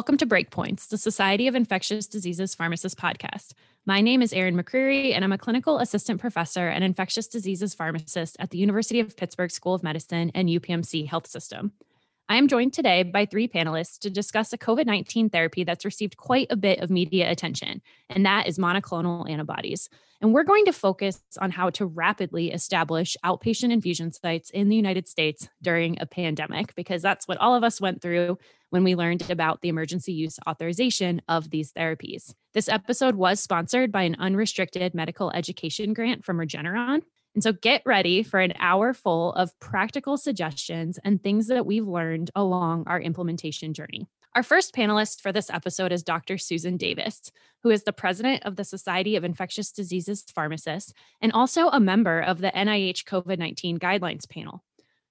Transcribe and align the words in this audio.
Welcome 0.00 0.16
to 0.16 0.26
Breakpoints, 0.26 0.88
the 0.88 0.96
Society 0.96 1.46
of 1.46 1.54
Infectious 1.54 2.06
Diseases 2.06 2.54
Pharmacist 2.54 2.96
podcast. 2.96 3.52
My 3.84 4.00
name 4.00 4.22
is 4.22 4.32
Erin 4.32 4.56
McCreary, 4.56 5.14
and 5.14 5.22
I'm 5.22 5.30
a 5.30 5.36
clinical 5.36 5.76
assistant 5.76 6.22
professor 6.22 6.68
and 6.68 6.82
infectious 6.82 7.26
diseases 7.26 7.74
pharmacist 7.74 8.38
at 8.40 8.48
the 8.48 8.56
University 8.56 9.00
of 9.00 9.14
Pittsburgh 9.14 9.50
School 9.50 9.74
of 9.74 9.82
Medicine 9.82 10.30
and 10.34 10.48
UPMC 10.48 11.06
Health 11.06 11.26
System. 11.26 11.72
I 12.30 12.36
am 12.36 12.46
joined 12.46 12.72
today 12.72 13.02
by 13.02 13.26
three 13.26 13.48
panelists 13.48 13.98
to 14.02 14.08
discuss 14.08 14.52
a 14.52 14.58
COVID 14.58 14.86
19 14.86 15.30
therapy 15.30 15.64
that's 15.64 15.84
received 15.84 16.16
quite 16.16 16.46
a 16.48 16.56
bit 16.56 16.78
of 16.78 16.88
media 16.88 17.28
attention, 17.28 17.82
and 18.08 18.24
that 18.24 18.46
is 18.46 18.56
monoclonal 18.56 19.28
antibodies. 19.28 19.88
And 20.20 20.32
we're 20.32 20.44
going 20.44 20.64
to 20.66 20.72
focus 20.72 21.20
on 21.40 21.50
how 21.50 21.70
to 21.70 21.86
rapidly 21.86 22.52
establish 22.52 23.16
outpatient 23.24 23.72
infusion 23.72 24.12
sites 24.12 24.48
in 24.50 24.68
the 24.68 24.76
United 24.76 25.08
States 25.08 25.48
during 25.60 26.00
a 26.00 26.06
pandemic, 26.06 26.72
because 26.76 27.02
that's 27.02 27.26
what 27.26 27.38
all 27.38 27.56
of 27.56 27.64
us 27.64 27.80
went 27.80 28.00
through 28.00 28.38
when 28.68 28.84
we 28.84 28.94
learned 28.94 29.28
about 29.28 29.60
the 29.60 29.68
emergency 29.68 30.12
use 30.12 30.38
authorization 30.48 31.20
of 31.26 31.50
these 31.50 31.72
therapies. 31.72 32.32
This 32.54 32.68
episode 32.68 33.16
was 33.16 33.40
sponsored 33.40 33.90
by 33.90 34.04
an 34.04 34.14
unrestricted 34.20 34.94
medical 34.94 35.32
education 35.32 35.94
grant 35.94 36.24
from 36.24 36.38
Regeneron. 36.38 37.02
And 37.34 37.42
so 37.42 37.52
get 37.52 37.82
ready 37.84 38.22
for 38.22 38.40
an 38.40 38.54
hour 38.58 38.92
full 38.92 39.32
of 39.34 39.58
practical 39.60 40.16
suggestions 40.16 40.98
and 41.04 41.22
things 41.22 41.46
that 41.46 41.66
we've 41.66 41.86
learned 41.86 42.30
along 42.34 42.84
our 42.86 43.00
implementation 43.00 43.72
journey. 43.72 44.08
Our 44.34 44.42
first 44.42 44.74
panelist 44.74 45.20
for 45.20 45.32
this 45.32 45.50
episode 45.50 45.90
is 45.90 46.02
Dr. 46.04 46.38
Susan 46.38 46.76
Davis, 46.76 47.32
who 47.62 47.70
is 47.70 47.82
the 47.82 47.92
president 47.92 48.44
of 48.44 48.56
the 48.56 48.64
Society 48.64 49.16
of 49.16 49.24
Infectious 49.24 49.72
Diseases 49.72 50.24
Pharmacists 50.32 50.92
and 51.20 51.32
also 51.32 51.68
a 51.68 51.80
member 51.80 52.20
of 52.20 52.40
the 52.40 52.52
NIH 52.52 53.04
COVID 53.04 53.38
19 53.38 53.78
guidelines 53.78 54.28
panel. 54.28 54.62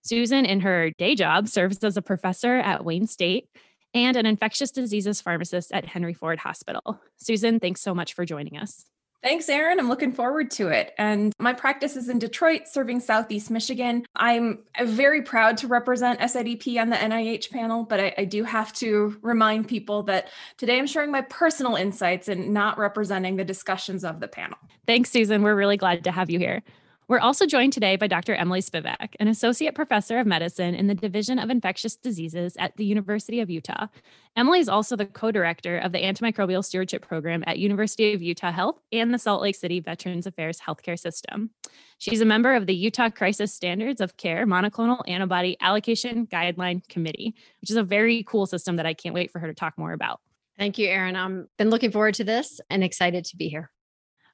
Susan, 0.02 0.46
in 0.46 0.62
her 0.62 0.92
day 0.92 1.16
job, 1.16 1.48
serves 1.50 1.84
as 1.84 1.98
a 1.98 2.02
professor 2.02 2.56
at 2.56 2.86
Wayne 2.86 3.08
State 3.08 3.50
and 3.94 4.16
an 4.16 4.26
infectious 4.26 4.72
diseases 4.72 5.20
pharmacist 5.20 5.72
at 5.72 5.86
Henry 5.86 6.14
Ford 6.14 6.40
Hospital. 6.40 7.02
Susan, 7.18 7.60
thanks 7.60 7.82
so 7.82 7.94
much 7.94 8.14
for 8.14 8.26
joining 8.26 8.58
us. 8.58 8.86
Thanks, 9.22 9.50
Erin. 9.50 9.80
I'm 9.80 9.90
looking 9.90 10.14
forward 10.14 10.50
to 10.52 10.70
it. 10.70 10.94
And 10.98 11.34
my 11.40 11.52
practice 11.52 11.98
is 11.98 12.08
in 12.08 12.20
Detroit, 12.20 12.70
serving 12.70 13.02
Southeast 13.02 13.52
Michigan. 13.52 14.06
I'm 14.16 14.60
uh, 14.78 14.86
very 14.86 15.22
proud 15.22 15.58
to 15.58 15.68
represent 15.68 16.22
SIDP 16.22 16.80
on 16.82 16.90
the 16.90 16.96
NIH 16.96 17.52
panel, 17.52 17.84
but 17.84 18.00
I, 18.00 18.14
I, 18.18 18.26
do 18.26 18.46
have 18.46 18.72
to 18.74 19.18
remind 19.22 19.68
people 19.68 20.04
that 20.04 20.30
today 20.58 20.78
I'm 20.78 20.88
sharing 20.88 21.12
my 21.12 21.22
personal 21.22 21.76
insights 21.76 22.30
and 22.30 22.54
not 22.54 22.78
representing 22.78 23.36
the 23.36 23.44
discussions 23.44 24.06
of 24.06 24.22
the 24.22 24.28
panel. 24.30 24.58
Thanks, 24.88 25.12
Susan. 25.12 25.44
We're 25.44 25.56
really 25.56 25.78
glad 25.78 26.06
to 26.06 26.12
have 26.12 26.30
you 26.30 26.40
here. 26.40 26.64
We're 27.10 27.18
also 27.18 27.48
joined 27.48 27.74
today 27.74 27.96
by 27.96 28.06
Dr. 28.06 28.36
Emily 28.36 28.62
Spivak, 28.62 29.16
an 29.20 29.28
associate 29.28 29.74
professor 29.74 30.20
of 30.20 30.28
medicine 30.28 30.76
in 30.76 30.86
the 30.86 30.94
Division 30.94 31.40
of 31.40 31.50
Infectious 31.50 31.96
Diseases 31.96 32.56
at 32.60 32.78
the 32.78 32.86
University 32.86 33.40
of 33.40 33.50
Utah. 33.50 33.88
Emily 34.36 34.60
is 34.60 34.70
also 34.70 34.96
the 34.96 35.08
co-director 35.08 35.80
of 35.80 35.92
the 35.92 35.98
Antimicrobial 35.98 36.64
Stewardship 36.64 37.02
Program 37.02 37.44
at 37.48 37.58
University 37.58 38.14
of 38.14 38.22
Utah 38.22 38.52
Health 38.52 38.80
and 38.92 39.12
the 39.12 39.18
Salt 39.18 39.42
Lake 39.42 39.56
City 39.56 39.80
Veterans 39.80 40.28
Affairs 40.28 40.60
Healthcare 40.60 41.00
System. 41.00 41.50
She's 41.98 42.22
a 42.22 42.26
member 42.26 42.54
of 42.54 42.68
the 42.68 42.76
Utah 42.76 43.10
Crisis 43.10 43.52
Standards 43.52 44.02
of 44.02 44.16
Care 44.16 44.46
Monoclonal 44.46 45.02
Antibody 45.08 45.58
Allocation 45.62 46.28
Guideline 46.28 46.88
Committee, 46.90 47.34
which 47.60 47.72
is 47.72 47.76
a 47.76 47.82
very 47.82 48.22
cool 48.22 48.46
system 48.46 48.76
that 48.76 48.86
I 48.86 48.94
can't 48.94 49.16
wait 49.16 49.32
for 49.32 49.40
her 49.40 49.48
to 49.48 49.56
talk 49.56 49.80
more 49.80 49.94
about. 49.94 50.20
Thank 50.60 50.78
you, 50.78 50.88
Erin. 50.88 51.16
I've 51.16 51.48
been 51.58 51.72
looking 51.72 51.90
forward 51.90 52.14
to 52.16 52.24
this 52.24 52.62
and 52.70 52.84
excited 52.84 53.26
to 53.26 53.36
be 53.36 53.50
here. 53.50 53.72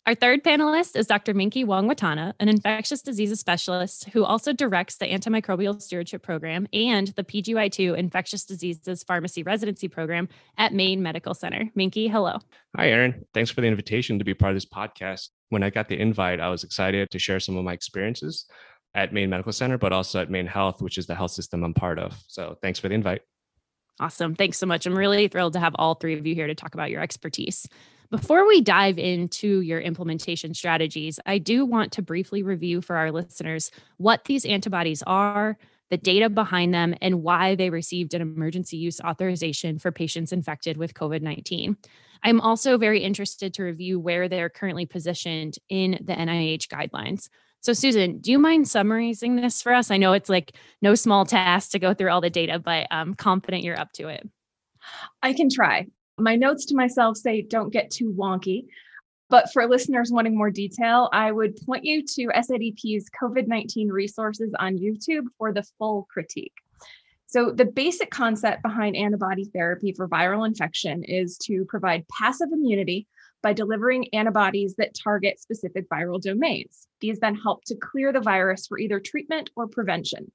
Our 0.08 0.14
third 0.14 0.44
panelist 0.44 0.96
is 0.96 1.08
Dr. 1.08 1.34
Minkey 1.34 1.66
Wungwattana, 1.66 2.34
an 2.40 2.48
infectious 2.48 3.02
diseases 3.02 3.40
specialist 3.40 4.08
who 4.10 4.24
also 4.24 4.54
directs 4.54 4.98
the 4.98 5.08
Antimicrobial 5.08 5.82
Stewardship 5.82 6.22
Program 6.22 6.68
and 6.74 7.08
the 7.08 7.24
PGY2 7.24 7.98
Infectious 7.98 8.46
Diseases 8.46 9.02
Pharmacy 9.02 9.42
Residency 9.42 9.88
Program 9.88 10.30
at 10.60 10.76
Maine 10.76 11.02
Medical 11.02 11.34
Center. 11.34 11.72
Minkey, 11.76 12.08
hello. 12.08 12.38
Hi, 12.78 12.90
Erin. 12.90 13.26
Thanks 13.34 13.50
for 13.50 13.62
the 13.62 13.68
invitation 13.68 14.20
to 14.20 14.26
be 14.26 14.36
part 14.36 14.52
of 14.52 14.56
this 14.58 14.68
podcast. 14.68 15.30
When 15.50 15.64
I 15.64 15.72
got 15.72 15.90
the 15.90 16.00
invite, 16.00 16.40
I 16.40 16.50
was 16.50 16.64
excited 16.64 17.10
to 17.10 17.18
share 17.18 17.40
some 17.40 17.58
of 17.58 17.66
my 17.66 17.74
experiences 17.74 18.46
at 18.94 19.12
Maine 19.12 19.32
Medical 19.32 19.54
Center, 19.54 19.80
but 19.80 19.92
also 19.92 20.22
at 20.22 20.30
Maine 20.30 20.46
Health, 20.46 20.84
which 20.84 21.00
is 21.00 21.08
the 21.08 21.16
health 21.16 21.32
system 21.32 21.64
I'm 21.64 21.74
part 21.74 21.98
of. 21.98 22.16
So 22.28 22.60
thanks 22.62 22.78
for 22.78 22.90
the 22.90 22.94
invite. 22.94 23.24
Awesome. 24.00 24.36
Thanks 24.36 24.60
so 24.60 24.68
much. 24.68 24.86
I'm 24.86 24.96
really 24.96 25.28
thrilled 25.30 25.54
to 25.54 25.60
have 25.60 25.76
all 25.80 25.96
three 25.96 26.14
of 26.14 26.28
you 26.28 26.36
here 26.36 26.46
to 26.46 26.54
talk 26.54 26.76
about 26.76 26.92
your 26.92 27.02
expertise. 27.02 27.68
Before 28.10 28.48
we 28.48 28.62
dive 28.62 28.98
into 29.00 29.62
your 29.62 29.80
implementation 29.80 30.54
strategies, 30.54 31.20
I 31.26 31.38
do 31.38 31.66
want 31.66 31.92
to 31.94 32.02
briefly 32.02 32.44
review 32.44 32.82
for 32.82 32.96
our 32.96 33.12
listeners 33.12 33.72
what 33.98 34.26
these 34.26 34.46
antibodies 34.46 35.04
are, 35.08 35.58
the 35.90 35.98
data 35.98 36.30
behind 36.30 36.74
them, 36.74 36.96
and 37.02 37.24
why 37.24 37.56
they 37.56 37.70
received 37.70 38.14
an 38.14 38.22
emergency 38.22 38.78
use 38.78 39.02
authorization 39.02 39.80
for 39.80 39.92
patients 39.92 40.32
infected 40.32 40.78
with 40.78 40.94
COVID 40.94 41.22
19. 41.22 41.78
I'm 42.24 42.42
also 42.42 42.78
very 42.78 43.04
interested 43.04 43.54
to 43.56 43.64
review 43.64 44.00
where 44.00 44.28
they're 44.28 44.50
currently 44.50 44.86
positioned 44.86 45.58
in 45.70 46.00
the 46.04 46.14
NIH 46.14 46.68
guidelines. 46.68 47.30
So, 47.62 47.74
Susan, 47.74 48.20
do 48.20 48.32
you 48.32 48.38
mind 48.38 48.68
summarizing 48.68 49.36
this 49.36 49.62
for 49.62 49.74
us? 49.74 49.90
I 49.90 49.98
know 49.98 50.14
it's 50.14 50.30
like 50.30 50.56
no 50.82 50.94
small 50.94 51.26
task 51.26 51.72
to 51.72 51.80
go 51.80 51.94
through 51.94 52.12
all 52.12 52.22
the 52.22 52.30
data, 52.30 52.60
but 52.60 52.88
I'm 52.92 53.16
confident 53.16 53.64
you're 53.64 53.80
up 53.80 53.92
to 53.94 54.08
it. 54.08 54.28
I 55.24 55.34
can 55.34 55.50
try. 55.50 55.88
My 56.18 56.36
notes 56.36 56.66
to 56.68 56.76
myself 56.76 57.18
say 57.18 57.42
don't 57.42 57.74
get 57.74 57.92
too 57.92 58.14
wonky. 58.14 58.66
But 59.30 59.52
for 59.52 59.68
listeners 59.68 60.12
wanting 60.12 60.38
more 60.38 60.52
detail, 60.52 61.10
I 61.12 61.32
would 61.32 61.58
point 61.66 61.84
you 61.84 62.04
to 62.04 62.28
SIDP's 62.28 63.10
COVID 63.22 63.48
19 63.48 63.90
resources 63.90 64.54
on 64.60 64.78
YouTube 64.78 65.26
for 65.38 65.52
the 65.52 65.64
full 65.80 66.08
critique. 66.12 66.54
So, 67.26 67.52
the 67.52 67.66
basic 67.66 68.12
concept 68.12 68.62
behind 68.62 68.96
antibody 68.96 69.46
therapy 69.46 69.94
for 69.94 70.08
viral 70.08 70.46
infection 70.46 71.04
is 71.04 71.38
to 71.40 71.66
provide 71.66 72.08
passive 72.08 72.50
immunity 72.54 73.08
by 73.42 73.54
delivering 73.54 74.14
antibodies 74.14 74.76
that 74.76 74.96
target 74.96 75.40
specific 75.40 75.90
viral 75.90 76.22
domains. 76.22 76.88
These 77.00 77.20
then 77.20 77.36
help 77.36 77.64
to 77.66 77.76
clear 77.76 78.14
the 78.14 78.22
virus 78.22 78.68
for 78.68 78.80
either 78.80 79.00
treatment 79.00 79.50
or 79.56 79.68
prevention. 79.68 80.32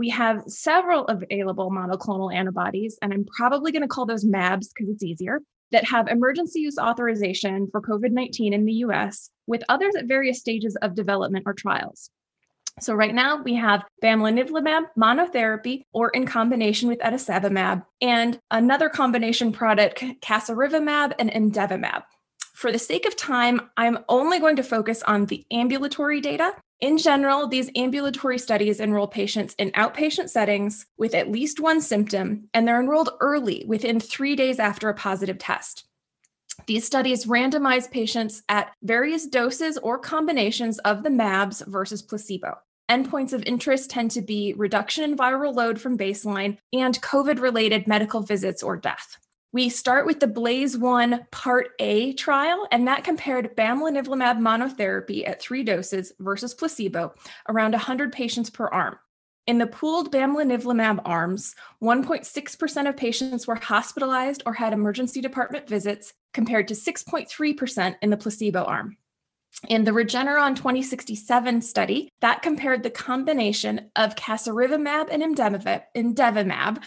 We 0.00 0.08
have 0.08 0.44
several 0.46 1.04
available 1.08 1.70
monoclonal 1.70 2.34
antibodies, 2.34 2.98
and 3.02 3.12
I'm 3.12 3.26
probably 3.36 3.70
going 3.70 3.82
to 3.82 3.88
call 3.88 4.06
those 4.06 4.24
MABs 4.24 4.68
because 4.74 4.88
it's 4.88 5.02
easier, 5.02 5.42
that 5.72 5.84
have 5.84 6.08
emergency 6.08 6.60
use 6.60 6.78
authorization 6.78 7.68
for 7.70 7.82
COVID 7.82 8.10
19 8.10 8.54
in 8.54 8.64
the 8.64 8.72
US, 8.86 9.28
with 9.46 9.62
others 9.68 9.94
at 9.96 10.06
various 10.06 10.40
stages 10.40 10.74
of 10.76 10.94
development 10.94 11.42
or 11.44 11.52
trials. 11.52 12.08
So 12.80 12.94
right 12.94 13.14
now 13.14 13.42
we 13.42 13.56
have 13.56 13.84
bamlanivimab 14.02 14.84
monotherapy 14.98 15.82
or 15.92 16.08
in 16.08 16.24
combination 16.24 16.88
with 16.88 17.00
etesevimab, 17.00 17.84
and 18.00 18.40
another 18.50 18.88
combination 18.88 19.52
product, 19.52 20.02
casirivimab 20.22 21.12
and 21.18 21.30
imdevimab. 21.30 22.04
For 22.54 22.72
the 22.72 22.78
sake 22.78 23.04
of 23.04 23.16
time, 23.16 23.68
I'm 23.76 23.98
only 24.08 24.38
going 24.38 24.56
to 24.56 24.62
focus 24.62 25.02
on 25.02 25.26
the 25.26 25.44
ambulatory 25.50 26.22
data 26.22 26.54
in 26.80 26.96
general, 26.96 27.46
these 27.46 27.70
ambulatory 27.76 28.38
studies 28.38 28.80
enroll 28.80 29.06
patients 29.06 29.54
in 29.58 29.70
outpatient 29.72 30.30
settings 30.30 30.86
with 30.96 31.14
at 31.14 31.30
least 31.30 31.60
one 31.60 31.80
symptom, 31.82 32.48
and 32.54 32.66
they're 32.66 32.80
enrolled 32.80 33.10
early 33.20 33.64
within 33.66 34.00
three 34.00 34.34
days 34.34 34.58
after 34.58 34.88
a 34.88 34.94
positive 34.94 35.38
test. 35.38 35.84
These 36.66 36.86
studies 36.86 37.26
randomize 37.26 37.90
patients 37.90 38.42
at 38.48 38.72
various 38.82 39.26
doses 39.26 39.76
or 39.78 39.98
combinations 39.98 40.78
of 40.80 41.02
the 41.02 41.10
MABs 41.10 41.66
versus 41.66 42.00
placebo. 42.00 42.58
Endpoints 42.90 43.32
of 43.32 43.42
interest 43.44 43.90
tend 43.90 44.10
to 44.12 44.22
be 44.22 44.54
reduction 44.54 45.04
in 45.04 45.16
viral 45.16 45.54
load 45.54 45.80
from 45.80 45.98
baseline 45.98 46.58
and 46.72 47.00
COVID 47.02 47.40
related 47.40 47.86
medical 47.86 48.20
visits 48.20 48.62
or 48.62 48.76
death. 48.76 49.16
We 49.52 49.68
start 49.68 50.06
with 50.06 50.20
the 50.20 50.28
Blaze 50.28 50.78
1 50.78 51.26
Part 51.32 51.70
A 51.80 52.12
trial, 52.12 52.68
and 52.70 52.86
that 52.86 53.02
compared 53.02 53.56
bamlanivimab 53.56 54.38
monotherapy 54.38 55.28
at 55.28 55.42
three 55.42 55.64
doses 55.64 56.12
versus 56.20 56.54
placebo, 56.54 57.14
around 57.48 57.72
100 57.72 58.12
patients 58.12 58.48
per 58.48 58.68
arm. 58.68 58.96
In 59.48 59.58
the 59.58 59.66
pooled 59.66 60.12
bamlanivimab 60.12 61.00
arms, 61.04 61.56
1.6% 61.82 62.88
of 62.88 62.96
patients 62.96 63.48
were 63.48 63.56
hospitalized 63.56 64.44
or 64.46 64.52
had 64.52 64.72
emergency 64.72 65.20
department 65.20 65.68
visits, 65.68 66.14
compared 66.32 66.68
to 66.68 66.74
6.3% 66.74 67.96
in 68.02 68.10
the 68.10 68.16
placebo 68.16 68.62
arm. 68.62 68.96
In 69.68 69.82
the 69.82 69.90
Regeneron 69.90 70.54
2067 70.54 71.62
study, 71.62 72.08
that 72.20 72.42
compared 72.42 72.84
the 72.84 72.90
combination 72.90 73.90
of 73.96 74.14
casirivimab 74.14 75.08
and 75.10 75.24
imdevimab 75.36 76.84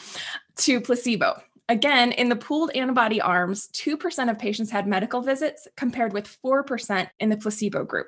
to 0.55 0.79
placebo. 0.79 1.41
Again, 1.69 2.11
in 2.11 2.29
the 2.29 2.35
pooled 2.35 2.71
antibody 2.75 3.21
arms, 3.21 3.69
2% 3.73 4.29
of 4.29 4.37
patients 4.37 4.69
had 4.69 4.85
medical 4.85 5.21
visits 5.21 5.67
compared 5.77 6.11
with 6.11 6.37
4% 6.43 7.07
in 7.19 7.29
the 7.29 7.37
placebo 7.37 7.85
group. 7.85 8.07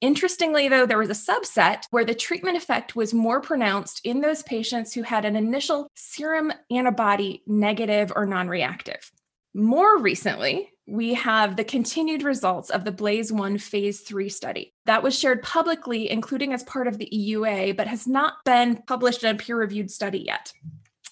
Interestingly, 0.00 0.68
though, 0.68 0.86
there 0.86 0.98
was 0.98 1.10
a 1.10 1.32
subset 1.32 1.84
where 1.90 2.04
the 2.04 2.14
treatment 2.14 2.56
effect 2.56 2.96
was 2.96 3.12
more 3.12 3.40
pronounced 3.40 4.00
in 4.04 4.20
those 4.20 4.42
patients 4.42 4.94
who 4.94 5.02
had 5.02 5.24
an 5.24 5.36
initial 5.36 5.88
serum 5.94 6.52
antibody 6.70 7.42
negative 7.46 8.12
or 8.16 8.24
non 8.24 8.48
reactive. 8.48 9.10
More 9.52 9.98
recently, 9.98 10.70
we 10.86 11.14
have 11.14 11.56
the 11.56 11.64
continued 11.64 12.22
results 12.22 12.70
of 12.70 12.84
the 12.84 12.92
Blaze 12.92 13.30
1 13.30 13.58
phase 13.58 14.00
3 14.00 14.28
study. 14.28 14.74
That 14.86 15.02
was 15.02 15.18
shared 15.18 15.42
publicly, 15.42 16.10
including 16.10 16.52
as 16.52 16.64
part 16.64 16.86
of 16.86 16.98
the 16.98 17.08
EUA, 17.12 17.76
but 17.76 17.86
has 17.86 18.06
not 18.06 18.34
been 18.44 18.82
published 18.86 19.22
in 19.22 19.34
a 19.34 19.38
peer 19.38 19.56
reviewed 19.56 19.90
study 19.90 20.20
yet, 20.20 20.52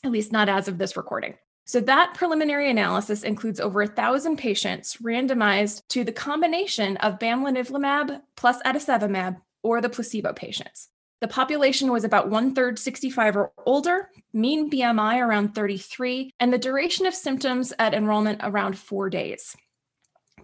at 0.02 0.10
least 0.10 0.32
not 0.32 0.48
as 0.48 0.66
of 0.66 0.78
this 0.78 0.96
recording. 0.96 1.34
So 1.68 1.80
that 1.82 2.14
preliminary 2.14 2.70
analysis 2.70 3.22
includes 3.22 3.60
over 3.60 3.82
a 3.82 3.86
thousand 3.86 4.38
patients 4.38 4.96
randomized 5.02 5.82
to 5.88 6.02
the 6.02 6.12
combination 6.12 6.96
of 6.96 7.18
bamlanivimab 7.18 8.22
plus 8.36 8.62
etesevimab 8.62 9.36
or 9.62 9.82
the 9.82 9.90
placebo 9.90 10.32
patients. 10.32 10.88
The 11.20 11.28
population 11.28 11.92
was 11.92 12.04
about 12.04 12.30
one 12.30 12.54
third 12.54 12.78
65 12.78 13.36
or 13.36 13.52
older, 13.66 14.08
mean 14.32 14.70
BMI 14.70 15.20
around 15.20 15.54
33, 15.54 16.30
and 16.40 16.50
the 16.50 16.58
duration 16.58 17.04
of 17.04 17.14
symptoms 17.14 17.74
at 17.78 17.92
enrollment 17.92 18.40
around 18.42 18.78
four 18.78 19.10
days. 19.10 19.54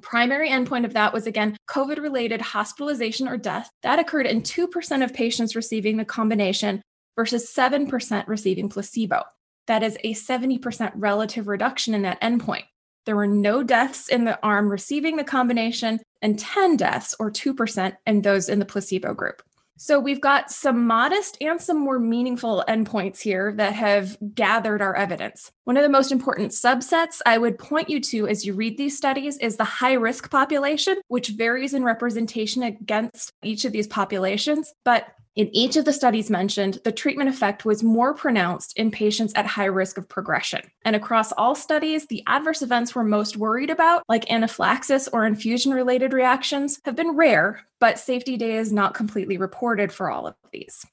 Primary 0.03 0.51
endpoint 0.51 0.85
of 0.85 0.93
that 0.93 1.15
was 1.15 1.27
again 1.27 1.57
COVID 1.71 2.03
related 2.03 2.43
hospitalization 2.43 3.29
or 3.29 3.39
death. 3.39 3.71
That 3.83 3.99
occurred 3.99 4.27
in 4.27 4.43
2% 4.43 5.03
of 5.03 5.15
patients 5.15 5.57
receiving 5.57 5.97
the 5.97 6.05
combination 6.05 6.83
versus 7.17 7.51
7% 7.51 8.27
receiving 8.27 8.69
placebo. 8.69 9.23
That 9.67 9.83
is 9.83 9.97
a 10.05 10.15
70% 10.15 10.93
relative 10.95 11.49
reduction 11.49 11.95
in 11.95 12.03
that 12.03 12.21
endpoint. 12.21 12.65
There 13.07 13.17
were 13.17 13.27
no 13.27 13.63
deaths 13.63 14.09
in 14.09 14.25
the 14.25 14.39
arm 14.43 14.69
receiving 14.69 15.17
the 15.17 15.25
combination 15.25 16.01
and 16.23 16.39
10 16.39 16.77
deaths, 16.77 17.15
or 17.19 17.31
2%, 17.31 17.97
in 18.07 18.23
those 18.23 18.49
in 18.49 18.59
the 18.59 18.65
placebo 18.65 19.13
group. 19.13 19.43
So 19.77 19.99
we've 19.99 20.21
got 20.21 20.53
some 20.53 20.87
modest 20.87 21.37
and 21.41 21.61
some 21.61 21.79
more 21.79 21.99
meaningful 21.99 22.65
endpoints 22.69 23.21
here 23.21 23.53
that 23.57 23.73
have 23.73 24.17
gathered 24.35 24.81
our 24.81 24.95
evidence. 24.95 25.51
One 25.65 25.77
of 25.77 25.83
the 25.83 25.89
most 25.89 26.13
important 26.13 26.53
subsets 26.53 27.21
I 27.27 27.39
would 27.39 27.59
point 27.59 27.91
you 27.91 28.01
to 28.01 28.29
as 28.29 28.47
you 28.47 28.55
read 28.55 28.79
these 28.79 28.97
studies 28.97 29.37
is 29.39 29.57
the 29.57 29.65
high 29.65 29.95
risk 29.95 30.31
population, 30.31 30.99
which 31.09 31.31
varies 31.31 31.75
in 31.75 31.83
representation 31.83 32.63
against 32.63 33.33
each 33.43 33.65
of 33.65 33.73
these 33.73 33.89
populations. 33.89 34.73
But 34.85 35.09
in 35.37 35.49
each 35.55 35.77
of 35.77 35.85
the 35.85 35.93
studies 35.93 36.31
mentioned, 36.31 36.79
the 36.85 36.93
treatment 36.93 37.29
effect 37.29 37.65
was 37.65 37.83
more 37.83 38.15
pronounced 38.15 38.77
in 38.79 38.93
patients 38.93 39.33
at 39.35 39.47
high 39.47 39.65
risk 39.65 39.99
of 39.99 40.09
progression. 40.09 40.61
And 40.85 40.95
across 40.95 41.33
all 41.33 41.57
studies, 41.57 42.07
the 42.07 42.23
adverse 42.29 42.63
events 42.63 42.95
we're 42.95 43.03
most 43.03 43.37
worried 43.37 43.71
about, 43.71 44.05
like 44.09 44.31
anaphylaxis 44.31 45.09
or 45.09 45.27
infusion 45.27 45.75
related 45.75 46.13
reactions, 46.13 46.81
have 46.85 46.95
been 46.95 47.17
rare, 47.17 47.67
but 47.81 47.99
safety 47.99 48.37
data 48.37 48.55
is 48.55 48.73
not 48.73 48.95
completely 48.95 49.37
reported 49.37 49.93
for 49.93 50.09
all 50.09 50.29
of 50.29 50.37
these. 50.53 50.87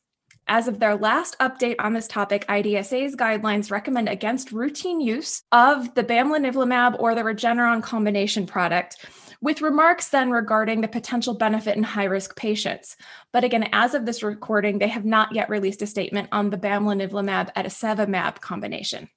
As 0.48 0.68
of 0.68 0.80
their 0.80 0.96
last 0.96 1.38
update 1.40 1.76
on 1.80 1.94
this 1.94 2.08
topic, 2.08 2.46
IDSA's 2.48 3.16
guidelines 3.16 3.72
recommend 3.72 4.10
against 4.10 4.52
routine 4.52 5.00
use 5.00 5.44
of 5.52 5.94
the 5.94 6.04
bamlanivimab 6.04 7.00
or 7.00 7.14
the 7.14 7.22
Regeneron 7.22 7.82
combination 7.84 8.48
product 8.48 9.06
with 9.42 9.62
remarks 9.62 10.10
then 10.10 10.30
regarding 10.30 10.82
the 10.82 10.88
potential 10.88 11.34
benefit 11.34 11.76
in 11.76 11.84
high 11.84 12.06
risk 12.06 12.36
patients. 12.36 12.96
But 13.34 13.44
again, 13.44 13.70
as 13.74 13.94
of 13.94 14.06
this 14.06 14.24
recording, 14.24 14.80
they 14.80 14.88
have 14.88 15.06
not 15.06 15.34
yet 15.34 15.50
released 15.50 15.82
a 15.82 15.88
statement 15.88 16.30
on 16.32 16.50
the 16.50 16.58
bamlanivimab 16.58 17.54
etesevimab 17.56 18.40
combination. 18.40 19.10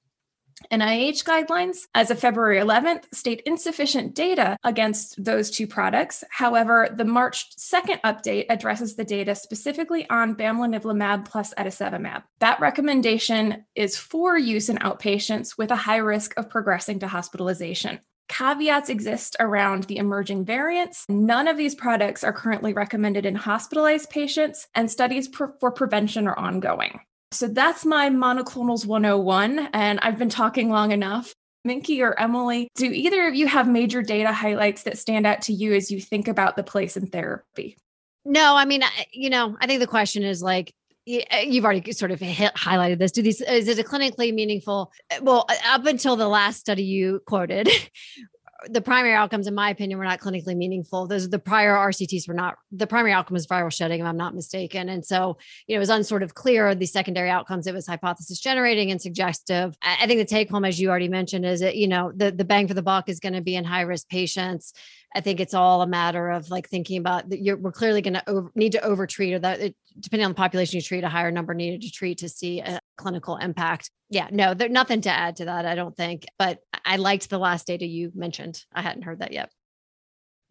NIH 0.71 1.23
guidelines 1.25 1.79
as 1.93 2.09
of 2.09 2.19
February 2.19 2.59
11th 2.59 3.13
state 3.13 3.41
insufficient 3.45 4.15
data 4.15 4.57
against 4.63 5.21
those 5.23 5.51
two 5.51 5.67
products. 5.67 6.23
However, 6.29 6.89
the 6.95 7.03
March 7.03 7.55
2nd 7.57 7.99
update 8.01 8.45
addresses 8.49 8.95
the 8.95 9.03
data 9.03 9.35
specifically 9.35 10.09
on 10.09 10.35
bamlanivimab 10.35 11.25
plus 11.25 11.53
etesevimab. 11.55 12.23
That 12.39 12.61
recommendation 12.61 13.65
is 13.75 13.97
for 13.97 14.37
use 14.37 14.69
in 14.69 14.77
outpatients 14.77 15.57
with 15.57 15.71
a 15.71 15.75
high 15.75 15.97
risk 15.97 16.33
of 16.37 16.49
progressing 16.49 16.99
to 16.99 17.07
hospitalization. 17.07 17.99
Caveats 18.27 18.89
exist 18.89 19.35
around 19.39 19.83
the 19.83 19.97
emerging 19.97 20.45
variants. 20.45 21.05
None 21.09 21.47
of 21.47 21.57
these 21.57 21.75
products 21.75 22.23
are 22.23 22.33
currently 22.33 22.73
recommended 22.73 23.25
in 23.25 23.35
hospitalized 23.35 24.09
patients, 24.09 24.67
and 24.75 24.89
studies 24.89 25.27
for 25.27 25.71
prevention 25.71 26.27
are 26.27 26.37
ongoing. 26.37 26.99
So 27.31 27.47
that's 27.47 27.85
my 27.85 28.09
monoclonals 28.09 28.85
101, 28.85 29.69
and 29.73 29.99
I've 30.01 30.17
been 30.17 30.29
talking 30.29 30.69
long 30.69 30.91
enough. 30.91 31.33
Minkey 31.67 32.01
or 32.01 32.17
Emily, 32.19 32.67
do 32.75 32.85
either 32.85 33.27
of 33.27 33.35
you 33.35 33.47
have 33.47 33.67
major 33.67 34.01
data 34.01 34.31
highlights 34.31 34.83
that 34.83 34.97
stand 34.97 35.25
out 35.25 35.41
to 35.43 35.53
you 35.53 35.73
as 35.73 35.89
you 35.89 35.99
think 35.99 36.27
about 36.27 36.55
the 36.55 36.63
place 36.63 36.95
in 36.95 37.07
therapy? 37.07 37.75
No, 38.23 38.55
I 38.55 38.65
mean, 38.65 38.83
you 39.11 39.29
know, 39.29 39.57
I 39.59 39.67
think 39.67 39.79
the 39.79 39.87
question 39.87 40.23
is 40.23 40.41
like, 40.41 40.71
you've 41.05 41.65
already 41.65 41.91
sort 41.91 42.11
of 42.11 42.19
hit, 42.19 42.53
highlighted 42.55 42.99
this. 42.99 43.11
Do 43.11 43.21
these 43.21 43.41
is 43.41 43.67
it 43.67 43.79
a 43.79 43.83
clinically 43.83 44.33
meaningful? 44.33 44.91
Uh, 45.11 45.19
well, 45.21 45.47
up 45.65 45.85
until 45.85 46.15
the 46.15 46.27
last 46.27 46.59
study 46.59 46.83
you 46.83 47.21
quoted, 47.25 47.69
the 48.69 48.81
primary 48.81 49.13
outcomes, 49.13 49.47
in 49.47 49.55
my 49.55 49.69
opinion, 49.69 49.99
were 49.99 50.05
not 50.05 50.19
clinically 50.19 50.55
meaningful. 50.55 51.07
Those 51.07 51.29
the 51.29 51.39
prior 51.39 51.73
RCTs 51.75 52.27
were 52.27 52.33
not. 52.33 52.55
The 52.71 52.87
primary 52.87 53.11
outcome 53.11 53.33
was 53.33 53.47
viral 53.47 53.71
shedding, 53.71 53.99
if 53.99 54.05
I'm 54.05 54.17
not 54.17 54.33
mistaken. 54.33 54.89
And 54.89 55.05
so, 55.05 55.37
you 55.67 55.75
know, 55.75 55.77
it 55.77 55.79
was 55.79 55.89
unsort 55.89 56.23
of 56.23 56.33
clear 56.33 56.73
the 56.73 56.85
secondary 56.85 57.29
outcomes. 57.29 57.67
It 57.67 57.73
was 57.73 57.85
hypothesis 57.85 58.39
generating 58.39 58.91
and 58.91 59.01
suggestive. 59.01 59.77
I 59.81 60.07
think 60.07 60.19
the 60.19 60.25
take 60.25 60.49
home, 60.49 60.65
as 60.65 60.79
you 60.79 60.89
already 60.89 61.09
mentioned, 61.09 61.45
is 61.45 61.59
that 61.59 61.75
you 61.75 61.87
know 61.87 62.11
the 62.15 62.31
the 62.31 62.45
bang 62.45 62.67
for 62.67 62.73
the 62.73 62.81
buck 62.81 63.09
is 63.09 63.19
going 63.19 63.33
to 63.33 63.41
be 63.41 63.55
in 63.55 63.65
high 63.65 63.81
risk 63.81 64.07
patients. 64.07 64.73
I 65.15 65.21
think 65.21 65.39
it's 65.39 65.53
all 65.53 65.81
a 65.81 65.87
matter 65.87 66.29
of 66.29 66.49
like 66.49 66.69
thinking 66.69 66.97
about 66.97 67.29
that. 67.29 67.41
You're, 67.41 67.55
we're 67.55 67.71
clearly 67.71 68.01
going 68.01 68.15
to 68.15 68.51
need 68.53 68.73
to 68.73 68.83
overtreat, 68.83 69.33
or 69.33 69.39
that 69.39 69.59
it, 69.61 69.75
depending 69.99 70.25
on 70.25 70.31
the 70.31 70.35
population 70.35 70.75
you 70.75 70.81
treat, 70.81 71.05
a 71.05 71.09
higher 71.09 71.31
number 71.31 71.53
needed 71.53 71.81
to 71.81 71.91
treat 71.91 72.17
to 72.19 72.29
see 72.29 72.59
a 72.59 72.79
clinical 72.97 73.37
impact. 73.37 73.91
Yeah, 74.09 74.27
no, 74.31 74.53
there's 74.53 74.71
nothing 74.71 75.01
to 75.01 75.09
add 75.09 75.37
to 75.37 75.45
that. 75.45 75.65
I 75.65 75.75
don't 75.75 75.95
think, 75.95 76.25
but 76.37 76.59
I 76.85 76.97
liked 76.97 77.29
the 77.29 77.39
last 77.39 77.67
data 77.67 77.85
you 77.85 78.11
mentioned. 78.15 78.63
I 78.73 78.81
hadn't 78.81 79.03
heard 79.03 79.19
that 79.19 79.33
yet. 79.33 79.49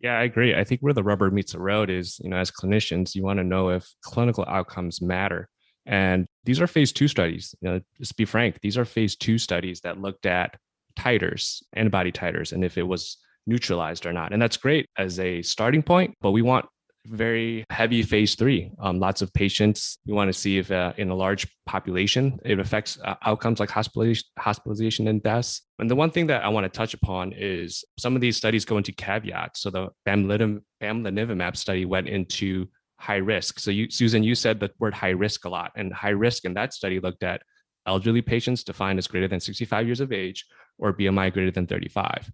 Yeah, 0.00 0.18
I 0.18 0.24
agree. 0.24 0.54
I 0.54 0.64
think 0.64 0.80
where 0.80 0.92
the 0.92 1.02
rubber 1.02 1.30
meets 1.30 1.52
the 1.52 1.60
road 1.60 1.88
is, 1.88 2.20
you 2.22 2.28
know, 2.28 2.36
as 2.36 2.50
clinicians, 2.50 3.14
you 3.14 3.22
want 3.22 3.38
to 3.38 3.44
know 3.44 3.70
if 3.70 3.88
clinical 4.02 4.44
outcomes 4.46 5.00
matter. 5.00 5.48
And 5.86 6.26
these 6.44 6.60
are 6.60 6.66
phase 6.66 6.92
two 6.92 7.08
studies. 7.08 7.54
You 7.60 7.70
know, 7.70 7.80
just 7.98 8.16
be 8.16 8.24
frank, 8.24 8.58
these 8.60 8.76
are 8.76 8.84
phase 8.84 9.16
two 9.16 9.38
studies 9.38 9.80
that 9.80 10.00
looked 10.00 10.26
at 10.26 10.56
titers, 10.98 11.62
antibody 11.72 12.12
titers, 12.12 12.52
and 12.52 12.64
if 12.64 12.76
it 12.76 12.82
was 12.82 13.18
neutralized 13.46 14.06
or 14.06 14.12
not. 14.12 14.32
And 14.32 14.40
that's 14.40 14.56
great 14.56 14.88
as 14.96 15.18
a 15.20 15.42
starting 15.42 15.82
point, 15.82 16.14
but 16.20 16.32
we 16.32 16.42
want 16.42 16.66
very 17.06 17.64
heavy 17.70 18.02
phase 18.02 18.34
three. 18.34 18.70
Um, 18.78 18.98
lots 18.98 19.22
of 19.22 19.32
patients. 19.32 19.98
We 20.06 20.14
want 20.14 20.32
to 20.32 20.38
see 20.38 20.58
if 20.58 20.70
uh, 20.70 20.92
in 20.96 21.10
a 21.10 21.14
large 21.14 21.46
population 21.66 22.38
it 22.44 22.58
affects 22.58 22.98
uh, 23.04 23.14
outcomes 23.22 23.60
like 23.60 23.70
hospitalization, 23.70 24.26
hospitalization 24.38 25.08
and 25.08 25.22
deaths. 25.22 25.62
And 25.78 25.90
the 25.90 25.96
one 25.96 26.10
thing 26.10 26.26
that 26.28 26.44
I 26.44 26.48
want 26.48 26.64
to 26.64 26.76
touch 26.76 26.94
upon 26.94 27.32
is 27.32 27.84
some 27.98 28.14
of 28.14 28.20
these 28.20 28.36
studies 28.36 28.64
go 28.64 28.78
into 28.78 28.92
caveats. 28.92 29.60
So 29.60 29.70
the 29.70 29.88
bamlanivimab 30.06 31.56
study 31.56 31.84
went 31.84 32.08
into 32.08 32.66
high 32.98 33.16
risk. 33.16 33.60
So 33.60 33.70
you, 33.70 33.90
Susan, 33.90 34.22
you 34.22 34.34
said 34.34 34.60
the 34.60 34.70
word 34.78 34.94
high 34.94 35.10
risk 35.10 35.44
a 35.44 35.48
lot, 35.48 35.72
and 35.76 35.92
high 35.92 36.10
risk 36.10 36.44
in 36.44 36.54
that 36.54 36.72
study 36.72 37.00
looked 37.00 37.22
at 37.22 37.42
elderly 37.86 38.22
patients 38.22 38.64
defined 38.64 38.98
as 38.98 39.06
greater 39.06 39.28
than 39.28 39.40
65 39.40 39.86
years 39.86 40.00
of 40.00 40.10
age 40.10 40.46
or 40.78 40.92
BMI 40.92 41.32
greater 41.32 41.50
than 41.50 41.66
35 41.66 42.32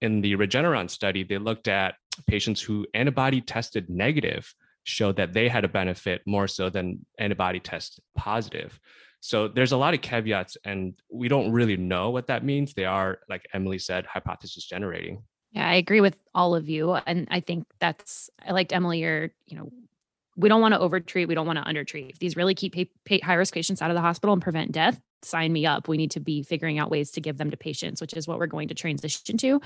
in 0.00 0.20
the 0.20 0.36
Regeneron 0.36 0.88
study, 0.88 1.22
they 1.22 1.38
looked 1.38 1.68
at 1.68 1.94
patients 2.26 2.60
who 2.60 2.86
antibody 2.94 3.40
tested 3.40 3.88
negative 3.88 4.54
showed 4.84 5.16
that 5.16 5.32
they 5.32 5.48
had 5.48 5.64
a 5.64 5.68
benefit 5.68 6.22
more 6.26 6.48
so 6.48 6.70
than 6.70 7.04
antibody 7.18 7.60
test 7.60 8.00
positive. 8.16 8.78
So 9.20 9.48
there's 9.48 9.72
a 9.72 9.76
lot 9.76 9.92
of 9.92 10.00
caveats, 10.00 10.56
and 10.64 10.94
we 11.12 11.28
don't 11.28 11.52
really 11.52 11.76
know 11.76 12.10
what 12.10 12.28
that 12.28 12.44
means. 12.44 12.72
They 12.72 12.86
are, 12.86 13.18
like 13.28 13.46
Emily 13.52 13.78
said, 13.78 14.06
hypothesis 14.06 14.64
generating. 14.64 15.22
Yeah, 15.52 15.68
I 15.68 15.74
agree 15.74 16.00
with 16.00 16.18
all 16.34 16.54
of 16.54 16.68
you. 16.68 16.94
And 16.94 17.28
I 17.30 17.40
think 17.40 17.66
that's, 17.80 18.30
I 18.46 18.52
liked 18.52 18.72
Emily, 18.72 19.00
your, 19.00 19.30
you 19.46 19.58
know, 19.58 19.70
we 20.36 20.48
don't 20.48 20.62
want 20.62 20.72
to 20.72 20.80
overtreat. 20.80 21.28
We 21.28 21.34
don't 21.34 21.46
want 21.46 21.58
to 21.58 21.66
undertreat. 21.66 22.10
If 22.10 22.18
these 22.18 22.36
really 22.36 22.54
keep 22.54 22.72
pay, 22.72 22.90
pay, 23.04 23.18
high 23.18 23.34
risk 23.34 23.52
patients 23.52 23.82
out 23.82 23.90
of 23.90 23.94
the 23.94 24.00
hospital 24.00 24.32
and 24.32 24.40
prevent 24.40 24.72
death, 24.72 24.98
sign 25.22 25.52
me 25.52 25.66
up. 25.66 25.86
We 25.86 25.98
need 25.98 26.12
to 26.12 26.20
be 26.20 26.42
figuring 26.42 26.78
out 26.78 26.90
ways 26.90 27.10
to 27.10 27.20
give 27.20 27.36
them 27.36 27.50
to 27.50 27.56
patients, 27.58 28.00
which 28.00 28.14
is 28.14 28.26
what 28.26 28.38
we're 28.38 28.46
going 28.46 28.68
to 28.68 28.74
transition 28.74 29.36
to 29.36 29.60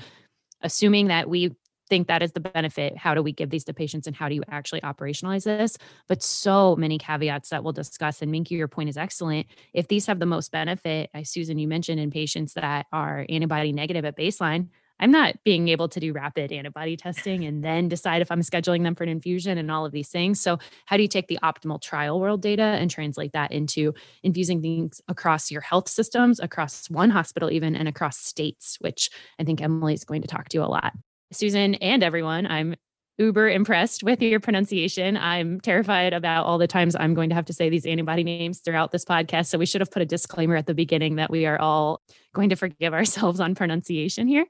assuming 0.61 1.07
that 1.07 1.29
we 1.29 1.55
think 1.87 2.07
that 2.07 2.23
is 2.23 2.31
the 2.31 2.39
benefit 2.39 2.97
how 2.97 3.13
do 3.13 3.21
we 3.21 3.31
give 3.31 3.49
these 3.49 3.63
to 3.63 3.73
patients 3.73 4.07
and 4.07 4.15
how 4.15 4.27
do 4.27 4.35
you 4.35 4.43
actually 4.49 4.81
operationalize 4.81 5.43
this? 5.43 5.77
But 6.07 6.23
so 6.23 6.75
many 6.75 6.97
caveats 6.97 7.49
that 7.49 7.63
we'll 7.63 7.73
discuss 7.73 8.21
and 8.21 8.33
minkey 8.33 8.51
your 8.51 8.67
point 8.67 8.89
is 8.89 8.97
excellent. 8.97 9.47
If 9.73 9.87
these 9.87 10.07
have 10.07 10.19
the 10.19 10.25
most 10.25 10.51
benefit 10.51 11.09
as 11.13 11.29
susan 11.29 11.59
you 11.59 11.67
mentioned 11.67 11.99
in 11.99 12.11
patients 12.11 12.53
that 12.53 12.87
are 12.91 13.25
antibody 13.29 13.71
negative 13.71 14.05
at 14.05 14.17
baseline 14.17 14.69
i'm 14.99 15.11
not 15.11 15.35
being 15.43 15.67
able 15.67 15.87
to 15.87 15.99
do 15.99 16.13
rapid 16.13 16.51
antibody 16.51 16.97
testing 16.97 17.45
and 17.45 17.63
then 17.63 17.87
decide 17.87 18.21
if 18.21 18.31
i'm 18.31 18.41
scheduling 18.41 18.83
them 18.83 18.95
for 18.95 19.03
an 19.03 19.09
infusion 19.09 19.57
and 19.57 19.71
all 19.71 19.85
of 19.85 19.91
these 19.91 20.09
things 20.09 20.39
so 20.39 20.57
how 20.85 20.97
do 20.97 21.03
you 21.03 21.09
take 21.09 21.27
the 21.27 21.39
optimal 21.43 21.81
trial 21.81 22.19
world 22.19 22.41
data 22.41 22.63
and 22.63 22.91
translate 22.91 23.33
that 23.33 23.51
into 23.51 23.93
infusing 24.23 24.61
things 24.61 25.01
across 25.07 25.51
your 25.51 25.61
health 25.61 25.87
systems 25.87 26.39
across 26.39 26.89
one 26.89 27.09
hospital 27.09 27.51
even 27.51 27.75
and 27.75 27.87
across 27.87 28.17
states 28.17 28.77
which 28.81 29.09
i 29.39 29.43
think 29.43 29.61
emily 29.61 29.93
is 29.93 30.03
going 30.03 30.21
to 30.21 30.27
talk 30.27 30.49
to 30.49 30.57
you 30.57 30.63
a 30.63 30.65
lot 30.65 30.93
Susan 31.31 31.75
and 31.75 32.03
everyone, 32.03 32.45
I'm 32.45 32.75
uber 33.17 33.49
impressed 33.49 34.03
with 34.03 34.21
your 34.21 34.39
pronunciation. 34.39 35.15
I'm 35.17 35.61
terrified 35.61 36.13
about 36.13 36.45
all 36.45 36.57
the 36.57 36.67
times 36.67 36.95
I'm 36.95 37.13
going 37.13 37.29
to 37.29 37.35
have 37.35 37.45
to 37.45 37.53
say 37.53 37.69
these 37.69 37.85
antibody 37.85 38.23
names 38.23 38.59
throughout 38.59 38.91
this 38.91 39.05
podcast. 39.05 39.47
So 39.47 39.57
we 39.57 39.65
should 39.65 39.81
have 39.81 39.91
put 39.91 40.01
a 40.01 40.05
disclaimer 40.05 40.55
at 40.55 40.65
the 40.65 40.73
beginning 40.73 41.15
that 41.15 41.31
we 41.31 41.45
are 41.45 41.59
all 41.59 42.01
going 42.33 42.49
to 42.49 42.55
forgive 42.55 42.93
ourselves 42.93 43.39
on 43.39 43.55
pronunciation 43.55 44.27
here. 44.27 44.45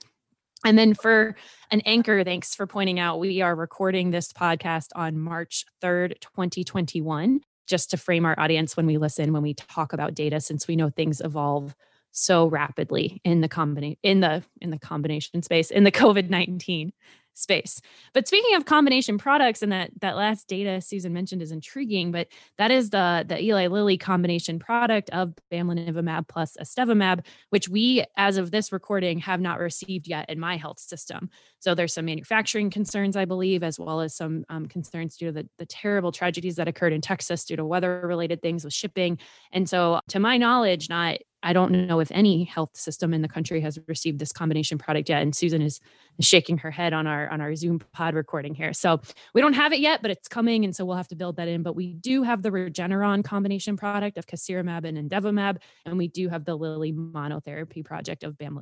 And 0.63 0.77
then 0.77 0.93
for 0.93 1.35
an 1.71 1.81
anchor, 1.81 2.23
thanks 2.23 2.55
for 2.55 2.65
pointing 2.65 2.99
out 2.99 3.19
we 3.19 3.41
are 3.41 3.55
recording 3.55 4.11
this 4.11 4.31
podcast 4.31 4.87
on 4.95 5.17
March 5.17 5.65
3rd, 5.83 6.19
2021, 6.21 7.41
just 7.67 7.91
to 7.91 7.97
frame 7.97 8.25
our 8.25 8.39
audience 8.39 8.77
when 8.77 8.85
we 8.85 8.97
listen, 8.97 9.33
when 9.33 9.43
we 9.43 9.53
talk 9.53 9.93
about 9.93 10.13
data, 10.13 10.39
since 10.39 10.67
we 10.67 10.75
know 10.75 10.89
things 10.89 11.21
evolve 11.21 11.75
so 12.11 12.47
rapidly 12.47 13.19
in 13.25 13.41
the 13.41 13.49
combination 13.49 13.97
in 14.01 14.21
the 14.21 14.41
in 14.61 14.69
the 14.69 14.79
combination 14.79 15.43
space 15.43 15.69
in 15.69 15.83
the 15.83 15.91
COVID-19 15.91 16.91
space. 17.35 17.81
But 18.13 18.27
speaking 18.27 18.55
of 18.55 18.65
combination 18.65 19.17
products, 19.17 19.61
and 19.61 19.71
that 19.71 19.91
that 20.01 20.15
last 20.15 20.47
data 20.47 20.81
Susan 20.81 21.13
mentioned 21.13 21.41
is 21.41 21.51
intriguing, 21.51 22.11
but 22.11 22.27
that 22.57 22.71
is 22.71 22.89
the 22.89 23.25
the 23.27 23.41
Eli 23.41 23.67
Lilly 23.67 23.97
combination 23.97 24.59
product 24.59 25.09
of 25.11 25.33
bamlanivimab 25.51 26.27
plus 26.27 26.57
etesevimab, 26.59 27.25
which 27.49 27.69
we, 27.69 28.03
as 28.17 28.37
of 28.37 28.51
this 28.51 28.71
recording, 28.71 29.19
have 29.19 29.41
not 29.41 29.59
received 29.59 30.07
yet 30.07 30.29
in 30.29 30.39
my 30.39 30.57
health 30.57 30.79
system. 30.79 31.29
So 31.59 31.75
there's 31.75 31.93
some 31.93 32.05
manufacturing 32.05 32.69
concerns, 32.69 33.15
I 33.15 33.25
believe, 33.25 33.63
as 33.63 33.79
well 33.79 34.01
as 34.01 34.15
some 34.15 34.45
um, 34.49 34.67
concerns 34.67 35.17
due 35.17 35.27
to 35.27 35.31
the, 35.31 35.49
the 35.57 35.65
terrible 35.65 36.11
tragedies 36.11 36.55
that 36.55 36.67
occurred 36.67 36.93
in 36.93 37.01
Texas 37.01 37.45
due 37.45 37.55
to 37.55 37.65
weather 37.65 38.01
related 38.03 38.41
things 38.41 38.63
with 38.63 38.73
shipping. 38.73 39.19
And 39.51 39.67
so, 39.67 39.99
to 40.09 40.19
my 40.19 40.37
knowledge, 40.37 40.89
not 40.89 41.17
I 41.45 41.53
don't 41.53 41.87
know 41.87 41.99
if 41.99 42.11
any 42.11 42.43
health 42.43 42.75
system 42.75 43.13
in 43.13 43.21
the 43.21 43.27
country 43.27 43.61
has 43.61 43.77
received 43.87 44.17
this 44.17 44.31
combination 44.31 44.79
product 44.79 45.09
yet. 45.09 45.21
And 45.21 45.35
Susan 45.35 45.61
is 45.61 45.79
shaking 46.19 46.57
her 46.57 46.71
head 46.71 46.91
on 46.91 47.05
our 47.05 47.29
on 47.29 47.39
our 47.39 47.55
Zoom 47.55 47.79
pod 47.93 48.15
recording 48.15 48.55
here. 48.55 48.73
So 48.73 48.99
we 49.35 49.41
don't 49.41 49.53
have 49.53 49.71
it 49.71 49.79
yet, 49.79 50.01
but 50.01 50.09
it's 50.09 50.27
coming, 50.27 50.65
and 50.65 50.75
so 50.75 50.85
we'll 50.85 50.97
have 50.97 51.07
to 51.09 51.15
build 51.15 51.37
that 51.37 51.47
in. 51.47 51.61
But 51.61 51.75
we 51.75 51.93
do 51.93 52.23
have 52.23 52.41
the 52.41 52.49
Regeneron 52.49 53.23
combination 53.23 53.77
product 53.77 54.17
of 54.17 54.25
casirivimab 54.25 54.85
and 54.85 55.09
imdevimab, 55.09 55.57
and 55.85 55.97
we 55.97 56.07
do 56.07 56.29
have 56.29 56.45
the 56.45 56.55
Lilly 56.55 56.91
monotherapy 56.91 57.85
project 57.85 58.23
of 58.23 58.37
Bam 58.37 58.59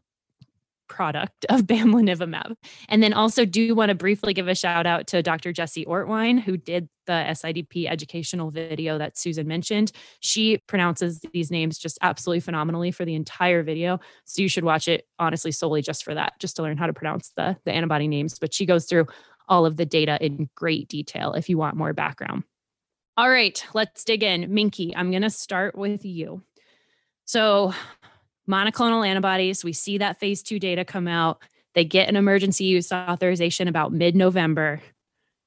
product 0.94 1.46
of 1.50 1.62
bamlanivimab. 1.64 2.56
And 2.88 3.02
then 3.02 3.14
also 3.14 3.46
do 3.46 3.74
want 3.74 3.90
to 3.90 3.96
briefly 3.96 4.34
give 4.34 4.48
a 4.48 4.56
shout 4.56 4.86
out 4.86 5.08
to 5.08 5.24
Dr. 5.24 5.52
Jesse 5.52 5.86
Ortwine, 5.86 6.40
who 6.40 6.56
did 6.56 6.88
the 7.08 7.26
SIDP 7.28 7.88
educational 7.90 8.52
video 8.52 8.98
that 9.00 9.18
Susan 9.18 9.48
mentioned. 9.48 9.92
She 10.20 10.60
pronounces 10.68 11.20
these 11.34 11.52
names 11.52 11.78
just 11.78 11.98
absolutely 12.02 12.40
phenomenally 12.42 12.92
for 12.92 13.06
the 13.06 13.16
entire 13.16 13.64
video. 13.64 14.00
So 14.26 14.42
you 14.42 14.48
should 14.48 14.64
watch 14.64 14.88
it 14.88 15.08
honestly 15.18 15.52
solely 15.52 15.82
just 15.82 16.06
for 16.06 16.14
that, 16.14 16.34
just 16.40 16.56
to 16.58 16.62
learn 16.62 16.78
how 16.78 16.88
to 16.88 16.94
pronounce 16.94 17.34
the, 17.36 17.58
the 17.66 17.72
antibody 17.72 18.08
names. 18.08 18.38
But 18.40 18.54
she 18.54 18.66
goes 18.66 18.86
through 18.86 19.08
all 19.50 19.66
of 19.66 19.76
the 19.76 19.86
data 19.86 20.18
in 20.22 20.48
great 20.56 20.88
detail 20.88 21.34
if 21.34 21.50
you 21.50 21.58
want 21.58 21.76
more 21.76 21.92
background. 21.92 22.44
All 23.18 23.30
right, 23.30 23.64
let's 23.74 24.04
dig 24.04 24.24
in. 24.24 24.54
Minky, 24.54 24.96
I'm 24.96 25.10
going 25.10 25.24
to 25.24 25.30
start 25.30 25.76
with 25.78 26.06
you. 26.06 26.44
So, 27.26 27.74
monoclonal 28.50 29.08
antibodies. 29.08 29.64
We 29.64 29.74
see 29.74 29.98
that 30.00 30.20
phase 30.20 30.42
two 30.42 30.60
data 30.60 30.86
come 30.86 31.08
out. 31.08 31.42
They 31.74 31.86
get 31.86 32.10
an 32.10 32.16
emergency 32.16 32.66
use 32.66 32.92
authorization 32.92 33.68
about 33.68 33.92
mid 33.92 34.16
November. 34.16 34.82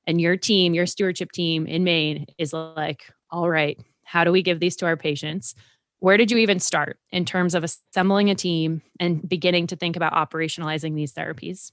And 0.06 0.20
your 0.20 0.36
team, 0.36 0.74
your 0.74 0.86
stewardship 0.86 1.32
team 1.32 1.66
in 1.66 1.84
Maine 1.84 2.26
is 2.38 2.52
like, 2.52 3.10
all 3.30 3.50
right, 3.50 3.78
how 4.04 4.24
do 4.24 4.30
we 4.30 4.42
give 4.42 4.60
these 4.60 4.76
to 4.76 4.86
our 4.86 4.96
patients? 4.96 5.54
Where 5.98 6.16
did 6.16 6.30
you 6.30 6.38
even 6.38 6.60
start 6.60 6.98
in 7.10 7.24
terms 7.24 7.54
of 7.54 7.64
assembling 7.64 8.30
a 8.30 8.34
team 8.34 8.82
and 9.00 9.26
beginning 9.28 9.66
to 9.68 9.76
think 9.76 9.96
about 9.96 10.12
operationalizing 10.12 10.94
these 10.94 11.12
therapies? 11.12 11.72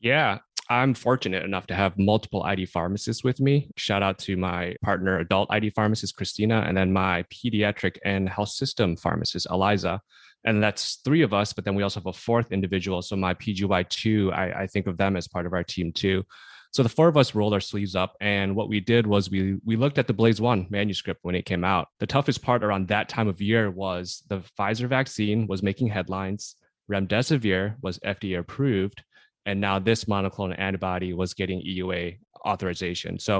Yeah, 0.00 0.38
I'm 0.70 0.92
fortunate 0.92 1.44
enough 1.44 1.66
to 1.68 1.74
have 1.74 1.98
multiple 1.98 2.42
ID 2.42 2.66
pharmacists 2.66 3.24
with 3.24 3.40
me. 3.40 3.70
Shout 3.76 4.02
out 4.02 4.18
to 4.20 4.36
my 4.36 4.76
partner, 4.82 5.18
adult 5.18 5.48
ID 5.50 5.70
pharmacist, 5.70 6.16
Christina, 6.16 6.62
and 6.66 6.76
then 6.76 6.92
my 6.92 7.24
pediatric 7.24 7.96
and 8.04 8.28
health 8.28 8.50
system 8.50 8.96
pharmacist, 8.96 9.46
Eliza. 9.50 10.02
And 10.44 10.62
that's 10.62 10.96
three 11.04 11.22
of 11.22 11.32
us 11.32 11.52
but 11.52 11.64
then 11.64 11.74
we 11.74 11.82
also 11.82 12.00
have 12.00 12.06
a 12.06 12.12
fourth 12.12 12.52
individual. 12.52 13.00
So 13.02 13.16
my 13.16 13.34
pgy2 13.34 14.32
I, 14.32 14.62
I, 14.62 14.66
think 14.66 14.86
of 14.86 14.96
them 14.96 15.16
as 15.16 15.26
part 15.26 15.46
of 15.46 15.52
our 15.52 15.64
team 15.64 15.92
too. 15.92 16.24
So 16.70 16.82
the 16.82 16.88
four 16.88 17.08
of 17.08 17.16
us 17.16 17.34
rolled 17.34 17.54
our 17.54 17.60
sleeves 17.60 17.96
up 17.96 18.14
and 18.20 18.54
what 18.54 18.68
we 18.68 18.78
did 18.78 19.06
was 19.06 19.30
we 19.30 19.56
we 19.64 19.76
looked 19.76 19.98
at 19.98 20.06
the 20.06 20.12
blaze 20.12 20.40
one 20.40 20.66
manuscript 20.70 21.20
when 21.22 21.34
it 21.34 21.46
came 21.46 21.64
out. 21.64 21.88
The 21.98 22.06
toughest 22.06 22.42
part 22.42 22.62
around 22.62 22.88
that 22.88 23.08
time 23.08 23.26
of 23.26 23.40
year 23.40 23.70
was 23.70 24.22
the 24.28 24.42
pfizer 24.58 24.86
vaccine 24.86 25.46
was 25.46 25.62
making 25.62 25.88
headlines. 25.88 26.54
Remdesivir 26.90 27.74
was 27.82 27.98
fda 28.00 28.38
approved 28.38 29.02
and 29.48 29.60
now 29.60 29.78
this 29.78 30.04
monoclonal 30.04 30.58
antibody 30.58 31.12
was 31.12 31.34
getting 31.34 31.60
eua 31.72 32.18
authorization 32.46 33.18
so 33.18 33.34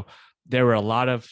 there 0.46 0.64
were 0.64 0.74
a 0.74 0.88
lot 0.94 1.08
of 1.08 1.28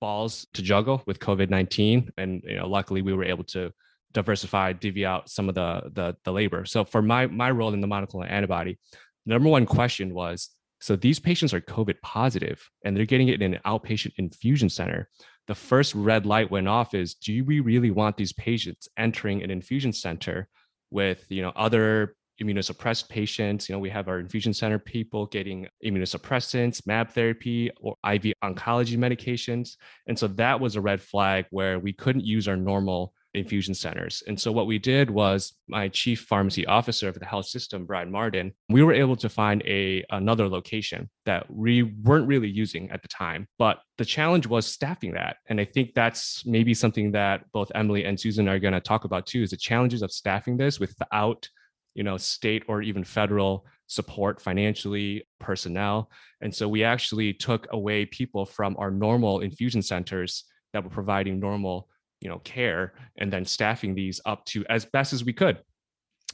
balls 0.00 0.46
to 0.54 0.62
juggle 0.62 1.02
with 1.06 1.18
covid-19 1.18 2.08
and 2.16 2.42
you 2.44 2.56
know 2.56 2.68
luckily 2.68 3.02
we 3.02 3.12
were 3.12 3.24
able 3.24 3.44
to 3.44 3.72
diversify, 4.12 4.72
divvy 4.72 5.04
out 5.04 5.28
some 5.28 5.48
of 5.48 5.54
the, 5.54 5.82
the, 5.92 6.16
the 6.24 6.32
labor. 6.32 6.64
So 6.64 6.84
for 6.84 7.02
my 7.02 7.26
my 7.26 7.50
role 7.50 7.74
in 7.74 7.80
the 7.80 7.86
monoclonal 7.86 8.30
antibody, 8.30 8.78
number 9.26 9.48
one 9.48 9.66
question 9.66 10.14
was: 10.14 10.50
so 10.80 10.96
these 10.96 11.18
patients 11.18 11.52
are 11.54 11.60
COVID 11.60 12.00
positive 12.02 12.62
and 12.84 12.96
they're 12.96 13.04
getting 13.04 13.28
it 13.28 13.42
in 13.42 13.54
an 13.54 13.60
outpatient 13.66 14.12
infusion 14.16 14.68
center. 14.68 15.08
The 15.46 15.54
first 15.54 15.94
red 15.94 16.26
light 16.26 16.50
went 16.50 16.68
off: 16.68 16.94
is 16.94 17.14
do 17.14 17.44
we 17.44 17.60
really 17.60 17.90
want 17.90 18.16
these 18.16 18.32
patients 18.32 18.88
entering 18.96 19.42
an 19.42 19.50
infusion 19.50 19.92
center 19.92 20.48
with 20.90 21.24
you 21.28 21.42
know 21.42 21.52
other 21.54 22.14
immunosuppressed 22.42 23.08
patients. 23.08 23.68
You 23.68 23.74
know, 23.74 23.78
we 23.78 23.90
have 23.90 24.08
our 24.08 24.18
infusion 24.18 24.54
center 24.54 24.78
people 24.78 25.26
getting 25.26 25.66
immunosuppressants, 25.84 26.86
MAB 26.86 27.10
therapy, 27.10 27.70
or 27.80 27.96
IV 28.06 28.32
oncology 28.42 28.96
medications. 28.96 29.76
And 30.06 30.18
so 30.18 30.28
that 30.28 30.60
was 30.60 30.76
a 30.76 30.80
red 30.80 31.00
flag 31.00 31.46
where 31.50 31.78
we 31.78 31.92
couldn't 31.92 32.24
use 32.24 32.48
our 32.48 32.56
normal 32.56 33.12
infusion 33.34 33.74
centers. 33.74 34.22
And 34.26 34.40
so 34.40 34.50
what 34.50 34.66
we 34.66 34.78
did 34.78 35.10
was 35.10 35.54
my 35.68 35.88
chief 35.88 36.20
pharmacy 36.22 36.66
officer 36.66 37.12
for 37.12 37.18
the 37.18 37.26
health 37.26 37.46
system, 37.46 37.84
Brian 37.84 38.10
Martin, 38.10 38.52
we 38.68 38.82
were 38.82 38.92
able 38.92 39.16
to 39.16 39.28
find 39.28 39.62
a 39.66 40.04
another 40.10 40.48
location 40.48 41.10
that 41.26 41.50
we 41.50 41.82
weren't 41.82 42.26
really 42.26 42.48
using 42.48 42.90
at 42.90 43.02
the 43.02 43.08
time. 43.08 43.46
But 43.58 43.80
the 43.98 44.04
challenge 44.04 44.46
was 44.46 44.66
staffing 44.66 45.12
that. 45.12 45.36
And 45.48 45.60
I 45.60 45.64
think 45.64 45.94
that's 45.94 46.44
maybe 46.46 46.74
something 46.74 47.12
that 47.12 47.44
both 47.52 47.70
Emily 47.74 48.04
and 48.04 48.18
Susan 48.18 48.48
are 48.48 48.58
going 48.58 48.74
to 48.74 48.80
talk 48.80 49.04
about 49.04 49.26
too, 49.26 49.42
is 49.42 49.50
the 49.50 49.56
challenges 49.56 50.02
of 50.02 50.12
staffing 50.12 50.56
this 50.56 50.80
without, 50.80 51.48
you 51.98 52.04
know, 52.04 52.16
state 52.16 52.62
or 52.68 52.80
even 52.80 53.02
federal 53.02 53.66
support 53.88 54.40
financially, 54.40 55.26
personnel. 55.40 56.08
And 56.40 56.54
so 56.54 56.68
we 56.68 56.84
actually 56.84 57.32
took 57.32 57.66
away 57.72 58.06
people 58.06 58.46
from 58.46 58.76
our 58.78 58.92
normal 58.92 59.40
infusion 59.40 59.82
centers 59.82 60.44
that 60.72 60.84
were 60.84 60.90
providing 60.90 61.40
normal 61.40 61.88
you 62.20 62.28
know 62.28 62.38
care 62.38 62.94
and 63.16 63.32
then 63.32 63.44
staffing 63.44 63.96
these 63.96 64.20
up 64.24 64.44
to 64.44 64.64
as 64.70 64.84
best 64.84 65.12
as 65.12 65.24
we 65.24 65.32
could. 65.32 65.58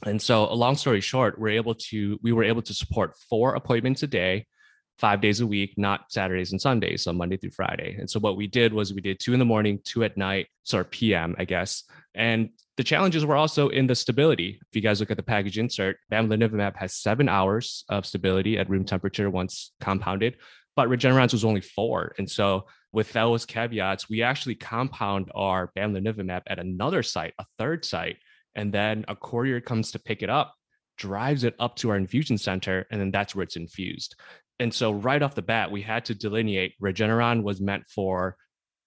And 0.05 0.21
so 0.21 0.43
a 0.43 0.53
long 0.53 0.75
story 0.75 1.01
short 1.01 1.39
we're 1.39 1.57
able 1.57 1.73
to 1.89 2.19
we 2.21 2.31
were 2.31 2.43
able 2.43 2.61
to 2.61 2.73
support 2.73 3.15
four 3.27 3.55
appointments 3.55 4.03
a 4.03 4.07
day 4.07 4.45
five 4.99 5.19
days 5.19 5.41
a 5.41 5.47
week 5.47 5.73
not 5.77 6.11
saturdays 6.11 6.51
and 6.51 6.61
sundays 6.61 7.03
so 7.03 7.13
monday 7.13 7.37
through 7.37 7.51
friday. 7.51 7.95
And 7.99 8.07
so 8.07 8.19
what 8.19 8.37
we 8.37 8.45
did 8.45 8.71
was 8.71 8.93
we 8.93 9.01
did 9.01 9.19
two 9.19 9.33
in 9.33 9.39
the 9.39 9.45
morning 9.45 9.79
two 9.83 10.03
at 10.03 10.15
night 10.15 10.47
so 10.63 10.83
pm 10.83 11.35
i 11.39 11.45
guess. 11.45 11.83
And 12.13 12.49
the 12.77 12.83
challenges 12.83 13.25
were 13.25 13.35
also 13.35 13.69
in 13.69 13.87
the 13.87 13.95
stability 13.95 14.59
if 14.61 14.75
you 14.75 14.81
guys 14.81 14.99
look 14.99 15.11
at 15.11 15.17
the 15.17 15.23
package 15.23 15.57
insert 15.57 15.97
bamlanivimab 16.11 16.75
has 16.75 16.95
seven 16.95 17.29
hours 17.29 17.85
of 17.89 18.05
stability 18.05 18.57
at 18.57 18.69
room 18.69 18.85
temperature 18.85 19.29
once 19.29 19.71
compounded 19.79 20.37
but 20.75 20.89
regeneron's 20.89 21.33
was 21.33 21.45
only 21.45 21.61
four 21.61 22.13
and 22.17 22.29
so 22.29 22.65
with 22.95 23.11
those 23.11 23.45
caveats, 23.45 24.09
we 24.09 24.23
actually 24.23 24.55
compound 24.55 25.29
our 25.35 25.69
bamlanivimab 25.77 26.43
at 26.47 26.59
another 26.59 27.03
site, 27.03 27.33
a 27.37 27.45
third 27.59 27.83
site, 27.83 28.15
and 28.55 28.73
then 28.73 29.03
a 29.09 29.15
courier 29.17 29.59
comes 29.59 29.91
to 29.91 29.99
pick 29.99 30.23
it 30.23 30.29
up, 30.29 30.55
drives 30.97 31.43
it 31.43 31.55
up 31.59 31.75
to 31.75 31.89
our 31.89 31.97
infusion 31.97 32.37
center, 32.37 32.87
and 32.89 33.01
then 33.01 33.11
that's 33.11 33.35
where 33.35 33.43
it's 33.43 33.57
infused. 33.57 34.15
And 34.59 34.73
so 34.73 34.93
right 34.93 35.21
off 35.21 35.35
the 35.35 35.41
bat, 35.41 35.71
we 35.71 35.81
had 35.81 36.05
to 36.05 36.15
delineate 36.15 36.75
Regeneron 36.81 37.43
was 37.43 37.59
meant 37.59 37.83
for 37.89 38.37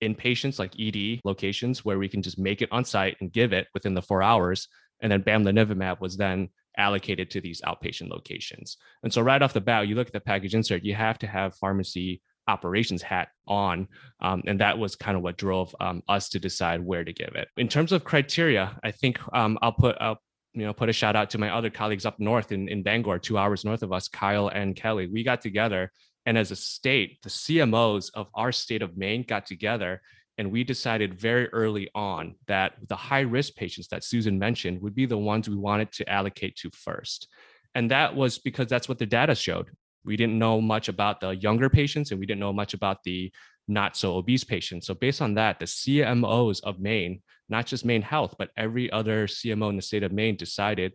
inpatients 0.02 0.58
like 0.58 0.78
ED 0.78 1.20
locations 1.24 1.84
where 1.84 1.98
we 1.98 2.08
can 2.08 2.22
just 2.22 2.38
make 2.38 2.62
it 2.62 2.68
on 2.72 2.84
site 2.84 3.16
and 3.20 3.32
give 3.32 3.52
it 3.52 3.66
within 3.74 3.94
the 3.94 4.02
four 4.02 4.22
hours. 4.22 4.68
And 5.00 5.12
then 5.12 5.22
bamlanivimab 5.22 6.00
was 6.00 6.16
then 6.16 6.48
allocated 6.76 7.30
to 7.30 7.40
these 7.40 7.60
outpatient 7.62 8.08
locations. 8.08 8.76
And 9.02 9.12
so 9.12 9.20
right 9.22 9.42
off 9.42 9.52
the 9.52 9.60
bat, 9.60 9.88
you 9.88 9.94
look 9.94 10.08
at 10.08 10.12
the 10.12 10.20
package 10.20 10.54
insert, 10.54 10.84
you 10.84 10.94
have 10.94 11.18
to 11.18 11.26
have 11.26 11.56
pharmacy 11.56 12.22
operations 12.48 13.02
hat 13.02 13.28
on. 13.46 13.86
Um, 14.20 14.42
and 14.46 14.60
that 14.60 14.78
was 14.78 14.96
kind 14.96 15.16
of 15.16 15.22
what 15.22 15.36
drove 15.36 15.74
um, 15.80 16.02
us 16.08 16.30
to 16.30 16.38
decide 16.38 16.80
where 16.80 17.04
to 17.04 17.12
give 17.12 17.34
it. 17.34 17.48
In 17.56 17.68
terms 17.68 17.92
of 17.92 18.04
criteria, 18.04 18.78
I 18.82 18.90
think 18.90 19.20
um, 19.32 19.58
I'll 19.62 19.72
put 19.72 20.00
up. 20.00 20.20
You 20.54 20.64
know, 20.64 20.72
put 20.72 20.88
a 20.88 20.94
shout 20.94 21.14
out 21.14 21.30
to 21.30 21.38
my 21.38 21.54
other 21.54 21.70
colleagues 21.70 22.06
up 22.06 22.18
north 22.18 22.50
in, 22.50 22.68
in 22.68 22.82
Bangor, 22.82 23.18
two 23.20 23.38
hours 23.38 23.64
north 23.64 23.84
of 23.84 23.92
us, 23.92 24.08
Kyle 24.08 24.48
and 24.48 24.74
Kelly. 24.74 25.06
We 25.06 25.22
got 25.22 25.40
together, 25.40 25.92
and 26.28 26.36
as 26.36 26.50
a 26.50 26.56
state, 26.56 27.22
the 27.22 27.30
CMOs 27.30 28.10
of 28.12 28.26
our 28.34 28.52
state 28.52 28.82
of 28.82 28.98
Maine 28.98 29.24
got 29.26 29.46
together 29.46 30.02
and 30.36 30.52
we 30.52 30.62
decided 30.62 31.18
very 31.18 31.48
early 31.54 31.88
on 31.94 32.34
that 32.48 32.74
the 32.86 32.96
high 32.96 33.22
risk 33.22 33.54
patients 33.54 33.88
that 33.88 34.04
Susan 34.04 34.38
mentioned 34.38 34.82
would 34.82 34.94
be 34.94 35.06
the 35.06 35.16
ones 35.16 35.48
we 35.48 35.56
wanted 35.56 35.90
to 35.92 36.06
allocate 36.06 36.54
to 36.56 36.70
first. 36.70 37.28
And 37.74 37.90
that 37.92 38.14
was 38.14 38.38
because 38.38 38.66
that's 38.66 38.90
what 38.90 38.98
the 38.98 39.06
data 39.06 39.34
showed. 39.34 39.70
We 40.04 40.18
didn't 40.18 40.38
know 40.38 40.60
much 40.60 40.90
about 40.90 41.22
the 41.22 41.34
younger 41.34 41.70
patients 41.70 42.10
and 42.10 42.20
we 42.20 42.26
didn't 42.26 42.40
know 42.40 42.52
much 42.52 42.74
about 42.74 43.02
the 43.04 43.32
not 43.66 43.96
so 43.96 44.14
obese 44.16 44.44
patients. 44.44 44.86
So 44.86 44.92
based 44.92 45.22
on 45.22 45.32
that, 45.36 45.58
the 45.58 45.64
CMOs 45.64 46.62
of 46.62 46.78
Maine, 46.78 47.22
not 47.48 47.64
just 47.64 47.86
Maine 47.86 48.02
Health, 48.02 48.34
but 48.38 48.50
every 48.54 48.92
other 48.92 49.28
CMO 49.28 49.70
in 49.70 49.76
the 49.76 49.82
state 49.82 50.02
of 50.02 50.12
Maine 50.12 50.36
decided 50.36 50.92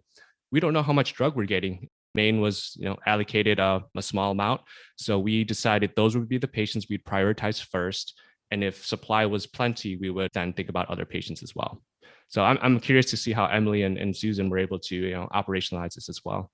we 0.51 0.59
don't 0.59 0.73
know 0.73 0.83
how 0.83 0.93
much 0.93 1.15
drug 1.15 1.35
we're 1.35 1.45
getting. 1.45 1.89
Maine 2.13 2.41
was, 2.41 2.75
you 2.79 2.86
know, 2.86 2.98
allocated 3.05 3.60
a, 3.60 3.84
a 3.96 4.01
small 4.01 4.32
amount. 4.32 4.62
So 4.98 5.20
we 5.20 5.43
decided 5.43 5.91
those 5.96 6.15
would 6.15 6.29
be 6.29 6.38
the 6.38 6.48
patients 6.48 6.88
we'd 6.89 7.05
prioritize 7.05 7.63
first. 7.63 8.20
And 8.51 8.63
if 8.63 8.86
supply 8.86 9.25
was 9.25 9.48
plenty, 9.48 9.96
we 9.98 10.10
would 10.10 10.32
then 10.34 10.53
think 10.53 10.70
about 10.70 10.89
other 10.89 11.05
patients 11.05 11.43
as 11.43 11.55
well. 11.55 11.82
So 12.27 12.43
I'm, 12.43 12.58
I'm 12.62 12.79
curious 12.79 13.08
to 13.08 13.17
see 13.17 13.32
how 13.32 13.46
Emily 13.46 13.84
and, 13.84 13.98
and 13.98 14.15
Susan 14.15 14.50
were 14.50 14.60
able 14.60 14.79
to 14.79 14.96
you 14.96 15.12
know, 15.12 15.27
operationalize 15.34 15.96
this 15.96 16.10
as 16.10 16.22
well. 16.24 16.51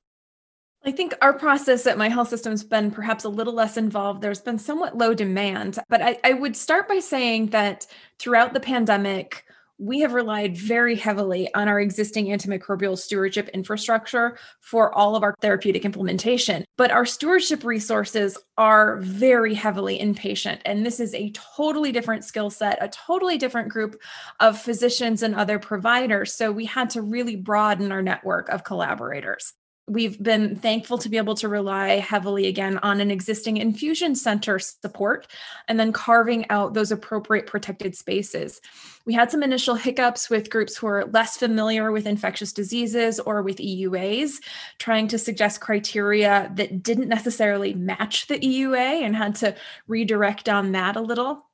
I 0.85 0.91
think 0.91 1.13
our 1.21 1.33
process 1.33 1.85
at 1.87 1.97
my 1.97 2.07
health 2.07 2.29
system's 2.29 2.63
been 2.63 2.89
perhaps 2.89 3.25
a 3.25 3.29
little 3.29 3.53
less 3.53 3.75
involved. 3.75 4.21
There's 4.21 4.41
been 4.41 4.57
somewhat 4.57 4.97
low 4.97 5.13
demand, 5.13 5.77
but 5.89 6.01
I, 6.01 6.17
I 6.23 6.33
would 6.33 6.55
start 6.55 6.87
by 6.87 6.99
saying 6.99 7.47
that 7.47 7.85
throughout 8.17 8.53
the 8.53 8.61
pandemic, 8.61 9.43
we 9.79 10.01
have 10.01 10.13
relied 10.13 10.57
very 10.57 10.95
heavily 10.95 11.51
on 11.55 11.69
our 11.69 11.79
existing 11.79 12.25
antimicrobial 12.27 12.97
stewardship 12.97 13.47
infrastructure 13.53 14.37
for 14.59 14.93
all 14.93 15.15
of 15.15 15.23
our 15.23 15.33
therapeutic 15.41 15.85
implementation. 15.85 16.65
But 16.77 16.91
our 16.91 17.05
stewardship 17.05 17.63
resources 17.63 18.37
are 18.57 18.97
very 18.97 19.53
heavily 19.53 19.97
inpatient. 19.97 20.59
And 20.65 20.85
this 20.85 20.99
is 20.99 21.13
a 21.13 21.31
totally 21.31 21.93
different 21.93 22.25
skill 22.25 22.49
set, 22.49 22.77
a 22.81 22.89
totally 22.89 23.37
different 23.37 23.69
group 23.69 23.99
of 24.41 24.59
physicians 24.59 25.23
and 25.23 25.33
other 25.33 25.57
providers. 25.59 26.35
So 26.35 26.51
we 26.51 26.65
had 26.65 26.89
to 26.91 27.01
really 27.01 27.37
broaden 27.37 27.91
our 27.91 28.01
network 28.01 28.49
of 28.49 28.65
collaborators 28.65 29.53
we've 29.89 30.21
been 30.21 30.55
thankful 30.55 30.97
to 30.99 31.09
be 31.09 31.17
able 31.17 31.35
to 31.35 31.49
rely 31.49 31.97
heavily 31.97 32.45
again 32.47 32.77
on 32.83 33.01
an 33.01 33.09
existing 33.09 33.57
infusion 33.57 34.15
center 34.15 34.59
support 34.59 35.27
and 35.67 35.79
then 35.79 35.91
carving 35.91 36.49
out 36.49 36.73
those 36.73 36.91
appropriate 36.91 37.47
protected 37.47 37.95
spaces. 37.95 38.61
We 39.05 39.13
had 39.13 39.31
some 39.31 39.41
initial 39.41 39.75
hiccups 39.75 40.29
with 40.29 40.51
groups 40.51 40.77
who 40.77 40.87
are 40.87 41.05
less 41.05 41.37
familiar 41.37 41.91
with 41.91 42.05
infectious 42.05 42.53
diseases 42.53 43.19
or 43.19 43.41
with 43.41 43.57
EUAs, 43.57 44.35
trying 44.77 45.07
to 45.07 45.17
suggest 45.17 45.61
criteria 45.61 46.51
that 46.55 46.83
didn't 46.83 47.09
necessarily 47.09 47.73
match 47.73 48.27
the 48.27 48.39
EUA 48.39 49.01
and 49.01 49.15
had 49.15 49.33
to 49.35 49.55
redirect 49.87 50.47
on 50.47 50.71
that 50.73 50.95
a 50.95 51.01
little 51.01 51.45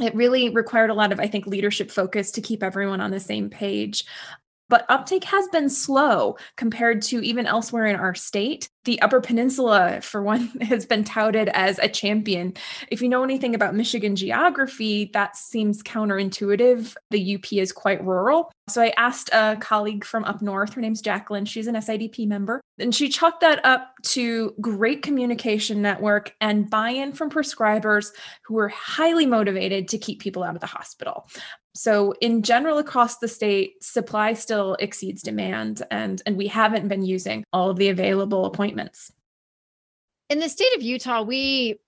it 0.00 0.14
really 0.16 0.48
required 0.48 0.90
a 0.90 0.94
lot 0.94 1.12
of 1.12 1.20
i 1.20 1.26
think 1.28 1.46
leadership 1.46 1.88
focus 1.88 2.32
to 2.32 2.40
keep 2.40 2.64
everyone 2.64 3.00
on 3.00 3.12
the 3.12 3.20
same 3.20 3.48
page 3.48 4.04
but 4.68 4.86
uptake 4.88 5.24
has 5.24 5.48
been 5.48 5.68
slow 5.68 6.36
compared 6.56 7.02
to 7.02 7.20
even 7.24 7.46
elsewhere 7.46 7.86
in 7.86 7.96
our 7.96 8.14
state 8.14 8.68
the 8.84 9.00
Upper 9.00 9.20
Peninsula, 9.20 10.00
for 10.02 10.22
one, 10.22 10.48
has 10.60 10.86
been 10.86 11.04
touted 11.04 11.48
as 11.50 11.78
a 11.78 11.88
champion. 11.88 12.54
If 12.88 13.02
you 13.02 13.08
know 13.08 13.24
anything 13.24 13.54
about 13.54 13.74
Michigan 13.74 14.14
geography, 14.16 15.10
that 15.12 15.36
seems 15.36 15.82
counterintuitive. 15.82 16.94
The 17.10 17.34
UP 17.34 17.52
is 17.52 17.72
quite 17.72 18.04
rural. 18.04 18.52
So 18.68 18.82
I 18.82 18.92
asked 18.96 19.30
a 19.32 19.56
colleague 19.60 20.04
from 20.04 20.24
up 20.24 20.40
north, 20.40 20.74
her 20.74 20.80
name's 20.80 21.02
Jacqueline, 21.02 21.44
she's 21.44 21.66
an 21.66 21.74
SIDP 21.74 22.26
member, 22.26 22.60
and 22.78 22.94
she 22.94 23.08
chalked 23.08 23.40
that 23.40 23.64
up 23.64 23.94
to 24.02 24.54
great 24.60 25.02
communication 25.02 25.82
network 25.82 26.34
and 26.40 26.70
buy 26.70 26.90
in 26.90 27.12
from 27.12 27.30
prescribers 27.30 28.08
who 28.46 28.54
were 28.54 28.68
highly 28.68 29.26
motivated 29.26 29.88
to 29.88 29.98
keep 29.98 30.20
people 30.20 30.42
out 30.42 30.54
of 30.54 30.60
the 30.60 30.66
hospital. 30.66 31.26
So 31.74 32.14
in 32.20 32.42
general 32.42 32.78
across 32.78 33.18
the 33.18 33.28
state, 33.28 33.82
supply 33.82 34.34
still 34.34 34.76
exceeds 34.78 35.22
demand 35.22 35.82
and 35.90 36.22
and 36.24 36.36
we 36.36 36.46
haven't 36.46 36.88
been 36.88 37.04
using 37.04 37.44
all 37.52 37.70
of 37.70 37.76
the 37.76 37.88
available 37.88 38.46
appointments. 38.46 39.12
In 40.30 40.38
the 40.38 40.48
state 40.48 40.74
of 40.76 40.82
Utah, 40.82 41.22
we 41.22 41.78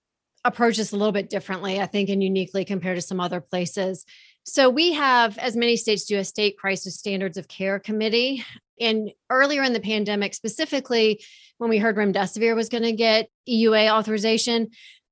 approach 0.43 0.77
this 0.77 0.91
a 0.91 0.95
little 0.95 1.11
bit 1.11 1.29
differently, 1.29 1.79
I 1.79 1.85
think, 1.85 2.09
and 2.09 2.23
uniquely 2.23 2.65
compared 2.65 2.97
to 2.97 3.01
some 3.01 3.19
other 3.19 3.41
places. 3.41 4.05
So 4.43 4.69
we 4.69 4.93
have, 4.93 5.37
as 5.37 5.57
many 5.57 5.75
states 5.75 6.05
do, 6.05 6.17
a 6.17 6.23
state 6.23 6.57
crisis 6.57 6.97
standards 6.97 7.37
of 7.37 7.47
care 7.47 7.79
committee. 7.79 8.45
And 8.79 9.11
earlier 9.29 9.63
in 9.63 9.73
the 9.73 9.79
pandemic, 9.79 10.33
specifically 10.33 11.21
when 11.57 11.69
we 11.69 11.79
heard 11.79 11.97
remdesivir 11.97 12.55
was 12.55 12.69
going 12.69 12.83
to 12.83 12.93
get 12.93 13.29
EUA 13.49 13.91
authorization, 13.91 14.69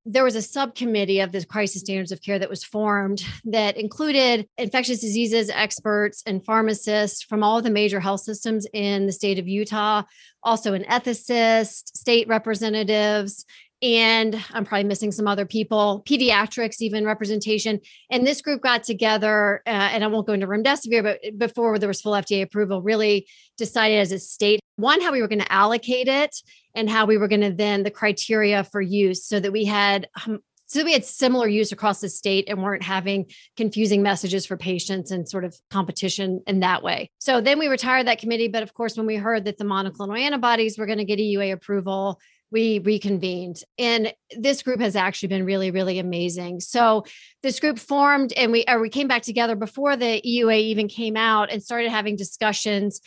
there 0.08 0.24
was 0.24 0.36
a 0.36 0.42
subcommittee 0.42 1.20
of 1.20 1.32
the 1.32 1.44
crisis 1.46 1.82
standards 1.82 2.12
of 2.12 2.22
care 2.22 2.38
that 2.38 2.50
was 2.50 2.64
formed 2.64 3.26
that 3.44 3.76
included 3.76 4.48
infectious 4.58 5.00
diseases 5.00 5.50
experts 5.50 6.22
and 6.28 6.46
pharmacists 6.46 7.24
from 7.24 7.44
all 7.44 7.58
of 7.58 7.64
the 7.64 7.72
major 7.72 8.00
health 8.00 8.22
systems 8.22 8.68
in 8.72 9.08
the 9.08 9.12
state 9.12 9.40
of 9.40 9.48
Utah, 9.48 10.04
also 10.44 10.74
an 10.74 10.84
ethicist, 10.84 11.98
state 11.98 12.28
representatives, 12.28 13.46
and 13.82 14.42
I'm 14.54 14.66
probably 14.66 14.86
missing 14.86 15.12
some 15.12 15.28
other 15.28 15.46
people, 15.46 16.04
pediatrics, 16.08 16.82
even 16.82 17.06
representation. 17.06 17.80
And 18.10 18.26
this 18.26 18.42
group 18.42 18.62
got 18.62 18.84
together, 18.84 19.62
uh, 19.68 19.70
and 19.70 20.04
I 20.04 20.08
won't 20.08 20.28
go 20.28 20.34
into 20.34 20.48
remdesivir, 20.48 21.04
but 21.04 21.38
before 21.38 21.78
there 21.78 21.90
was 21.90 22.02
full 22.02 22.14
FDA 22.14 22.42
approval, 22.42 22.82
really 22.82 23.28
decided 23.58 24.00
as 24.00 24.12
a 24.12 24.20
state 24.20 24.60
one 24.76 25.02
how 25.02 25.12
we 25.12 25.22
were 25.22 25.28
going 25.28 25.40
to 25.40 25.52
allocate 25.52 26.08
it 26.08 26.36
and 26.76 26.90
how 26.90 27.06
we 27.06 27.18
were 27.18 27.28
going 27.28 27.42
to 27.42 27.52
then 27.52 27.84
the 27.84 27.92
criteria 27.92 28.64
for 28.64 28.82
use 28.82 29.26
so 29.26 29.40
that 29.40 29.52
we 29.52 29.66
had 29.66 30.08
um, 30.26 30.40
so 30.68 30.84
we 30.84 30.94
had 30.94 31.06
similar 31.06 31.48
use 31.48 31.72
across 31.72 32.02
the 32.02 32.10
state 32.10 32.46
and 32.48 32.62
weren't 32.62 32.84
having 32.84 33.28
confusing 33.56 34.02
messages 34.02 34.46
for 34.46 34.58
patients 34.58 35.12
and 35.12 35.30
sort 35.30 35.46
of 35.46 35.56
competition 35.70 36.42
in 36.48 36.62
that 36.62 36.82
way. 36.82 37.12
So 37.20 37.40
then 37.40 37.60
we 37.60 37.68
retired 37.68 38.08
that 38.08 38.20
committee. 38.20 38.48
But 38.48 38.64
of 38.64 38.74
course, 38.74 38.98
when 38.98 39.06
we 39.06 39.16
heard 39.16 39.46
that 39.46 39.58
the 39.58 39.64
monoclonal 39.64 40.20
antibodies 40.20 40.78
were 40.78 40.88
going 40.88 40.98
to 40.98 41.06
get 41.06 41.20
EUA 41.20 41.54
approval, 41.54 42.20
we 42.52 42.80
reconvened. 42.80 43.62
And 43.78 44.14
this 44.38 44.64
group 44.64 44.80
has 44.80 44.96
actually 44.96 45.30
been 45.30 45.46
really, 45.46 45.72
really 45.72 46.00
amazing. 46.00 46.62
So 46.62 47.06
this 47.44 47.60
group 47.60 47.78
formed 47.78 48.34
and 48.34 48.52
we, 48.52 48.66
or 48.68 48.80
we 48.80 48.90
came 48.90 49.08
back 49.08 49.22
together 49.22 49.56
before 49.56 49.96
the 49.96 50.22
EUA 50.26 50.62
even 50.62 50.88
came 50.88 51.16
out 51.16 51.52
and 51.52 51.62
started 51.62 51.92
having 51.92 52.16
discussions 52.16 53.02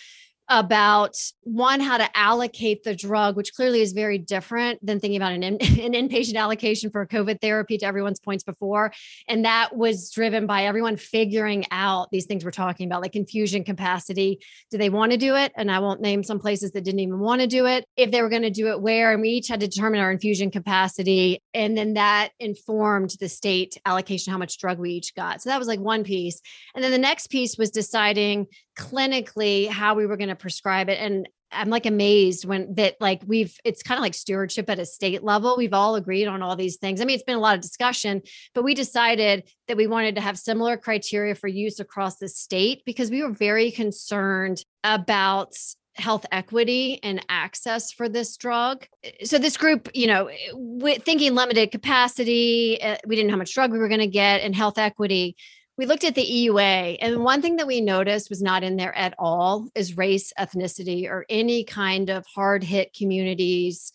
about 0.49 1.17
one 1.43 1.81
how 1.81 1.99
to 1.99 2.17
allocate 2.17 2.83
the 2.83 2.95
drug 2.95 3.37
which 3.37 3.53
clearly 3.55 3.81
is 3.81 3.93
very 3.93 4.19
different 4.19 4.85
than 4.85 4.99
thinking 5.01 5.17
about 5.17 5.33
an, 5.33 5.43
in, 5.43 5.55
an 5.61 5.93
inpatient 5.93 6.37
allocation 6.37 6.91
for 6.91 7.07
covid 7.07 7.41
therapy 7.41 7.79
to 7.79 7.87
everyone's 7.87 8.21
points 8.21 8.45
before. 8.45 8.93
And 9.29 9.45
that 9.45 9.77
was 9.77 10.11
driven 10.11 10.47
by 10.47 10.65
everyone 10.65 10.97
figuring 10.97 11.65
out 11.71 12.11
these 12.11 12.27
things 12.27 12.45
we're 12.45 12.51
talking 12.51 12.87
about 12.87 13.03
like 13.03 13.17
infusion 13.17 13.65
capacity. 13.65 14.41
Do 14.71 14.79
they 14.79 14.91
want 14.91 15.13
to 15.13 15.19
do 15.19 15.37
it? 15.37 15.53
And 15.57 15.71
i 15.71 15.79
won't 15.79 16.01
name 16.01 16.23
some 16.23 16.39
places 16.39 16.73
that 16.73 16.85
didn't 16.85 17.01
even 17.01 17.19
want 17.19 17.41
to 17.41 17.47
do 17.47 17.67
it. 17.67 17.85
If 17.97 18.11
they 18.11 18.23
were 18.23 18.29
going 18.29 18.43
to 18.43 18.51
do 18.51 18.69
it 18.69 18.81
where 18.81 19.13
and 19.13 19.21
we 19.21 19.31
each 19.31 19.49
had 19.49 19.61
to 19.61 19.69
determine 19.69 20.01
our 20.01 20.11
infusion 20.11 20.51
capacity 20.51 21.43
and 21.55 21.77
then 21.77 21.95
that 21.95 22.31
informed 22.41 23.15
the 23.21 23.29
state 23.29 23.79
allocation 23.85 24.33
how 24.33 24.39
much 24.39 24.59
drug 24.59 24.79
we 24.79 24.91
each 24.91 25.15
got. 25.15 25.43
So 25.43 25.51
that 25.51 25.59
was 25.59 25.69
like 25.69 25.81
one 25.81 26.05
piece. 26.05 26.41
And 26.75 26.83
then 26.83 26.91
the 26.91 26.99
next 26.99 27.29
piece 27.29 27.57
was 27.59 27.71
deciding 27.71 28.47
clinically 28.79 29.69
how 29.69 29.95
we 29.95 30.07
were 30.07 30.17
going 30.17 30.29
to 30.29 30.37
prescribe 30.37 30.89
it 30.89 30.99
and 31.01 31.29
I'm 31.51 31.71
like 31.71 31.87
amazed 31.87 32.45
when 32.45 32.75
that 32.75 32.97
like 33.01 33.23
we've 33.27 33.59
it's 33.65 33.83
kind 33.83 33.99
of 33.99 34.03
like 34.03 34.15
stewardship 34.15 34.69
at 34.69 34.79
a 34.79 34.87
state 34.87 35.23
level. 35.23 35.57
We've 35.57 35.73
all 35.73 35.97
agreed 35.97 36.27
on 36.27 36.43
all 36.43 36.57
these 36.57 36.77
things. 36.77 37.01
I 37.01 37.05
mean, 37.05 37.15
it's 37.15 37.25
been 37.25 37.37
a 37.37 37.41
lot 37.41 37.55
of 37.55 37.63
discussion, 37.63 38.23
but 38.55 38.65
we 38.65 38.75
decided 38.75 39.49
that 39.67 39.77
we 39.77 39.87
wanted 39.87 40.15
to 40.17 40.21
have 40.21 40.39
similar 40.39 40.77
criteria 40.77 41.35
for 41.35 41.49
use 41.49 41.81
across 41.81 42.19
the 42.19 42.29
state 42.29 42.83
because 42.85 43.11
we 43.11 43.23
were 43.23 43.31
very 43.31 43.71
concerned 43.71 44.63
about 44.85 45.55
health 45.97 46.27
equity 46.31 47.01
and 47.03 47.25
access 47.29 47.93
for 47.93 48.09
this 48.09 48.37
drug. 48.37 48.87
So 49.25 49.39
this 49.39 49.57
group, 49.57 49.89
you 49.95 50.07
know, 50.07 50.31
with 50.53 51.03
thinking 51.03 51.35
limited 51.35 51.73
capacity, 51.73 52.81
uh, 52.81 52.97
we 53.07 53.17
didn't 53.17 53.29
know 53.29 53.35
how 53.35 53.39
much 53.39 53.55
drug 53.55 53.73
we 53.73 53.79
were 53.79 53.89
going 53.89 54.01
to 54.01 54.07
get 54.07 54.43
and 54.43 54.55
health 54.55 54.79
equity 54.79 55.37
we 55.79 55.87
looked 55.87 56.03
at 56.03 56.17
the 56.17 56.27
EUA, 56.27 56.99
and 57.01 57.23
one 57.23 57.41
thing 57.41 57.57
that 57.57 57.67
we 57.69 57.81
noticed 57.81 58.31
was 58.31 58.43
not 58.43 58.65
in 58.65 58.77
there 58.77 58.95
at 58.97 59.15
all 59.17 59.69
is 59.77 59.97
race, 59.97 60.33
ethnicity, 60.37 61.09
or 61.09 61.25
any 61.31 61.63
kind 61.63 62.11
of 62.11 62.27
hard 62.27 62.65
hit 62.65 62.93
communities, 62.93 63.93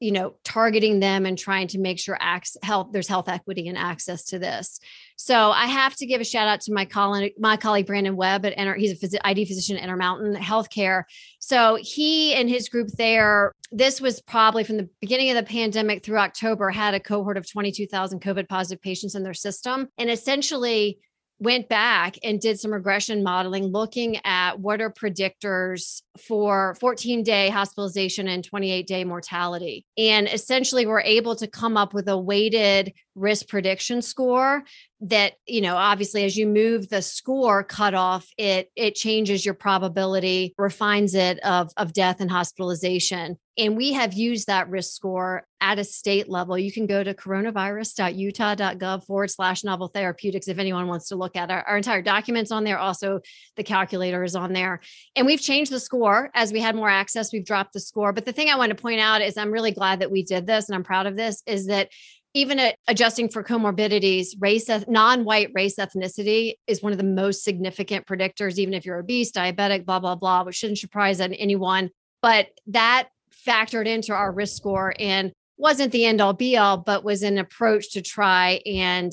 you 0.00 0.10
know, 0.10 0.36
targeting 0.42 1.00
them 1.00 1.26
and 1.26 1.36
trying 1.36 1.66
to 1.68 1.78
make 1.78 1.98
sure 1.98 2.16
access, 2.18 2.56
health 2.62 2.88
there's 2.92 3.08
health 3.08 3.28
equity 3.28 3.68
and 3.68 3.76
access 3.76 4.24
to 4.24 4.38
this. 4.38 4.80
So 5.16 5.50
I 5.50 5.66
have 5.66 5.96
to 5.96 6.06
give 6.06 6.22
a 6.22 6.24
shout 6.24 6.48
out 6.48 6.62
to 6.62 6.72
my 6.72 6.86
colleague, 6.86 7.34
my 7.38 7.58
colleague 7.58 7.86
Brandon 7.86 8.16
Webb 8.16 8.46
at 8.46 8.54
he's 8.78 8.92
a 8.92 8.96
phys- 8.96 9.18
ID 9.22 9.44
physician 9.44 9.76
at 9.76 9.82
Intermountain 9.82 10.34
Healthcare. 10.36 11.02
So 11.40 11.76
he 11.78 12.32
and 12.34 12.48
his 12.48 12.70
group 12.70 12.88
there, 12.96 13.54
this 13.70 14.00
was 14.00 14.22
probably 14.22 14.64
from 14.64 14.78
the 14.78 14.88
beginning 15.02 15.28
of 15.28 15.36
the 15.36 15.42
pandemic 15.42 16.04
through 16.04 16.18
October, 16.18 16.70
had 16.70 16.94
a 16.94 17.00
cohort 17.00 17.36
of 17.36 17.50
22,000 17.50 18.22
COVID 18.22 18.48
positive 18.48 18.80
patients 18.80 19.14
in 19.14 19.24
their 19.24 19.34
system, 19.34 19.88
and 19.98 20.10
essentially 20.10 21.00
went 21.40 21.68
back 21.68 22.16
and 22.24 22.40
did 22.40 22.58
some 22.58 22.72
regression 22.72 23.22
modeling 23.22 23.66
looking 23.66 24.18
at 24.24 24.58
what 24.58 24.80
are 24.80 24.90
predictors 24.90 26.02
for 26.26 26.74
14 26.80 27.22
day 27.22 27.48
hospitalization 27.48 28.26
and 28.26 28.44
28 28.44 28.86
day 28.86 29.04
mortality. 29.04 29.84
And 29.96 30.28
essentially, 30.28 30.86
we're 30.86 31.00
able 31.00 31.36
to 31.36 31.46
come 31.46 31.76
up 31.76 31.94
with 31.94 32.08
a 32.08 32.18
weighted 32.18 32.92
risk 33.14 33.48
prediction 33.48 34.02
score 34.02 34.64
that 35.00 35.34
you 35.46 35.60
know 35.60 35.76
obviously 35.76 36.24
as 36.24 36.36
you 36.36 36.46
move 36.46 36.88
the 36.88 37.00
score 37.00 37.62
cutoff 37.62 38.26
it 38.36 38.70
it 38.74 38.96
changes 38.96 39.44
your 39.44 39.54
probability 39.54 40.54
refines 40.58 41.14
it 41.14 41.38
of 41.40 41.70
of 41.76 41.92
death 41.92 42.20
and 42.20 42.30
hospitalization. 42.30 43.38
And 43.56 43.76
we 43.76 43.92
have 43.94 44.12
used 44.12 44.46
that 44.46 44.70
risk 44.70 44.94
score 44.94 45.44
at 45.60 45.80
a 45.80 45.84
state 45.84 46.28
level. 46.28 46.56
You 46.56 46.70
can 46.70 46.86
go 46.86 47.02
to 47.02 47.12
coronavirus.utah.gov 47.12 49.04
forward 49.04 49.30
slash 49.32 49.64
novel 49.64 49.88
therapeutics 49.88 50.46
if 50.46 50.60
anyone 50.60 50.86
wants 50.86 51.08
to 51.08 51.16
look 51.16 51.34
at 51.34 51.50
our, 51.50 51.62
our 51.64 51.76
entire 51.76 52.00
documents 52.00 52.52
on 52.52 52.62
there. 52.62 52.78
Also 52.78 53.18
the 53.56 53.64
calculator 53.64 54.22
is 54.22 54.36
on 54.36 54.52
there. 54.52 54.80
And 55.16 55.26
we've 55.26 55.40
changed 55.40 55.72
the 55.72 55.80
score. 55.80 56.30
As 56.34 56.52
we 56.52 56.60
had 56.60 56.76
more 56.76 56.88
access 56.88 57.32
we've 57.32 57.44
dropped 57.44 57.72
the 57.72 57.80
score. 57.80 58.12
But 58.12 58.24
the 58.24 58.32
thing 58.32 58.48
i 58.48 58.56
want 58.56 58.70
to 58.70 58.80
point 58.80 59.00
out 59.00 59.22
is 59.22 59.36
i'm 59.36 59.50
really 59.50 59.72
glad 59.72 60.00
that 60.00 60.10
we 60.10 60.22
did 60.22 60.46
this 60.46 60.68
and 60.68 60.76
i'm 60.76 60.84
proud 60.84 61.06
of 61.06 61.16
this 61.16 61.42
is 61.46 61.66
that 61.66 61.90
even 62.38 62.60
at 62.60 62.76
adjusting 62.86 63.28
for 63.28 63.42
comorbidities, 63.42 64.28
race, 64.38 64.70
non-white 64.86 65.50
race 65.54 65.74
ethnicity 65.74 66.54
is 66.68 66.80
one 66.80 66.92
of 66.92 66.98
the 66.98 67.04
most 67.04 67.42
significant 67.42 68.06
predictors, 68.06 68.58
even 68.58 68.74
if 68.74 68.86
you're 68.86 69.00
obese, 69.00 69.32
diabetic, 69.32 69.84
blah, 69.84 69.98
blah, 69.98 70.14
blah, 70.14 70.44
which 70.44 70.54
shouldn't 70.54 70.78
surprise 70.78 71.20
anyone. 71.20 71.90
But 72.22 72.46
that 72.68 73.08
factored 73.44 73.88
into 73.88 74.12
our 74.12 74.30
risk 74.30 74.56
score 74.56 74.94
and 75.00 75.32
wasn't 75.56 75.90
the 75.90 76.04
end 76.04 76.20
all 76.20 76.32
be 76.32 76.56
all, 76.56 76.76
but 76.76 77.02
was 77.02 77.24
an 77.24 77.38
approach 77.38 77.90
to 77.94 78.02
try 78.02 78.60
and 78.64 79.12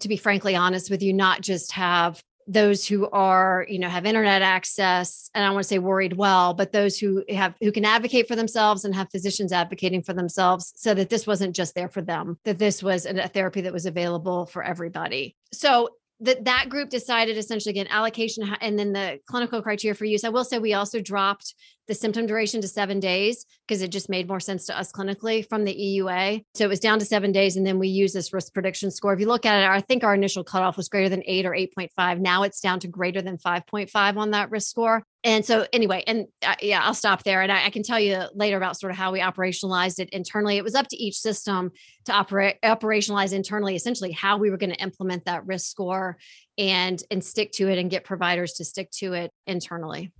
to 0.00 0.08
be 0.08 0.18
frankly 0.18 0.54
honest 0.54 0.90
with 0.90 1.02
you, 1.02 1.14
not 1.14 1.40
just 1.40 1.72
have 1.72 2.20
those 2.46 2.86
who 2.86 3.08
are 3.10 3.66
you 3.68 3.78
know 3.78 3.88
have 3.88 4.06
internet 4.06 4.40
access 4.42 5.30
and 5.34 5.44
i 5.44 5.50
want 5.50 5.62
to 5.62 5.68
say 5.68 5.78
worried 5.78 6.16
well 6.16 6.54
but 6.54 6.72
those 6.72 6.98
who 6.98 7.24
have 7.28 7.54
who 7.60 7.72
can 7.72 7.84
advocate 7.84 8.28
for 8.28 8.36
themselves 8.36 8.84
and 8.84 8.94
have 8.94 9.10
physicians 9.10 9.52
advocating 9.52 10.02
for 10.02 10.12
themselves 10.12 10.72
so 10.76 10.94
that 10.94 11.10
this 11.10 11.26
wasn't 11.26 11.54
just 11.54 11.74
there 11.74 11.88
for 11.88 12.02
them 12.02 12.38
that 12.44 12.58
this 12.58 12.82
was 12.82 13.06
a 13.06 13.28
therapy 13.28 13.60
that 13.60 13.72
was 13.72 13.86
available 13.86 14.46
for 14.46 14.62
everybody. 14.62 15.36
So 15.52 15.90
that 16.20 16.44
that 16.44 16.68
group 16.70 16.88
decided 16.88 17.36
essentially 17.36 17.70
again 17.70 17.88
allocation 17.90 18.50
and 18.60 18.78
then 18.78 18.92
the 18.92 19.18
clinical 19.26 19.60
criteria 19.60 19.94
for 19.94 20.06
use. 20.06 20.24
I 20.24 20.30
will 20.30 20.44
say 20.44 20.58
we 20.58 20.72
also 20.72 21.00
dropped 21.00 21.54
the 21.88 21.94
symptom 21.94 22.26
duration 22.26 22.60
to 22.60 22.68
seven 22.68 23.00
days 23.00 23.46
because 23.66 23.82
it 23.82 23.88
just 23.88 24.08
made 24.08 24.28
more 24.28 24.40
sense 24.40 24.66
to 24.66 24.78
us 24.78 24.92
clinically 24.92 25.48
from 25.48 25.64
the 25.64 25.74
EUA. 25.74 26.42
So 26.54 26.64
it 26.64 26.68
was 26.68 26.80
down 26.80 26.98
to 26.98 27.04
seven 27.04 27.32
days. 27.32 27.56
And 27.56 27.66
then 27.66 27.78
we 27.78 27.88
use 27.88 28.12
this 28.12 28.32
risk 28.32 28.52
prediction 28.52 28.90
score. 28.90 29.12
If 29.12 29.20
you 29.20 29.26
look 29.26 29.46
at 29.46 29.62
it, 29.62 29.68
I 29.68 29.80
think 29.80 30.04
our 30.04 30.14
initial 30.14 30.44
cutoff 30.44 30.76
was 30.76 30.88
greater 30.88 31.08
than 31.08 31.22
eight 31.26 31.46
or 31.46 31.52
8.5. 31.52 32.20
Now 32.20 32.42
it's 32.42 32.60
down 32.60 32.80
to 32.80 32.88
greater 32.88 33.22
than 33.22 33.38
5.5 33.38 34.16
on 34.16 34.30
that 34.32 34.50
risk 34.50 34.68
score. 34.68 35.02
And 35.24 35.44
so, 35.44 35.66
anyway, 35.72 36.04
and 36.06 36.26
uh, 36.42 36.54
yeah, 36.62 36.82
I'll 36.84 36.94
stop 36.94 37.24
there. 37.24 37.42
And 37.42 37.50
I, 37.50 37.66
I, 37.66 37.70
can 37.70 37.82
tell 37.82 37.98
you 37.98 38.22
later 38.32 38.56
about 38.56 38.78
sort 38.78 38.92
of 38.92 38.96
how 38.96 39.10
we 39.10 39.18
operationalized 39.18 39.98
it 39.98 40.08
internally. 40.10 40.56
It 40.56 40.62
was 40.62 40.76
up 40.76 40.86
to 40.88 40.96
each 40.96 41.16
system 41.16 41.72
to 42.04 42.12
operate 42.12 42.58
operationalize 42.62 43.32
internally, 43.32 43.74
essentially 43.74 44.12
how 44.12 44.36
we 44.38 44.50
were 44.50 44.56
going 44.56 44.70
to 44.70 44.80
implement 44.80 45.24
that 45.24 45.44
risk 45.44 45.68
score 45.68 46.16
and 46.56 47.02
and 47.10 47.24
stick 47.24 47.50
to 47.52 47.68
it 47.68 47.76
and 47.76 47.90
get 47.90 48.04
providers 48.04 48.52
to 48.54 48.64
stick 48.64 48.88
to 48.98 49.14
it 49.14 49.32
internally. 49.48 50.12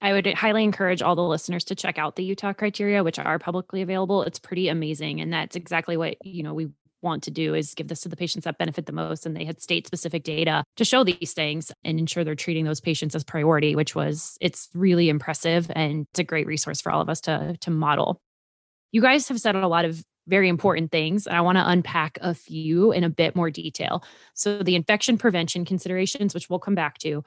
I 0.00 0.12
would 0.12 0.26
highly 0.34 0.62
encourage 0.62 1.02
all 1.02 1.16
the 1.16 1.22
listeners 1.22 1.64
to 1.64 1.74
check 1.74 1.98
out 1.98 2.16
the 2.16 2.24
Utah 2.24 2.52
criteria, 2.52 3.02
which 3.02 3.18
are 3.18 3.38
publicly 3.38 3.82
available. 3.82 4.22
It's 4.22 4.38
pretty 4.38 4.68
amazing. 4.68 5.20
And 5.20 5.32
that's 5.32 5.56
exactly 5.56 5.96
what, 5.96 6.24
you 6.24 6.42
know, 6.42 6.54
we 6.54 6.68
want 7.02 7.22
to 7.22 7.30
do 7.30 7.54
is 7.54 7.74
give 7.74 7.88
this 7.88 8.00
to 8.02 8.08
the 8.08 8.16
patients 8.16 8.44
that 8.44 8.58
benefit 8.58 8.86
the 8.86 8.92
most. 8.92 9.24
And 9.24 9.34
they 9.34 9.44
had 9.44 9.60
state 9.60 9.86
specific 9.86 10.22
data 10.22 10.64
to 10.76 10.84
show 10.84 11.04
these 11.04 11.32
things 11.32 11.72
and 11.84 11.98
ensure 11.98 12.24
they're 12.24 12.34
treating 12.34 12.64
those 12.64 12.80
patients 12.80 13.14
as 13.14 13.24
priority, 13.24 13.74
which 13.74 13.94
was, 13.94 14.36
it's 14.40 14.68
really 14.74 15.08
impressive. 15.08 15.70
And 15.74 16.06
it's 16.10 16.20
a 16.20 16.24
great 16.24 16.46
resource 16.46 16.80
for 16.80 16.92
all 16.92 17.00
of 17.00 17.08
us 17.08 17.20
to, 17.22 17.56
to 17.60 17.70
model. 17.70 18.20
You 18.92 19.00
guys 19.00 19.28
have 19.28 19.40
said 19.40 19.56
a 19.56 19.68
lot 19.68 19.84
of 19.84 20.02
very 20.28 20.48
important 20.48 20.90
things. 20.90 21.26
And 21.26 21.36
I 21.36 21.40
want 21.40 21.56
to 21.56 21.68
unpack 21.68 22.18
a 22.20 22.34
few 22.34 22.92
in 22.92 23.04
a 23.04 23.10
bit 23.10 23.36
more 23.36 23.50
detail. 23.50 24.04
So, 24.34 24.62
the 24.62 24.74
infection 24.74 25.18
prevention 25.18 25.64
considerations, 25.64 26.34
which 26.34 26.50
we'll 26.50 26.58
come 26.58 26.74
back 26.74 26.98
to, 26.98 27.22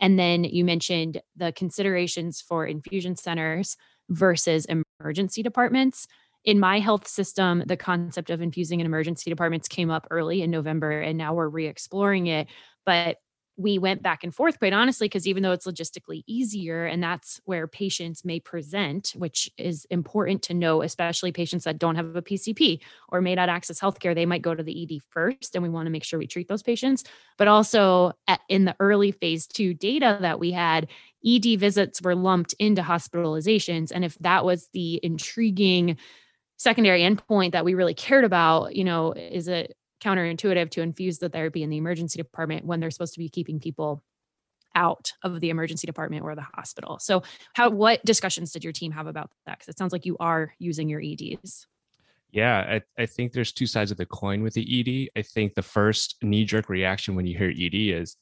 and 0.00 0.18
then 0.18 0.44
you 0.44 0.64
mentioned 0.64 1.20
the 1.36 1.52
considerations 1.52 2.40
for 2.40 2.66
infusion 2.66 3.16
centers 3.16 3.76
versus 4.08 4.66
emergency 5.00 5.42
departments. 5.42 6.06
In 6.44 6.60
my 6.60 6.78
health 6.78 7.08
system, 7.08 7.62
the 7.66 7.76
concept 7.76 8.28
of 8.28 8.42
infusing 8.42 8.80
in 8.80 8.86
emergency 8.86 9.30
departments 9.30 9.66
came 9.66 9.90
up 9.90 10.06
early 10.10 10.42
in 10.42 10.50
November, 10.50 11.00
and 11.00 11.16
now 11.16 11.34
we're 11.34 11.48
re 11.48 11.66
exploring 11.66 12.26
it. 12.26 12.48
But 12.84 13.16
we 13.56 13.78
went 13.78 14.02
back 14.02 14.24
and 14.24 14.34
forth 14.34 14.58
quite 14.58 14.72
honestly 14.72 15.06
because 15.06 15.26
even 15.26 15.42
though 15.42 15.52
it's 15.52 15.66
logistically 15.66 16.24
easier 16.26 16.86
and 16.86 17.02
that's 17.02 17.40
where 17.44 17.66
patients 17.66 18.24
may 18.24 18.40
present 18.40 19.12
which 19.16 19.50
is 19.56 19.86
important 19.90 20.42
to 20.42 20.54
know 20.54 20.82
especially 20.82 21.30
patients 21.30 21.64
that 21.64 21.78
don't 21.78 21.94
have 21.96 22.16
a 22.16 22.22
pcp 22.22 22.80
or 23.08 23.20
may 23.20 23.34
not 23.34 23.48
access 23.48 23.80
healthcare 23.80 24.14
they 24.14 24.26
might 24.26 24.42
go 24.42 24.54
to 24.54 24.62
the 24.62 24.82
ed 24.82 25.00
first 25.10 25.54
and 25.54 25.62
we 25.62 25.68
want 25.68 25.86
to 25.86 25.90
make 25.90 26.04
sure 26.04 26.18
we 26.18 26.26
treat 26.26 26.48
those 26.48 26.62
patients. 26.62 27.04
But 27.38 27.48
also 27.48 28.12
at, 28.28 28.40
in 28.48 28.64
the 28.64 28.76
early 28.80 29.12
phase 29.12 29.46
two 29.46 29.74
data 29.74 30.18
that 30.20 30.38
we 30.38 30.52
had 30.52 30.88
ed 31.26 31.58
visits 31.58 32.02
were 32.02 32.14
lumped 32.14 32.54
into 32.58 32.82
hospitalizations. 32.82 33.90
And 33.92 34.04
if 34.04 34.16
that 34.18 34.44
was 34.44 34.68
the 34.72 35.00
intriguing 35.02 35.96
secondary 36.56 37.00
endpoint 37.02 37.52
that 37.52 37.64
we 37.64 37.74
really 37.74 37.94
cared 37.94 38.24
about 38.24 38.76
you 38.76 38.84
know 38.84 39.12
is 39.12 39.48
it 39.48 39.76
counterintuitive 40.04 40.70
to 40.70 40.82
infuse 40.82 41.18
the 41.18 41.28
therapy 41.28 41.62
in 41.62 41.70
the 41.70 41.76
emergency 41.76 42.18
department 42.18 42.64
when 42.64 42.80
they're 42.80 42.90
supposed 42.90 43.14
to 43.14 43.20
be 43.20 43.28
keeping 43.28 43.58
people 43.58 44.02
out 44.74 45.12
of 45.22 45.40
the 45.40 45.50
emergency 45.50 45.86
department 45.86 46.24
or 46.24 46.34
the 46.34 46.46
hospital. 46.54 46.98
So, 46.98 47.22
how 47.54 47.70
what 47.70 48.04
discussions 48.04 48.52
did 48.52 48.64
your 48.64 48.72
team 48.72 48.92
have 48.92 49.06
about 49.06 49.30
that? 49.46 49.58
Because 49.58 49.68
it 49.68 49.78
sounds 49.78 49.92
like 49.92 50.04
you 50.04 50.16
are 50.18 50.52
using 50.58 50.88
your 50.88 51.00
EDs. 51.00 51.66
Yeah, 52.30 52.80
I, 52.98 53.02
I 53.02 53.06
think 53.06 53.32
there's 53.32 53.52
two 53.52 53.66
sides 53.66 53.92
of 53.92 53.96
the 53.96 54.06
coin 54.06 54.42
with 54.42 54.54
the 54.54 55.06
ED. 55.14 55.18
I 55.18 55.22
think 55.22 55.54
the 55.54 55.62
first 55.62 56.16
knee 56.20 56.44
jerk 56.44 56.68
reaction 56.68 57.14
when 57.14 57.26
you 57.26 57.38
hear 57.38 57.50
ED 57.50 57.74
is, 58.00 58.16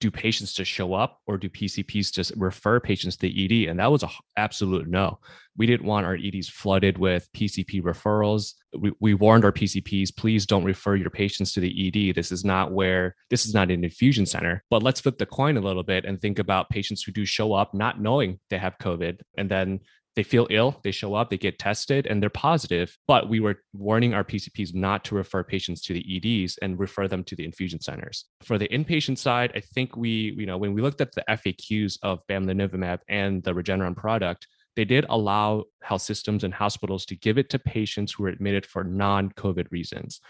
do 0.00 0.10
patients 0.10 0.52
just 0.52 0.70
show 0.70 0.92
up 0.92 1.20
or 1.26 1.38
do 1.38 1.48
PCPs 1.48 2.12
just 2.12 2.32
refer 2.36 2.80
patients 2.80 3.16
to 3.16 3.28
ED? 3.28 3.68
And 3.68 3.80
that 3.80 3.90
was 3.90 4.02
an 4.02 4.10
absolute 4.36 4.88
no. 4.88 5.18
We 5.56 5.66
didn't 5.66 5.86
want 5.86 6.04
our 6.04 6.16
EDs 6.16 6.48
flooded 6.48 6.98
with 6.98 7.28
PCP 7.32 7.82
referrals. 7.82 8.54
We, 8.78 8.92
we 9.00 9.14
warned 9.14 9.44
our 9.44 9.52
PCPs, 9.52 10.14
please 10.14 10.44
don't 10.44 10.64
refer 10.64 10.96
your 10.96 11.08
patients 11.08 11.52
to 11.54 11.60
the 11.60 11.88
ED. 11.88 12.14
This 12.14 12.30
is 12.30 12.44
not 12.44 12.72
where, 12.72 13.14
this 13.30 13.46
is 13.46 13.54
not 13.54 13.70
an 13.70 13.84
infusion 13.84 14.26
center. 14.26 14.62
But 14.68 14.82
let's 14.82 15.00
flip 15.00 15.16
the 15.16 15.26
coin 15.26 15.56
a 15.56 15.62
little 15.62 15.82
bit 15.82 16.04
and 16.04 16.20
think 16.20 16.38
about 16.38 16.68
patients 16.68 17.02
who 17.02 17.12
do 17.12 17.24
show 17.24 17.54
up 17.54 17.72
not 17.72 18.00
knowing 18.00 18.38
they 18.50 18.58
have 18.58 18.78
COVID 18.78 19.20
and 19.38 19.50
then 19.50 19.80
they 20.16 20.22
feel 20.22 20.46
ill, 20.50 20.80
they 20.82 20.90
show 20.90 21.14
up, 21.14 21.28
they 21.28 21.36
get 21.36 21.58
tested, 21.58 22.06
and 22.06 22.22
they're 22.22 22.30
positive. 22.30 22.96
But 23.06 23.28
we 23.28 23.38
were 23.38 23.56
warning 23.74 24.14
our 24.14 24.24
PCPs 24.24 24.74
not 24.74 25.04
to 25.04 25.14
refer 25.14 25.44
patients 25.44 25.82
to 25.82 25.92
the 25.92 26.44
EDs 26.44 26.58
and 26.62 26.80
refer 26.80 27.06
them 27.06 27.22
to 27.24 27.36
the 27.36 27.44
infusion 27.44 27.80
centers. 27.80 28.24
For 28.42 28.56
the 28.56 28.68
inpatient 28.68 29.18
side, 29.18 29.52
I 29.54 29.60
think 29.60 29.94
we, 29.96 30.34
you 30.36 30.46
know, 30.46 30.56
when 30.56 30.72
we 30.72 30.80
looked 30.80 31.02
at 31.02 31.12
the 31.12 31.24
FAQs 31.28 31.98
of 32.02 32.26
bamlanivimab 32.28 33.00
and 33.08 33.42
the 33.44 33.52
Regeneron 33.52 33.94
product, 33.94 34.48
they 34.74 34.86
did 34.86 35.04
allow 35.08 35.64
health 35.82 36.02
systems 36.02 36.44
and 36.44 36.52
hospitals 36.52 37.04
to 37.06 37.16
give 37.16 37.38
it 37.38 37.50
to 37.50 37.58
patients 37.58 38.12
who 38.12 38.24
were 38.24 38.28
admitted 38.30 38.66
for 38.66 38.84
non-COVID 38.84 39.70
reasons. 39.70 40.20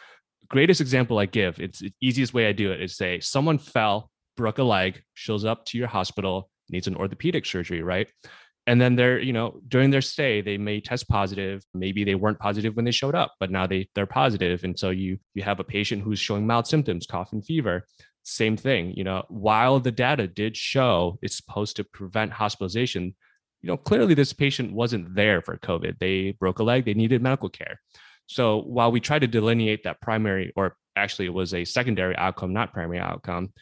Greatest 0.49 0.81
example 0.81 1.19
I 1.19 1.27
give, 1.27 1.61
it's 1.61 1.81
the 1.81 1.93
easiest 2.01 2.35
way 2.35 2.49
I 2.49 2.53
do 2.53 2.71
it 2.73 2.81
is 2.81 2.97
say 2.97 3.21
someone 3.21 3.59
fell, 3.59 4.11
broke 4.37 4.59
a 4.59 4.63
leg, 4.65 5.03
shows 5.15 5.45
up 5.45 5.65
to 5.67 5.79
your 5.79 5.89
hospital, 5.89 6.51
needs 6.69 6.87
an 6.87 6.97
orthopedic 6.97 7.47
surgery, 7.47 7.83
right? 7.83 8.09
And 8.67 8.81
then 8.81 8.97
they're 8.97 9.21
you 9.21 9.33
know 9.33 9.61
during 9.69 9.91
their 9.91 10.01
stay 10.03 10.41
they 10.41 10.59
may 10.59 10.81
test 10.81 11.09
positive. 11.09 11.65
Maybe 11.75 12.05
they 12.05 12.15
weren't 12.15 12.39
positive 12.39 12.75
when 12.77 12.85
they 12.85 12.91
showed 12.91 13.15
up 13.15 13.35
but 13.41 13.51
now 13.51 13.67
they 13.67 13.89
they're 13.95 14.07
positive. 14.07 14.65
And 14.65 14.79
so 14.79 14.91
you 14.91 15.19
you 15.35 15.43
have 15.43 15.61
a 15.61 15.65
patient 15.65 16.03
who's 16.03 16.19
showing 16.19 16.47
mild 16.47 16.67
symptoms 16.67 17.07
cough 17.07 17.33
and 17.33 17.45
fever. 17.45 17.87
Same 18.23 18.57
thing 18.57 18.93
you 18.97 19.05
know 19.05 19.25
while 19.29 19.79
the 19.81 19.93
data 19.93 20.27
did 20.27 20.57
show 20.57 21.19
it's 21.23 21.37
supposed 21.37 21.77
to 21.77 21.85
prevent 21.85 22.33
hospitalization 22.33 23.15
you 23.63 23.69
know 23.69 23.77
clearly 23.77 24.15
this 24.15 24.33
patient 24.33 24.73
wasn't 24.73 25.15
there 25.15 25.41
for 25.43 25.57
covid. 25.59 25.99
They 25.99 26.33
broke 26.33 26.59
a 26.59 26.65
leg 26.65 26.85
they 26.85 26.95
needed 26.95 27.23
medical 27.23 27.49
care. 27.49 27.81
So 28.27 28.63
while 28.63 28.91
we 28.91 29.01
try 29.01 29.21
to 29.21 29.27
delineate 29.29 29.85
that 29.85 30.01
primary 30.01 30.53
or 30.57 30.77
actually 30.97 31.27
it 31.27 31.35
was 31.35 31.55
a 31.55 31.65
secondary 31.65 32.17
outcome 32.17 32.53
not 32.53 32.73
primary 32.73 32.99
outcome 32.99 33.53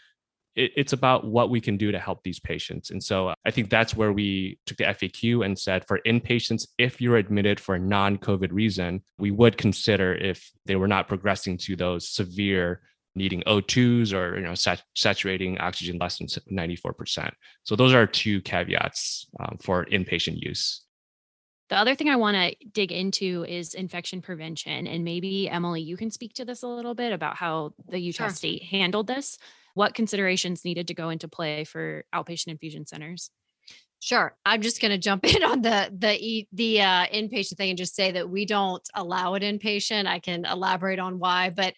it, 0.56 0.72
it's 0.76 0.92
about 0.92 1.26
what 1.26 1.50
we 1.50 1.60
can 1.60 1.76
do 1.76 1.92
to 1.92 1.98
help 1.98 2.22
these 2.22 2.40
patients. 2.40 2.90
And 2.90 3.02
so 3.02 3.28
uh, 3.28 3.34
I 3.44 3.50
think 3.50 3.70
that's 3.70 3.96
where 3.96 4.12
we 4.12 4.58
took 4.66 4.78
the 4.78 4.84
FAQ 4.84 5.44
and 5.44 5.58
said 5.58 5.86
for 5.86 6.00
inpatients, 6.06 6.66
if 6.78 7.00
you're 7.00 7.16
admitted 7.16 7.60
for 7.60 7.74
a 7.74 7.78
non 7.80 8.18
COVID 8.18 8.52
reason, 8.52 9.02
we 9.18 9.30
would 9.30 9.56
consider 9.56 10.14
if 10.14 10.52
they 10.66 10.76
were 10.76 10.88
not 10.88 11.08
progressing 11.08 11.58
to 11.58 11.76
those 11.76 12.08
severe 12.08 12.80
needing 13.16 13.42
O2s 13.46 14.12
or 14.12 14.36
you 14.36 14.42
know 14.42 14.54
sat- 14.54 14.82
saturating 14.94 15.58
oxygen 15.58 15.98
less 15.98 16.18
than 16.18 16.26
94%. 16.26 17.30
So 17.62 17.76
those 17.76 17.94
are 17.94 18.06
two 18.06 18.40
caveats 18.42 19.26
um, 19.40 19.58
for 19.60 19.84
inpatient 19.86 20.40
use. 20.40 20.82
The 21.70 21.76
other 21.76 21.94
thing 21.94 22.10
I 22.10 22.16
want 22.16 22.36
to 22.36 22.54
dig 22.72 22.92
into 22.92 23.44
is 23.48 23.74
infection 23.74 24.20
prevention. 24.20 24.86
And 24.86 25.02
maybe, 25.02 25.48
Emily, 25.48 25.80
you 25.80 25.96
can 25.96 26.10
speak 26.10 26.34
to 26.34 26.44
this 26.44 26.62
a 26.62 26.68
little 26.68 26.94
bit 26.94 27.12
about 27.12 27.36
how 27.36 27.72
the 27.88 27.98
Utah 27.98 28.24
sure. 28.24 28.34
State 28.34 28.64
handled 28.64 29.06
this 29.06 29.38
what 29.74 29.94
considerations 29.94 30.64
needed 30.64 30.88
to 30.88 30.94
go 30.94 31.10
into 31.10 31.28
play 31.28 31.64
for 31.64 32.04
outpatient 32.14 32.48
infusion 32.48 32.87
centers? 32.87 33.30
Sure. 34.00 34.37
I'm 34.44 34.60
just 34.60 34.82
going 34.82 34.90
to 34.90 34.98
jump 34.98 35.24
in 35.34 35.42
on 35.42 35.62
the 35.62 35.90
the 35.96 36.46
the 36.52 36.80
uh, 36.82 37.06
inpatient 37.06 37.56
thing 37.56 37.70
and 37.70 37.78
just 37.78 37.96
say 37.96 38.12
that 38.12 38.28
we 38.28 38.44
don't 38.44 38.87
allow 38.94 39.34
it 39.34 39.42
inpatient. 39.42 40.06
I 40.06 40.18
can 40.18 40.44
elaborate 40.44 40.98
on 40.98 41.18
why, 41.18 41.50
but 41.50 41.74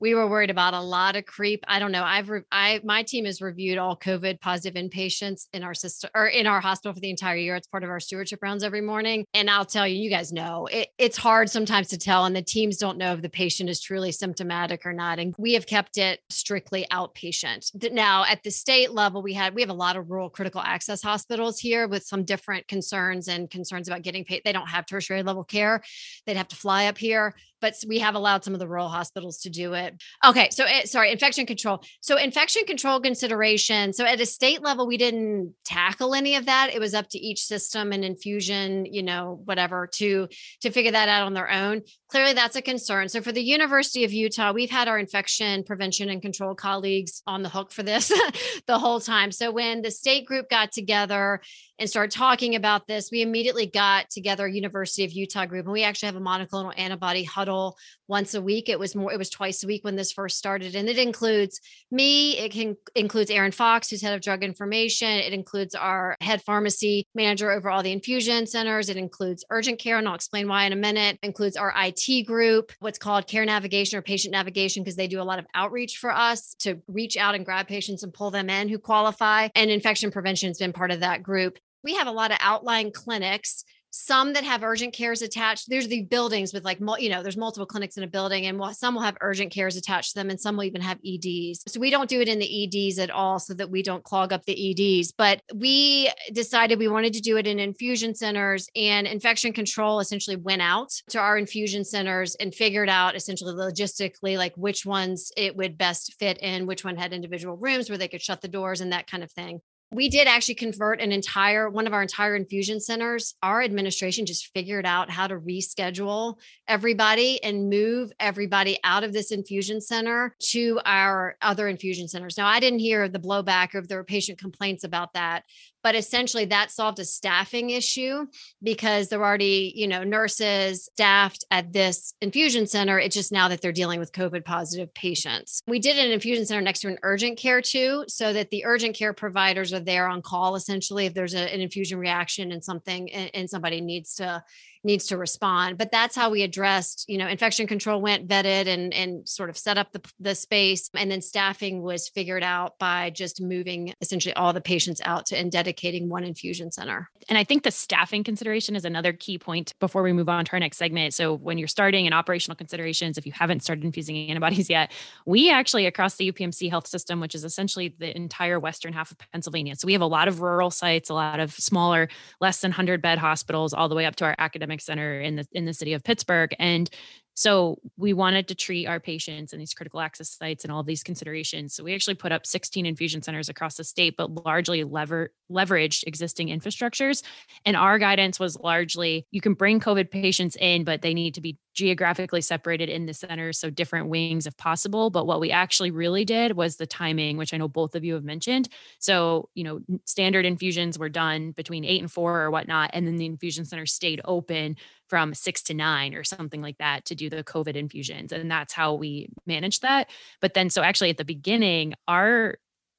we 0.00 0.14
were 0.14 0.28
worried 0.28 0.50
about 0.50 0.74
a 0.74 0.80
lot 0.80 1.16
of 1.16 1.26
creep. 1.26 1.64
I 1.68 1.78
don't 1.78 1.92
know. 1.92 2.04
I've 2.04 2.28
re- 2.28 2.42
I 2.50 2.80
my 2.84 3.02
team 3.02 3.24
has 3.24 3.40
reviewed 3.40 3.78
all 3.78 3.96
COVID 3.96 4.40
positive 4.40 4.82
inpatients 4.82 5.46
in 5.52 5.62
our 5.62 5.74
system 5.74 6.10
or 6.14 6.26
in 6.26 6.46
our 6.46 6.60
hospital 6.60 6.94
for 6.94 7.00
the 7.00 7.10
entire 7.10 7.36
year. 7.36 7.56
It's 7.56 7.66
part 7.66 7.84
of 7.84 7.90
our 7.90 8.00
stewardship 8.00 8.40
rounds 8.42 8.62
every 8.62 8.80
morning. 8.80 9.24
And 9.34 9.50
I'll 9.50 9.64
tell 9.64 9.86
you, 9.86 9.96
you 9.96 10.10
guys 10.10 10.32
know 10.32 10.66
it, 10.66 10.88
it's 10.98 11.16
hard 11.16 11.50
sometimes 11.50 11.88
to 11.88 11.98
tell, 11.98 12.24
and 12.24 12.36
the 12.36 12.42
teams 12.42 12.76
don't 12.76 12.98
know 12.98 13.12
if 13.12 13.22
the 13.22 13.28
patient 13.28 13.70
is 13.70 13.80
truly 13.80 14.12
symptomatic 14.12 14.84
or 14.84 14.92
not. 14.92 15.18
And 15.18 15.34
we 15.38 15.54
have 15.54 15.66
kept 15.66 15.98
it 15.98 16.20
strictly 16.30 16.86
outpatient. 16.92 17.92
Now 17.92 18.24
at 18.24 18.42
the 18.42 18.50
state 18.50 18.92
level, 18.92 19.22
we 19.22 19.32
had 19.32 19.54
we 19.54 19.62
have 19.62 19.70
a 19.70 19.74
lot 19.74 19.96
of 19.96 20.10
rural 20.10 20.30
critical 20.30 20.60
access 20.60 21.02
hospitals 21.02 21.58
here 21.58 21.88
with 21.88 22.04
some 22.04 22.24
different 22.24 22.68
concerns 22.68 23.28
and 23.28 23.50
concerns 23.50 23.88
about 23.88 24.02
getting 24.02 24.24
paid. 24.24 24.42
They 24.44 24.52
don't 24.52 24.68
have 24.68 24.86
tertiary 24.86 25.22
level 25.22 25.44
care. 25.44 25.82
They'd 26.26 26.36
have 26.36 26.48
to 26.48 26.56
fly 26.56 26.86
up 26.86 26.98
here. 26.98 27.34
But 27.60 27.74
we 27.86 27.98
have 27.98 28.14
allowed 28.14 28.44
some 28.44 28.54
of 28.54 28.60
the 28.60 28.68
rural 28.68 28.88
hospitals 28.88 29.38
to 29.40 29.50
do 29.50 29.74
it. 29.74 29.94
Okay, 30.24 30.48
so 30.50 30.64
eh, 30.64 30.84
sorry, 30.84 31.12
infection 31.12 31.46
control. 31.46 31.82
So 32.00 32.16
infection 32.16 32.64
control 32.64 33.00
consideration. 33.00 33.92
So 33.92 34.04
at 34.04 34.20
a 34.20 34.26
state 34.26 34.62
level, 34.62 34.86
we 34.86 34.96
didn't 34.96 35.54
tackle 35.64 36.14
any 36.14 36.36
of 36.36 36.46
that. 36.46 36.70
It 36.74 36.80
was 36.80 36.94
up 36.94 37.08
to 37.10 37.18
each 37.18 37.42
system 37.44 37.92
and 37.92 38.04
infusion, 38.04 38.86
you 38.86 39.02
know, 39.02 39.40
whatever 39.44 39.88
to 39.94 40.28
to 40.62 40.70
figure 40.70 40.92
that 40.92 41.08
out 41.08 41.26
on 41.26 41.34
their 41.34 41.50
own. 41.50 41.82
Clearly, 42.08 42.34
that's 42.34 42.54
a 42.54 42.62
concern. 42.62 43.08
So 43.08 43.20
for 43.20 43.32
the 43.32 43.42
University 43.42 44.04
of 44.04 44.12
Utah, 44.12 44.52
we've 44.52 44.70
had 44.70 44.86
our 44.86 44.96
infection 44.96 45.64
prevention 45.64 46.08
and 46.08 46.22
control 46.22 46.54
colleagues 46.54 47.20
on 47.26 47.42
the 47.42 47.48
hook 47.48 47.72
for 47.72 47.82
this 47.82 48.12
the 48.68 48.78
whole 48.78 49.00
time. 49.00 49.32
So 49.32 49.50
when 49.50 49.82
the 49.82 49.90
state 49.90 50.24
group 50.24 50.48
got 50.48 50.70
together 50.70 51.40
and 51.80 51.90
started 51.90 52.16
talking 52.16 52.54
about 52.54 52.86
this, 52.86 53.10
we 53.10 53.22
immediately 53.22 53.66
got 53.66 54.08
together 54.08 54.46
University 54.46 55.04
of 55.04 55.12
Utah 55.12 55.46
group, 55.46 55.66
and 55.66 55.72
we 55.72 55.82
actually 55.82 56.06
have 56.06 56.16
a 56.16 56.20
monoclonal 56.20 56.72
antibody 56.78 57.24
huddle 57.24 57.76
once 58.06 58.34
a 58.34 58.40
week. 58.40 58.68
It 58.68 58.78
was 58.78 58.94
more, 58.94 59.12
it 59.12 59.18
was 59.18 59.28
twice 59.28 59.64
a 59.64 59.66
week 59.66 59.84
when 59.84 59.96
this 59.96 60.12
first 60.12 60.38
started, 60.38 60.76
and 60.76 60.88
it 60.88 60.98
includes 60.98 61.60
me. 61.90 62.38
It 62.38 62.52
can 62.52 62.76
includes 62.94 63.32
Aaron 63.32 63.52
Fox, 63.52 63.90
who's 63.90 64.00
head 64.00 64.14
of 64.14 64.22
drug 64.22 64.44
information. 64.44 65.08
It 65.08 65.32
includes 65.32 65.74
our 65.74 66.16
head 66.20 66.40
pharmacy 66.42 67.08
manager 67.16 67.50
over 67.50 67.68
all 67.68 67.82
the 67.82 67.92
infusion 67.92 68.46
centers. 68.46 68.88
It 68.88 68.96
includes 68.96 69.44
urgent 69.50 69.80
care, 69.80 69.98
and 69.98 70.06
I'll 70.06 70.14
explain 70.14 70.46
why 70.46 70.64
in 70.66 70.72
a 70.72 70.76
minute. 70.76 71.18
It 71.20 71.26
includes 71.26 71.56
our 71.56 71.74
IT 71.76 71.95
group, 72.26 72.72
what's 72.80 72.98
called 72.98 73.26
care 73.26 73.44
navigation 73.44 73.98
or 73.98 74.02
patient 74.02 74.32
navigation, 74.32 74.82
because 74.82 74.96
they 74.96 75.08
do 75.08 75.20
a 75.20 75.24
lot 75.24 75.38
of 75.38 75.46
outreach 75.54 75.98
for 75.98 76.10
us 76.10 76.54
to 76.60 76.80
reach 76.88 77.16
out 77.16 77.34
and 77.34 77.44
grab 77.44 77.68
patients 77.68 78.02
and 78.02 78.12
pull 78.12 78.30
them 78.30 78.50
in 78.50 78.68
who 78.68 78.78
qualify. 78.78 79.48
And 79.54 79.70
infection 79.70 80.10
prevention 80.10 80.48
has 80.48 80.58
been 80.58 80.72
part 80.72 80.90
of 80.90 81.00
that 81.00 81.22
group 81.22 81.58
we 81.86 81.94
have 81.94 82.08
a 82.08 82.12
lot 82.12 82.32
of 82.32 82.38
outlying 82.40 82.90
clinics 82.90 83.64
some 83.96 84.34
that 84.34 84.44
have 84.44 84.62
urgent 84.62 84.92
cares 84.92 85.22
attached 85.22 85.70
there's 85.70 85.88
the 85.88 86.02
buildings 86.02 86.52
with 86.52 86.64
like 86.64 86.78
you 86.98 87.08
know 87.08 87.22
there's 87.22 87.36
multiple 87.36 87.64
clinics 87.64 87.96
in 87.96 88.04
a 88.04 88.06
building 88.06 88.44
and 88.46 88.60
some 88.76 88.94
will 88.94 89.02
have 89.02 89.16
urgent 89.22 89.50
cares 89.50 89.74
attached 89.74 90.10
to 90.10 90.18
them 90.18 90.28
and 90.28 90.38
some 90.38 90.54
will 90.56 90.64
even 90.64 90.82
have 90.82 90.98
eds 91.04 91.62
so 91.66 91.80
we 91.80 91.90
don't 91.90 92.10
do 92.10 92.20
it 92.20 92.28
in 92.28 92.38
the 92.38 92.64
eds 92.64 92.98
at 92.98 93.10
all 93.10 93.38
so 93.38 93.54
that 93.54 93.70
we 93.70 93.82
don't 93.82 94.04
clog 94.04 94.34
up 94.34 94.44
the 94.44 94.70
eds 94.70 95.12
but 95.16 95.40
we 95.54 96.10
decided 96.34 96.78
we 96.78 96.88
wanted 96.88 97.14
to 97.14 97.20
do 97.20 97.38
it 97.38 97.46
in 97.46 97.58
infusion 97.58 98.14
centers 98.14 98.68
and 98.76 99.06
infection 99.06 99.50
control 99.50 99.98
essentially 99.98 100.36
went 100.36 100.60
out 100.60 100.92
to 101.08 101.18
our 101.18 101.38
infusion 101.38 101.82
centers 101.82 102.34
and 102.34 102.54
figured 102.54 102.90
out 102.90 103.16
essentially 103.16 103.54
logistically 103.54 104.36
like 104.36 104.52
which 104.56 104.84
ones 104.84 105.32
it 105.38 105.56
would 105.56 105.78
best 105.78 106.14
fit 106.18 106.36
in 106.42 106.66
which 106.66 106.84
one 106.84 106.96
had 106.96 107.14
individual 107.14 107.56
rooms 107.56 107.88
where 107.88 107.98
they 107.98 108.08
could 108.08 108.22
shut 108.22 108.42
the 108.42 108.48
doors 108.48 108.82
and 108.82 108.92
that 108.92 109.10
kind 109.10 109.24
of 109.24 109.32
thing 109.32 109.60
we 109.92 110.08
did 110.08 110.26
actually 110.26 110.56
convert 110.56 111.00
an 111.00 111.12
entire 111.12 111.70
one 111.70 111.86
of 111.86 111.92
our 111.92 112.02
entire 112.02 112.34
infusion 112.34 112.80
centers 112.80 113.34
our 113.42 113.62
administration 113.62 114.26
just 114.26 114.52
figured 114.52 114.84
out 114.84 115.10
how 115.10 115.26
to 115.26 115.38
reschedule 115.38 116.38
everybody 116.66 117.42
and 117.44 117.70
move 117.70 118.10
everybody 118.18 118.78
out 118.82 119.04
of 119.04 119.12
this 119.12 119.30
infusion 119.30 119.80
center 119.80 120.34
to 120.40 120.80
our 120.84 121.36
other 121.40 121.68
infusion 121.68 122.08
centers. 122.08 122.36
Now 122.36 122.46
i 122.46 122.58
didn't 122.58 122.80
hear 122.80 123.08
the 123.08 123.18
blowback 123.18 123.86
there 123.86 123.98
were 123.98 124.04
patient 124.04 124.38
complaints 124.38 124.84
about 124.84 125.12
that 125.14 125.44
but 125.86 125.94
essentially 125.94 126.46
that 126.46 126.72
solved 126.72 126.98
a 126.98 127.04
staffing 127.04 127.70
issue 127.70 128.26
because 128.60 129.08
there 129.08 129.20
were 129.20 129.24
already 129.24 129.72
you 129.76 129.86
know 129.86 130.02
nurses 130.02 130.86
staffed 130.92 131.44
at 131.52 131.72
this 131.72 132.12
infusion 132.20 132.66
center. 132.66 132.98
It's 132.98 133.14
just 133.14 133.30
now 133.30 133.46
that 133.46 133.60
they're 133.60 133.70
dealing 133.70 134.00
with 134.00 134.10
covid 134.10 134.44
positive 134.44 134.92
patients. 134.94 135.62
We 135.68 135.78
did 135.78 135.96
an 135.96 136.10
infusion 136.10 136.44
center 136.44 136.60
next 136.60 136.80
to 136.80 136.88
an 136.88 136.98
urgent 137.04 137.38
care 137.38 137.62
too 137.62 138.04
so 138.08 138.32
that 138.32 138.50
the 138.50 138.64
urgent 138.64 138.96
care 138.96 139.12
providers 139.12 139.72
are 139.72 139.78
there 139.78 140.08
on 140.08 140.22
call 140.22 140.56
essentially 140.56 141.06
if 141.06 141.14
there's 141.14 141.34
a, 141.34 141.54
an 141.54 141.60
infusion 141.60 142.00
reaction 142.00 142.50
and 142.50 142.64
something 142.64 143.12
and, 143.12 143.30
and 143.32 143.48
somebody 143.48 143.80
needs 143.80 144.16
to 144.16 144.42
needs 144.86 145.06
to 145.06 145.16
respond 145.16 145.76
but 145.76 145.90
that's 145.90 146.16
how 146.16 146.30
we 146.30 146.42
addressed 146.42 147.04
you 147.08 147.18
know 147.18 147.26
infection 147.26 147.66
control 147.66 148.00
went 148.00 148.26
vetted 148.26 148.66
and 148.66 148.94
and 148.94 149.28
sort 149.28 149.50
of 149.50 149.58
set 149.58 149.78
up 149.78 149.92
the, 149.92 150.00
the 150.20 150.34
space. 150.34 150.90
And 150.94 151.10
then 151.10 151.20
staffing 151.20 151.82
was 151.82 152.08
figured 152.08 152.42
out 152.42 152.78
by 152.78 153.10
just 153.10 153.40
moving 153.40 153.92
essentially 154.00 154.34
all 154.34 154.52
the 154.52 154.60
patients 154.60 155.00
out 155.04 155.26
to 155.26 155.36
and 155.36 155.50
dedicating 155.50 156.08
one 156.08 156.24
infusion 156.24 156.70
center. 156.70 157.10
And 157.28 157.38
i 157.38 157.44
think 157.44 157.62
the 157.62 157.70
staffing 157.70 158.24
consideration 158.24 158.76
is 158.76 158.84
another 158.84 159.12
key 159.12 159.38
point 159.38 159.74
before 159.80 160.02
we 160.02 160.12
move 160.12 160.28
on 160.28 160.44
to 160.44 160.52
our 160.52 160.60
next 160.60 160.78
segment. 160.78 161.14
So 161.14 161.34
when 161.34 161.58
you're 161.58 161.68
starting 161.68 162.06
in 162.06 162.12
operational 162.12 162.56
considerations 162.56 163.18
if 163.18 163.26
you 163.26 163.32
haven't 163.32 163.62
started 163.62 163.84
infusing 163.84 164.16
antibodies 164.30 164.70
yet 164.70 164.92
we 165.24 165.50
actually 165.50 165.86
across 165.86 166.16
the 166.16 166.30
upmc 166.32 166.70
health 166.70 166.86
system 166.86 167.20
which 167.20 167.34
is 167.34 167.44
essentially 167.44 167.94
the 167.98 168.16
entire 168.16 168.58
western 168.58 168.92
half 168.92 169.10
of 169.10 169.18
pennsylvania 169.32 169.74
so 169.76 169.86
we 169.86 169.92
have 169.92 170.02
a 170.02 170.06
lot 170.06 170.28
of 170.28 170.40
rural 170.40 170.70
sites 170.70 171.10
a 171.10 171.14
lot 171.14 171.40
of 171.40 171.52
smaller 171.52 172.08
less 172.40 172.60
than 172.60 172.70
100 172.70 173.02
bed 173.02 173.18
hospitals 173.18 173.72
all 173.72 173.88
the 173.88 173.94
way 173.94 174.06
up 174.06 174.16
to 174.16 174.24
our 174.24 174.34
academic 174.38 174.75
academic 174.76 174.80
center 174.80 175.20
in 175.20 175.36
the 175.36 175.46
in 175.52 175.64
the 175.64 175.74
city 175.74 175.94
of 175.94 176.04
Pittsburgh 176.04 176.54
and 176.58 176.90
so 177.38 177.78
we 177.98 178.14
wanted 178.14 178.48
to 178.48 178.54
treat 178.54 178.86
our 178.86 178.98
patients 178.98 179.52
in 179.52 179.58
these 179.58 179.74
critical 179.74 180.00
access 180.00 180.30
sites 180.30 180.64
and 180.64 180.72
all 180.72 180.82
these 180.82 181.02
considerations. 181.02 181.74
So 181.74 181.84
we 181.84 181.94
actually 181.94 182.14
put 182.14 182.32
up 182.32 182.46
16 182.46 182.86
infusion 182.86 183.20
centers 183.20 183.50
across 183.50 183.76
the 183.76 183.84
state, 183.84 184.14
but 184.16 184.30
largely 184.46 184.84
lever 184.84 185.32
leveraged 185.50 186.04
existing 186.06 186.48
infrastructures. 186.48 187.22
And 187.64 187.76
our 187.76 187.98
guidance 187.98 188.40
was 188.40 188.58
largely 188.58 189.26
you 189.30 189.40
can 189.40 189.54
bring 189.54 189.80
COVID 189.80 190.10
patients 190.10 190.56
in, 190.56 190.84
but 190.84 191.02
they 191.02 191.14
need 191.14 191.34
to 191.34 191.40
be 191.40 191.58
geographically 191.74 192.40
separated 192.40 192.88
in 192.88 193.04
the 193.04 193.12
center, 193.12 193.52
so 193.52 193.68
different 193.68 194.08
wings 194.08 194.46
if 194.46 194.56
possible. 194.56 195.10
But 195.10 195.26
what 195.26 195.40
we 195.40 195.50
actually 195.50 195.90
really 195.90 196.24
did 196.24 196.56
was 196.56 196.76
the 196.76 196.86
timing, 196.86 197.36
which 197.36 197.52
I 197.52 197.58
know 197.58 197.68
both 197.68 197.94
of 197.94 198.02
you 198.02 198.14
have 198.14 198.24
mentioned. 198.24 198.68
So, 198.98 199.50
you 199.54 199.62
know, 199.62 199.80
standard 200.06 200.46
infusions 200.46 200.98
were 200.98 201.10
done 201.10 201.50
between 201.52 201.84
eight 201.84 202.00
and 202.00 202.10
four 202.10 202.40
or 202.40 202.50
whatnot, 202.50 202.90
and 202.94 203.06
then 203.06 203.16
the 203.16 203.26
infusion 203.26 203.66
center 203.66 203.86
stayed 203.86 204.22
open 204.24 204.76
from 205.08 205.34
six 205.34 205.62
to 205.64 205.74
nine 205.74 206.14
or 206.14 206.24
something 206.24 206.62
like 206.62 206.78
that 206.78 207.04
to 207.04 207.14
do 207.14 207.28
the 207.28 207.44
COVID 207.44 207.76
infusions. 207.76 208.32
And 208.32 208.50
that's 208.50 208.72
how 208.72 208.94
we 208.94 209.28
managed 209.46 209.82
that. 209.82 210.08
But 210.40 210.54
then, 210.54 210.70
so 210.70 210.82
actually 210.82 211.10
at 211.10 211.18
the 211.18 211.24
beginning, 211.24 211.94
our 212.08 212.56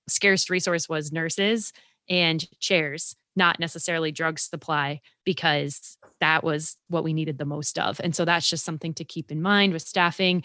scarce 0.08 0.50
resource 0.50 0.88
was 0.88 1.12
nurses 1.12 1.74
and 2.10 2.46
chairs, 2.60 3.16
not 3.36 3.60
necessarily 3.60 4.12
drug 4.12 4.40
supply, 4.40 5.02
because 5.24 5.98
that 6.20 6.44
was 6.44 6.78
what 6.90 7.04
we 7.04 7.14
needed 7.14 7.38
the 7.38 7.46
most 7.46 7.78
of. 7.78 8.00
And 8.04 8.16
so 8.16 8.26
that's 8.26 8.50
just 8.50 8.66
something 8.66 8.94
to 8.96 9.04
keep 9.04 9.32
in 9.32 9.42
mind 9.42 9.74
with 9.74 9.84
staffing. 9.84 10.44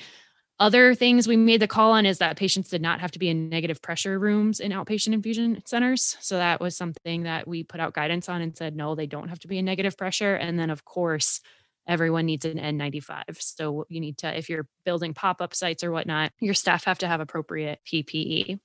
Other 0.60 0.94
things 0.94 1.26
we 1.26 1.36
made 1.36 1.60
the 1.60 1.66
call 1.66 1.92
on 1.92 2.06
is 2.06 2.18
that 2.18 2.36
patients 2.36 2.68
did 2.68 2.82
not 2.82 3.00
have 3.00 3.10
to 3.12 3.18
be 3.18 3.28
in 3.28 3.48
negative 3.48 3.80
pressure 3.82 4.18
rooms 4.18 4.60
in 4.60 4.70
outpatient 4.70 5.14
infusion 5.14 5.62
centers. 5.64 6.16
So 6.20 6.36
that 6.36 6.60
was 6.60 6.76
something 6.76 7.24
that 7.24 7.48
we 7.48 7.64
put 7.64 7.80
out 7.80 7.94
guidance 7.94 8.28
on 8.28 8.42
and 8.42 8.56
said, 8.56 8.76
no, 8.76 8.94
they 8.94 9.06
don't 9.06 9.28
have 9.28 9.40
to 9.40 9.48
be 9.48 9.58
in 9.58 9.64
negative 9.64 9.96
pressure. 9.96 10.34
And 10.34 10.58
then, 10.58 10.70
of 10.70 10.84
course, 10.84 11.40
everyone 11.88 12.26
needs 12.26 12.44
an 12.44 12.58
N95. 12.58 13.22
So 13.40 13.86
you 13.88 14.00
need 14.00 14.18
to, 14.18 14.38
if 14.38 14.48
you're 14.48 14.68
building 14.84 15.14
pop 15.14 15.40
up 15.40 15.54
sites 15.54 15.82
or 15.82 15.90
whatnot, 15.90 16.32
your 16.38 16.54
staff 16.54 16.84
have 16.84 16.98
to 16.98 17.08
have 17.08 17.20
appropriate 17.20 17.80
PPE. 17.90 18.60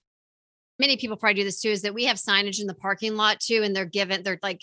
Many 0.79 0.97
people 0.97 1.17
probably 1.17 1.35
do 1.35 1.43
this 1.43 1.61
too, 1.61 1.69
is 1.69 1.81
that 1.83 1.93
we 1.93 2.05
have 2.05 2.17
signage 2.17 2.59
in 2.59 2.67
the 2.67 2.73
parking 2.73 3.15
lot 3.15 3.39
too, 3.39 3.61
and 3.63 3.75
they're 3.75 3.85
given, 3.85 4.23
they're 4.23 4.39
like, 4.43 4.61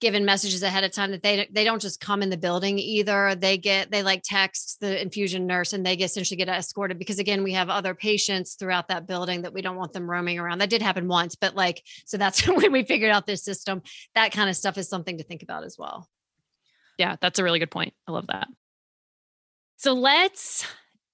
given 0.00 0.24
messages 0.24 0.62
ahead 0.62 0.84
of 0.84 0.92
time 0.92 1.10
that 1.10 1.22
they 1.22 1.48
they 1.50 1.64
don't 1.64 1.82
just 1.82 2.00
come 2.00 2.22
in 2.22 2.30
the 2.30 2.36
building 2.36 2.78
either. 2.78 3.34
They 3.34 3.58
get 3.58 3.90
they 3.90 4.02
like 4.02 4.22
text 4.24 4.78
the 4.80 5.00
infusion 5.00 5.46
nurse 5.46 5.72
and 5.72 5.84
they 5.84 5.96
get 5.96 6.06
essentially 6.06 6.36
get 6.36 6.48
escorted 6.48 6.98
because 6.98 7.18
again 7.18 7.42
we 7.42 7.52
have 7.52 7.68
other 7.68 7.94
patients 7.94 8.54
throughout 8.54 8.88
that 8.88 9.06
building 9.06 9.42
that 9.42 9.52
we 9.52 9.62
don't 9.62 9.76
want 9.76 9.92
them 9.92 10.08
roaming 10.08 10.38
around. 10.38 10.58
That 10.58 10.70
did 10.70 10.82
happen 10.82 11.08
once 11.08 11.34
but 11.34 11.56
like 11.56 11.82
so 12.06 12.16
that's 12.16 12.46
when 12.46 12.72
we 12.72 12.84
figured 12.84 13.10
out 13.10 13.26
this 13.26 13.44
system. 13.44 13.82
That 14.14 14.32
kind 14.32 14.48
of 14.48 14.56
stuff 14.56 14.78
is 14.78 14.88
something 14.88 15.18
to 15.18 15.24
think 15.24 15.42
about 15.42 15.64
as 15.64 15.76
well. 15.78 16.08
Yeah 16.96 17.16
that's 17.20 17.38
a 17.38 17.44
really 17.44 17.58
good 17.58 17.70
point. 17.70 17.94
I 18.06 18.12
love 18.12 18.28
that. 18.28 18.48
So 19.76 19.92
let's 19.92 20.66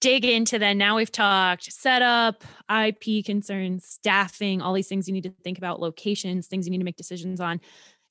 dig 0.05 0.25
into 0.25 0.59
then 0.59 0.77
now 0.77 0.97
we've 0.97 1.11
talked 1.11 1.73
setup 1.73 2.45
ip 2.85 3.25
concerns 3.25 3.87
staffing 3.87 4.61
all 4.61 4.75
these 4.75 4.89
things 4.89 5.09
you 5.09 5.15
need 5.15 5.25
to 5.25 5.33
think 5.43 5.57
about 5.57 5.81
locations 5.81 6.47
things 6.47 6.67
you 6.67 6.71
need 6.71 6.79
to 6.79 6.85
make 6.85 6.97
decisions 6.97 7.41
on 7.41 7.59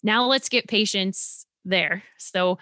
now 0.03 0.25
let's 0.25 0.49
get 0.49 0.67
patients 0.67 1.45
there. 1.65 2.03
So 2.17 2.59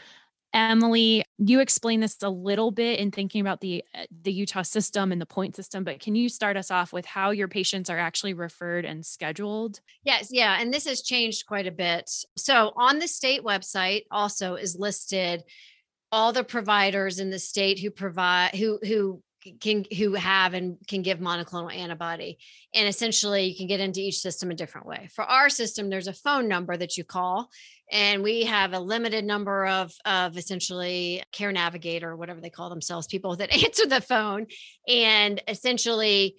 Emily, 0.53 1.23
you 1.37 1.61
explained 1.61 2.03
this 2.03 2.17
a 2.21 2.29
little 2.29 2.71
bit 2.71 2.99
in 2.99 3.09
thinking 3.09 3.39
about 3.39 3.61
the 3.61 3.83
uh, 3.95 4.03
the 4.23 4.33
Utah 4.33 4.63
system 4.63 5.13
and 5.13 5.21
the 5.21 5.25
point 5.25 5.55
system, 5.55 5.85
but 5.85 6.01
can 6.01 6.13
you 6.13 6.27
start 6.27 6.57
us 6.57 6.69
off 6.69 6.91
with 6.91 7.05
how 7.05 7.31
your 7.31 7.47
patients 7.47 7.89
are 7.89 7.97
actually 7.97 8.33
referred 8.33 8.83
and 8.83 9.05
scheduled? 9.05 9.79
Yes, 10.03 10.27
yeah, 10.29 10.57
and 10.59 10.73
this 10.73 10.85
has 10.87 11.01
changed 11.01 11.45
quite 11.45 11.67
a 11.67 11.71
bit. 11.71 12.11
So 12.35 12.73
on 12.75 12.99
the 12.99 13.07
state 13.07 13.43
website 13.43 14.03
also 14.11 14.55
is 14.55 14.75
listed 14.77 15.41
all 16.11 16.33
the 16.33 16.43
providers 16.43 17.19
in 17.19 17.29
the 17.29 17.39
state 17.39 17.79
who 17.79 17.89
provide 17.89 18.55
who 18.55 18.79
who 18.83 19.21
can 19.59 19.85
who 19.97 20.13
have 20.13 20.53
and 20.53 20.77
can 20.87 21.01
give 21.01 21.19
monoclonal 21.19 21.73
antibody. 21.73 22.37
And 22.73 22.87
essentially 22.87 23.45
you 23.45 23.55
can 23.55 23.67
get 23.67 23.79
into 23.79 23.99
each 23.99 24.19
system 24.19 24.51
a 24.51 24.55
different 24.55 24.87
way. 24.87 25.09
For 25.13 25.23
our 25.23 25.49
system 25.49 25.89
there's 25.89 26.07
a 26.07 26.13
phone 26.13 26.47
number 26.47 26.77
that 26.77 26.97
you 26.97 27.03
call 27.03 27.49
and 27.91 28.23
we 28.23 28.43
have 28.43 28.73
a 28.73 28.79
limited 28.79 29.25
number 29.25 29.65
of 29.65 29.93
of 30.05 30.37
essentially 30.37 31.23
care 31.31 31.51
navigator 31.51 32.15
whatever 32.15 32.41
they 32.41 32.49
call 32.49 32.69
themselves 32.69 33.07
people 33.07 33.35
that 33.37 33.51
answer 33.63 33.87
the 33.87 34.01
phone. 34.01 34.47
And 34.87 35.41
essentially 35.47 36.35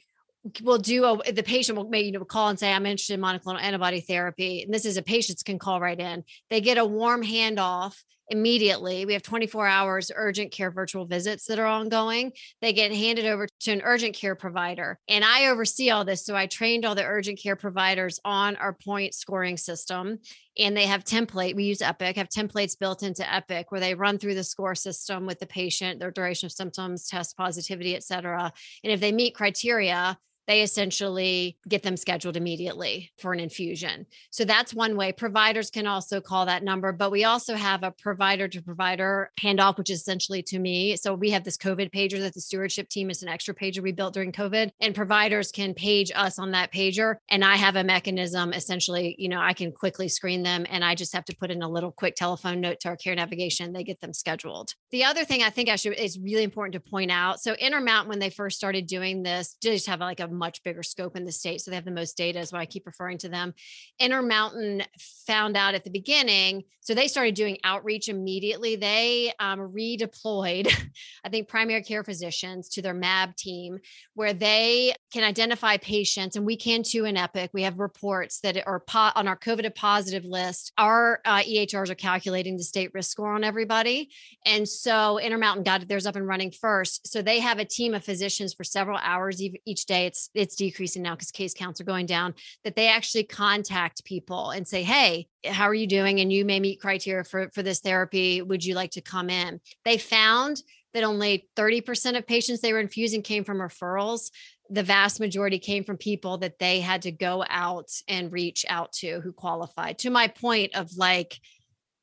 will 0.62 0.78
do 0.78 1.04
a, 1.04 1.32
the 1.32 1.44
patient 1.44 1.78
will 1.78 1.88
maybe 1.88 2.06
you 2.06 2.12
know 2.12 2.24
call 2.24 2.48
and 2.48 2.58
say 2.58 2.72
i'm 2.72 2.84
interested 2.84 3.14
in 3.14 3.20
monoclonal 3.20 3.60
antibody 3.60 4.00
therapy. 4.00 4.62
And 4.62 4.72
this 4.72 4.84
is 4.84 4.96
a 4.96 5.02
patients 5.02 5.42
can 5.42 5.58
call 5.58 5.80
right 5.80 5.98
in. 5.98 6.24
They 6.50 6.60
get 6.60 6.78
a 6.78 6.84
warm 6.84 7.24
handoff 7.24 7.96
immediately. 8.32 9.04
We 9.04 9.12
have 9.12 9.22
24 9.22 9.66
hours 9.66 10.10
urgent 10.14 10.52
care 10.52 10.70
virtual 10.70 11.04
visits 11.04 11.44
that 11.46 11.58
are 11.58 11.66
ongoing. 11.66 12.32
They 12.62 12.72
get 12.72 12.90
handed 12.90 13.26
over 13.26 13.46
to 13.60 13.72
an 13.72 13.82
urgent 13.84 14.14
care 14.16 14.34
provider. 14.34 14.98
And 15.06 15.22
I 15.22 15.48
oversee 15.48 15.90
all 15.90 16.06
this. 16.06 16.24
So 16.24 16.34
I 16.34 16.46
trained 16.46 16.86
all 16.86 16.94
the 16.94 17.04
urgent 17.04 17.38
care 17.38 17.56
providers 17.56 18.18
on 18.24 18.56
our 18.56 18.72
point 18.72 19.14
scoring 19.14 19.58
system. 19.58 20.18
And 20.58 20.74
they 20.76 20.86
have 20.86 21.04
template. 21.04 21.54
We 21.54 21.64
use 21.64 21.82
Epic, 21.82 22.16
have 22.16 22.28
templates 22.30 22.78
built 22.78 23.02
into 23.02 23.30
Epic 23.32 23.70
where 23.70 23.80
they 23.80 23.94
run 23.94 24.18
through 24.18 24.34
the 24.34 24.44
score 24.44 24.74
system 24.74 25.26
with 25.26 25.38
the 25.38 25.46
patient, 25.46 26.00
their 26.00 26.10
duration 26.10 26.46
of 26.46 26.52
symptoms, 26.52 27.06
test 27.06 27.36
positivity, 27.36 27.94
et 27.94 28.02
cetera. 28.02 28.50
And 28.82 28.92
if 28.92 29.00
they 29.00 29.12
meet 29.12 29.34
criteria, 29.34 30.18
they 30.46 30.62
essentially 30.62 31.58
get 31.68 31.82
them 31.82 31.96
scheduled 31.96 32.36
immediately 32.36 33.12
for 33.18 33.32
an 33.32 33.40
infusion. 33.40 34.06
So 34.30 34.44
that's 34.44 34.74
one 34.74 34.96
way. 34.96 35.12
Providers 35.12 35.70
can 35.70 35.86
also 35.86 36.20
call 36.20 36.46
that 36.46 36.64
number, 36.64 36.92
but 36.92 37.10
we 37.10 37.24
also 37.24 37.54
have 37.54 37.82
a 37.82 37.90
provider 37.92 38.48
to 38.48 38.62
provider 38.62 39.30
handoff, 39.40 39.78
which 39.78 39.90
is 39.90 40.00
essentially 40.00 40.42
to 40.44 40.58
me. 40.58 40.96
So 40.96 41.14
we 41.14 41.30
have 41.30 41.44
this 41.44 41.56
COVID 41.56 41.92
pager 41.92 42.20
that 42.20 42.34
the 42.34 42.40
stewardship 42.40 42.88
team 42.88 43.10
is 43.10 43.22
an 43.22 43.28
extra 43.28 43.54
pager 43.54 43.82
we 43.82 43.92
built 43.92 44.14
during 44.14 44.32
COVID, 44.32 44.70
and 44.80 44.94
providers 44.94 45.52
can 45.52 45.74
page 45.74 46.10
us 46.14 46.38
on 46.38 46.52
that 46.52 46.72
pager. 46.72 47.16
And 47.28 47.44
I 47.44 47.56
have 47.56 47.76
a 47.76 47.84
mechanism 47.84 48.52
essentially, 48.52 49.14
you 49.18 49.28
know, 49.28 49.40
I 49.40 49.52
can 49.52 49.72
quickly 49.72 50.08
screen 50.08 50.42
them 50.42 50.66
and 50.68 50.84
I 50.84 50.94
just 50.94 51.12
have 51.12 51.24
to 51.26 51.36
put 51.36 51.50
in 51.50 51.62
a 51.62 51.68
little 51.68 51.92
quick 51.92 52.14
telephone 52.16 52.60
note 52.60 52.80
to 52.80 52.88
our 52.88 52.96
care 52.96 53.14
navigation. 53.14 53.72
They 53.72 53.84
get 53.84 54.00
them 54.00 54.12
scheduled. 54.12 54.74
The 54.90 55.04
other 55.04 55.24
thing 55.24 55.42
I 55.42 55.50
think 55.50 55.68
I 55.68 55.76
should 55.76 55.94
is 55.94 56.18
really 56.18 56.42
important 56.42 56.72
to 56.74 56.90
point 56.90 57.10
out. 57.10 57.40
So 57.40 57.54
Intermountain, 57.54 58.08
when 58.08 58.18
they 58.18 58.30
first 58.30 58.56
started 58.56 58.86
doing 58.86 59.22
this, 59.22 59.56
did 59.60 59.74
just 59.74 59.86
have 59.86 60.00
like 60.00 60.20
a 60.20 60.28
much 60.32 60.62
bigger 60.62 60.82
scope 60.82 61.16
in 61.16 61.24
the 61.24 61.32
state. 61.32 61.60
So 61.60 61.70
they 61.70 61.76
have 61.76 61.84
the 61.84 61.90
most 61.90 62.16
data, 62.16 62.40
is 62.40 62.52
why 62.52 62.60
I 62.60 62.66
keep 62.66 62.86
referring 62.86 63.18
to 63.18 63.28
them. 63.28 63.54
Intermountain 63.98 64.82
found 65.26 65.56
out 65.56 65.74
at 65.74 65.84
the 65.84 65.90
beginning. 65.90 66.64
So 66.80 66.94
they 66.94 67.06
started 67.06 67.34
doing 67.34 67.58
outreach 67.62 68.08
immediately. 68.08 68.74
They 68.74 69.32
um, 69.38 69.72
redeployed, 69.72 70.74
I 71.24 71.28
think, 71.28 71.48
primary 71.48 71.82
care 71.82 72.02
physicians 72.02 72.68
to 72.70 72.82
their 72.82 72.94
MAB 72.94 73.36
team 73.36 73.78
where 74.14 74.32
they 74.32 74.94
can 75.12 75.22
identify 75.22 75.76
patients, 75.76 76.36
and 76.36 76.44
we 76.44 76.56
can 76.56 76.82
too 76.82 77.04
in 77.04 77.16
Epic. 77.16 77.50
We 77.52 77.62
have 77.62 77.78
reports 77.78 78.40
that 78.40 78.56
are 78.66 78.80
po- 78.80 79.12
on 79.14 79.28
our 79.28 79.38
COVID 79.38 79.72
positive 79.74 80.24
list. 80.24 80.72
Our 80.76 81.20
uh, 81.24 81.42
EHRs 81.42 81.90
are 81.90 81.94
calculating 81.94 82.56
the 82.56 82.64
state 82.64 82.90
risk 82.94 83.10
score 83.10 83.34
on 83.34 83.44
everybody. 83.44 84.10
And 84.44 84.68
so 84.68 85.18
Intermountain 85.18 85.64
got 85.64 85.86
theirs 85.86 86.06
up 86.06 86.16
and 86.16 86.26
running 86.26 86.50
first. 86.50 87.06
So 87.06 87.22
they 87.22 87.40
have 87.40 87.58
a 87.58 87.64
team 87.64 87.94
of 87.94 88.04
physicians 88.04 88.54
for 88.54 88.64
several 88.64 88.98
hours 88.98 89.40
each 89.40 89.86
day. 89.86 90.10
It's 90.34 90.56
decreasing 90.56 91.02
now 91.02 91.14
because 91.14 91.30
case 91.30 91.54
counts 91.54 91.80
are 91.80 91.84
going 91.84 92.06
down, 92.06 92.34
that 92.64 92.76
they 92.76 92.88
actually 92.88 93.24
contact 93.24 94.04
people 94.04 94.50
and 94.50 94.66
say, 94.66 94.82
Hey, 94.82 95.28
how 95.46 95.64
are 95.64 95.74
you 95.74 95.86
doing? 95.86 96.20
And 96.20 96.32
you 96.32 96.44
may 96.44 96.60
meet 96.60 96.80
criteria 96.80 97.24
for, 97.24 97.50
for 97.50 97.62
this 97.62 97.80
therapy. 97.80 98.42
Would 98.42 98.64
you 98.64 98.74
like 98.74 98.92
to 98.92 99.00
come 99.00 99.30
in? 99.30 99.60
They 99.84 99.98
found 99.98 100.62
that 100.94 101.04
only 101.04 101.48
30% 101.56 102.18
of 102.18 102.26
patients 102.26 102.60
they 102.60 102.72
were 102.72 102.80
infusing 102.80 103.22
came 103.22 103.44
from 103.44 103.58
referrals. 103.58 104.30
The 104.70 104.82
vast 104.82 105.20
majority 105.20 105.58
came 105.58 105.84
from 105.84 105.96
people 105.96 106.38
that 106.38 106.58
they 106.58 106.80
had 106.80 107.02
to 107.02 107.12
go 107.12 107.44
out 107.48 107.90
and 108.08 108.32
reach 108.32 108.64
out 108.68 108.92
to 108.94 109.20
who 109.20 109.32
qualified. 109.32 109.98
To 109.98 110.10
my 110.10 110.28
point 110.28 110.74
of 110.74 110.90
like, 110.96 111.40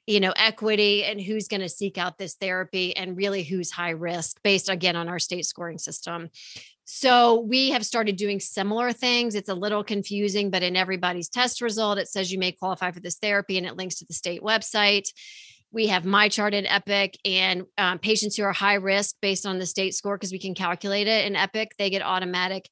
you 0.10 0.20
know, 0.20 0.34
equity 0.36 1.04
and 1.04 1.22
who's 1.22 1.48
going 1.48 1.62
to 1.62 1.70
seek 1.70 2.00
out 2.00 2.18
this 2.18 2.34
therapy 2.34 2.98
and 2.98 3.16
really 3.16 3.44
who's 3.44 3.70
high 3.70 3.92
risk 3.92 4.42
based 4.42 4.68
again 4.68 4.96
on 4.96 5.08
our 5.08 5.20
state 5.20 5.46
scoring 5.46 5.78
system. 5.78 6.30
So 6.84 7.42
we 7.42 7.70
have 7.70 7.86
started 7.86 8.16
doing 8.16 8.40
similar 8.40 8.92
things. 8.92 9.36
It's 9.36 9.50
a 9.50 9.54
little 9.54 9.84
confusing, 9.84 10.50
but 10.50 10.64
in 10.64 10.76
everybody's 10.76 11.30
test 11.30 11.62
result, 11.62 12.00
it 12.00 12.08
says 12.08 12.32
you 12.32 12.40
may 12.40 12.52
qualify 12.52 12.90
for 12.90 13.00
this 13.00 13.20
therapy 13.20 13.60
and 13.60 13.68
it 13.68 13.78
links 13.78 14.00
to 14.00 14.06
the 14.06 14.16
state 14.16 14.42
website. 14.42 15.10
We 15.72 15.86
have 15.88 16.02
MyChart 16.02 16.54
in 16.54 16.66
Epic 16.66 17.16
and 17.24 17.66
um, 17.78 18.00
patients 18.00 18.36
who 18.36 18.42
are 18.42 18.52
high 18.52 18.74
risk 18.74 19.18
based 19.22 19.46
on 19.46 19.60
the 19.60 19.68
state 19.68 19.94
score 19.94 20.18
because 20.18 20.32
we 20.32 20.40
can 20.40 20.56
calculate 20.56 21.08
it 21.08 21.28
in 21.28 21.36
Epic, 21.36 21.74
they 21.78 21.92
get 21.92 22.02
automatic 22.02 22.68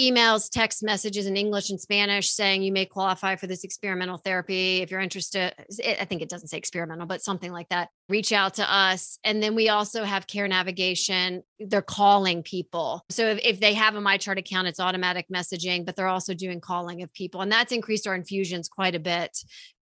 emails, 0.00 0.50
text 0.50 0.82
messages 0.82 1.26
in 1.26 1.36
English 1.36 1.70
and 1.70 1.80
Spanish 1.80 2.30
saying 2.30 2.62
you 2.62 2.72
may 2.72 2.86
qualify 2.86 3.36
for 3.36 3.46
this 3.46 3.62
experimental 3.62 4.16
therapy. 4.16 4.80
If 4.80 4.90
you're 4.90 5.00
interested, 5.00 5.54
I 5.86 6.04
think 6.06 6.22
it 6.22 6.28
doesn't 6.28 6.48
say 6.48 6.58
experimental, 6.58 7.06
but 7.06 7.22
something 7.22 7.52
like 7.52 7.68
that. 7.68 7.90
Reach 8.08 8.32
out 8.32 8.54
to 8.54 8.74
us. 8.74 9.18
And 9.22 9.42
then 9.42 9.54
we 9.54 9.68
also 9.68 10.04
have 10.04 10.26
care 10.26 10.48
navigation. 10.48 11.42
They're 11.58 11.82
calling 11.82 12.42
people. 12.42 13.04
So 13.10 13.28
if, 13.28 13.38
if 13.42 13.60
they 13.60 13.74
have 13.74 13.94
a 13.94 14.00
MyChart 14.00 14.38
account, 14.38 14.68
it's 14.68 14.80
automatic 14.80 15.26
messaging, 15.32 15.84
but 15.84 15.94
they're 15.94 16.06
also 16.06 16.34
doing 16.34 16.60
calling 16.60 17.02
of 17.02 17.12
people. 17.12 17.42
And 17.42 17.52
that's 17.52 17.72
increased 17.72 18.06
our 18.06 18.14
infusions 18.14 18.68
quite 18.68 18.94
a 18.94 19.00
bit. 19.00 19.36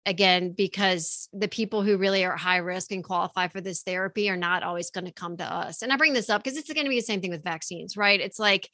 Again, 0.06 0.54
because 0.56 1.28
the 1.32 1.46
people 1.46 1.82
who 1.82 1.98
really 1.98 2.24
are 2.24 2.34
high 2.34 2.56
risk 2.56 2.90
and 2.90 3.04
qualify 3.04 3.48
for 3.48 3.60
this 3.60 3.82
therapy 3.82 4.30
are 4.30 4.36
not 4.36 4.62
always 4.62 4.90
going 4.90 5.04
to 5.04 5.12
come 5.12 5.36
to 5.36 5.44
us. 5.44 5.82
And 5.82 5.92
I 5.92 5.96
bring 5.96 6.14
this 6.14 6.30
up 6.30 6.42
because 6.42 6.56
it's 6.56 6.72
going 6.72 6.86
to 6.86 6.90
be 6.90 6.96
the 6.96 7.02
same 7.02 7.20
thing 7.20 7.30
with 7.30 7.44
vaccines, 7.44 7.98
right? 7.98 8.18
It's 8.18 8.38
like, 8.38 8.70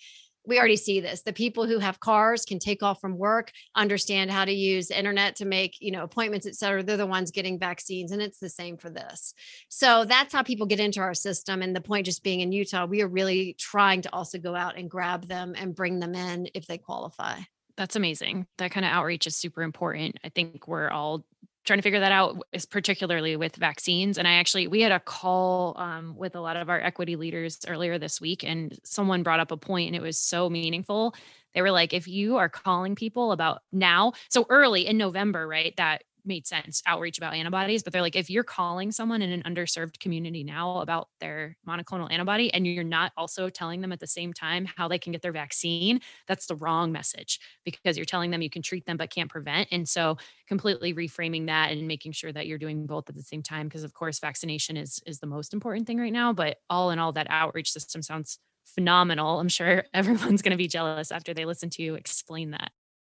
we 0.46 0.58
already 0.58 0.76
see 0.76 1.00
this. 1.00 1.22
The 1.22 1.32
people 1.32 1.66
who 1.66 1.78
have 1.78 2.00
cars 2.00 2.44
can 2.44 2.58
take 2.58 2.82
off 2.82 3.00
from 3.00 3.18
work 3.18 3.52
understand 3.74 4.30
how 4.30 4.44
to 4.44 4.52
use 4.52 4.90
internet 4.90 5.36
to 5.36 5.44
make 5.44 5.76
you 5.80 5.90
know 5.90 6.02
appointments 6.02 6.46
et 6.46 6.54
cetera. 6.54 6.82
They're 6.82 6.96
the 6.96 7.06
ones 7.06 7.30
getting 7.30 7.58
vaccines 7.58 8.12
and 8.12 8.22
it's 8.22 8.38
the 8.38 8.48
same 8.48 8.76
for 8.76 8.90
this. 8.90 9.34
So 9.68 10.04
that's 10.04 10.32
how 10.32 10.42
people 10.42 10.66
get 10.66 10.80
into 10.80 11.00
our 11.00 11.14
system 11.14 11.62
and 11.62 11.74
the 11.74 11.80
point 11.80 12.06
just 12.06 12.22
being 12.22 12.40
in 12.40 12.52
utah 12.52 12.86
we 12.86 13.02
are 13.02 13.08
really 13.08 13.54
trying 13.58 14.02
to 14.02 14.12
also 14.12 14.38
go 14.38 14.54
out 14.54 14.76
and 14.76 14.90
grab 14.90 15.26
them 15.26 15.54
and 15.56 15.74
bring 15.74 16.00
them 16.00 16.14
in 16.14 16.48
if 16.54 16.66
they 16.66 16.78
qualify. 16.78 17.38
That's 17.76 17.96
amazing. 17.96 18.46
That 18.58 18.70
kind 18.70 18.86
of 18.86 18.92
outreach 18.92 19.26
is 19.26 19.36
super 19.36 19.62
important. 19.62 20.16
I 20.24 20.30
think 20.30 20.66
we're 20.66 20.88
all 20.88 21.24
trying 21.66 21.78
to 21.78 21.82
figure 21.82 22.00
that 22.00 22.12
out 22.12 22.36
is 22.52 22.64
particularly 22.64 23.36
with 23.36 23.56
vaccines 23.56 24.16
and 24.16 24.26
i 24.26 24.34
actually 24.34 24.66
we 24.66 24.80
had 24.80 24.92
a 24.92 25.00
call 25.00 25.74
um, 25.78 26.14
with 26.16 26.34
a 26.34 26.40
lot 26.40 26.56
of 26.56 26.70
our 26.70 26.80
equity 26.80 27.16
leaders 27.16 27.58
earlier 27.68 27.98
this 27.98 28.20
week 28.20 28.44
and 28.44 28.78
someone 28.84 29.22
brought 29.22 29.40
up 29.40 29.50
a 29.50 29.56
point 29.56 29.88
and 29.88 29.96
it 29.96 30.02
was 30.02 30.18
so 30.18 30.48
meaningful. 30.48 31.14
They 31.54 31.62
were 31.62 31.70
like 31.70 31.92
if 31.92 32.06
you 32.06 32.36
are 32.36 32.48
calling 32.48 32.94
people 32.94 33.32
about 33.32 33.62
now 33.72 34.12
so 34.28 34.46
early 34.50 34.86
in 34.86 34.98
november 34.98 35.48
right 35.48 35.74
that 35.76 36.02
made 36.26 36.46
sense 36.46 36.82
outreach 36.86 37.18
about 37.18 37.34
antibodies 37.34 37.82
but 37.82 37.92
they're 37.92 38.02
like 38.02 38.16
if 38.16 38.30
you're 38.30 38.44
calling 38.44 38.92
someone 38.92 39.22
in 39.22 39.30
an 39.30 39.42
underserved 39.42 39.98
community 40.00 40.44
now 40.44 40.78
about 40.78 41.08
their 41.20 41.56
monoclonal 41.68 42.10
antibody 42.10 42.52
and 42.52 42.66
you're 42.66 42.84
not 42.84 43.12
also 43.16 43.48
telling 43.48 43.80
them 43.80 43.92
at 43.92 44.00
the 44.00 44.06
same 44.06 44.32
time 44.32 44.66
how 44.76 44.88
they 44.88 44.98
can 44.98 45.12
get 45.12 45.22
their 45.22 45.32
vaccine 45.32 46.00
that's 46.26 46.46
the 46.46 46.56
wrong 46.56 46.92
message 46.92 47.40
because 47.64 47.96
you're 47.96 48.04
telling 48.04 48.30
them 48.30 48.42
you 48.42 48.50
can 48.50 48.62
treat 48.62 48.86
them 48.86 48.96
but 48.96 49.10
can't 49.10 49.30
prevent. 49.30 49.68
And 49.70 49.88
so 49.88 50.16
completely 50.48 50.94
reframing 50.94 51.46
that 51.46 51.72
and 51.72 51.86
making 51.86 52.12
sure 52.12 52.32
that 52.32 52.46
you're 52.46 52.58
doing 52.58 52.86
both 52.86 53.08
at 53.08 53.14
the 53.14 53.22
same 53.22 53.42
time 53.42 53.66
because 53.68 53.84
of 53.84 53.94
course 53.94 54.18
vaccination 54.18 54.76
is 54.76 55.00
is 55.06 55.18
the 55.18 55.26
most 55.26 55.52
important 55.52 55.86
thing 55.86 55.98
right 55.98 56.12
now 56.12 56.32
but 56.32 56.58
all 56.70 56.90
in 56.90 56.98
all 56.98 57.12
that 57.12 57.26
outreach 57.30 57.70
system 57.70 58.02
sounds 58.02 58.38
phenomenal. 58.64 59.40
I'm 59.40 59.48
sure 59.48 59.84
everyone's 59.94 60.42
going 60.42 60.50
to 60.52 60.56
be 60.56 60.68
jealous 60.68 61.10
after 61.10 61.34
they 61.34 61.44
listen 61.44 61.70
to 61.70 61.82
you 61.82 61.94
explain 61.94 62.50
that 62.50 62.70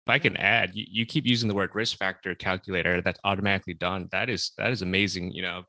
if 0.09 0.15
I 0.15 0.19
can 0.19 0.37
add, 0.39 0.71
you, 0.73 0.87
you 0.89 1.07
keep 1.07 1.27
using 1.27 1.49
the 1.49 1.55
word 1.55 1.71
risk 1.75 1.99
factor 1.99 2.35
calculator 2.35 3.03
that's 3.03 3.21
automatically 3.25 3.75
done. 3.75 4.09
That 4.11 4.31
is 4.31 4.53
that 4.57 4.71
is 4.71 4.81
amazing. 4.81 5.33
You 5.33 5.43
know, 5.43 5.63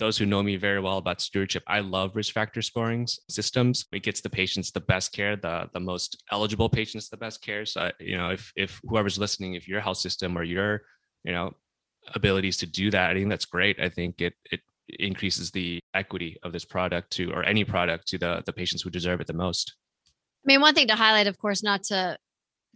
those 0.00 0.18
who 0.18 0.26
know 0.26 0.42
me 0.42 0.56
very 0.56 0.80
well 0.80 0.98
about 0.98 1.20
stewardship, 1.20 1.62
I 1.68 1.80
love 1.80 2.16
risk 2.16 2.34
factor 2.34 2.62
scoring 2.62 3.06
systems. 3.30 3.86
It 3.92 4.02
gets 4.02 4.20
the 4.20 4.28
patients 4.28 4.72
the 4.72 4.80
best 4.80 5.12
care, 5.12 5.36
the 5.36 5.70
the 5.72 5.78
most 5.78 6.20
eligible 6.32 6.68
patients 6.68 7.08
the 7.08 7.16
best 7.16 7.42
care. 7.42 7.64
So 7.64 7.92
you 8.00 8.16
know, 8.16 8.30
if 8.30 8.52
if 8.56 8.80
whoever's 8.82 9.18
listening, 9.18 9.54
if 9.54 9.68
your 9.68 9.80
health 9.80 9.98
system 9.98 10.36
or 10.36 10.42
your 10.42 10.82
you 11.22 11.32
know 11.32 11.52
abilities 12.12 12.56
to 12.58 12.66
do 12.66 12.90
that, 12.90 13.10
I 13.10 13.14
think 13.14 13.28
that's 13.28 13.44
great. 13.44 13.80
I 13.80 13.88
think 13.88 14.20
it 14.20 14.34
it 14.50 14.60
increases 14.98 15.52
the 15.52 15.78
equity 15.94 16.38
of 16.42 16.52
this 16.52 16.64
product 16.64 17.12
to 17.12 17.30
or 17.30 17.44
any 17.44 17.64
product 17.64 18.08
to 18.08 18.18
the 18.18 18.42
the 18.46 18.52
patients 18.52 18.82
who 18.82 18.90
deserve 18.90 19.20
it 19.20 19.28
the 19.28 19.32
most. 19.32 19.76
I 20.44 20.46
mean, 20.46 20.60
one 20.60 20.74
thing 20.74 20.88
to 20.88 20.96
highlight, 20.96 21.28
of 21.28 21.38
course, 21.38 21.62
not 21.62 21.84
to 21.84 22.18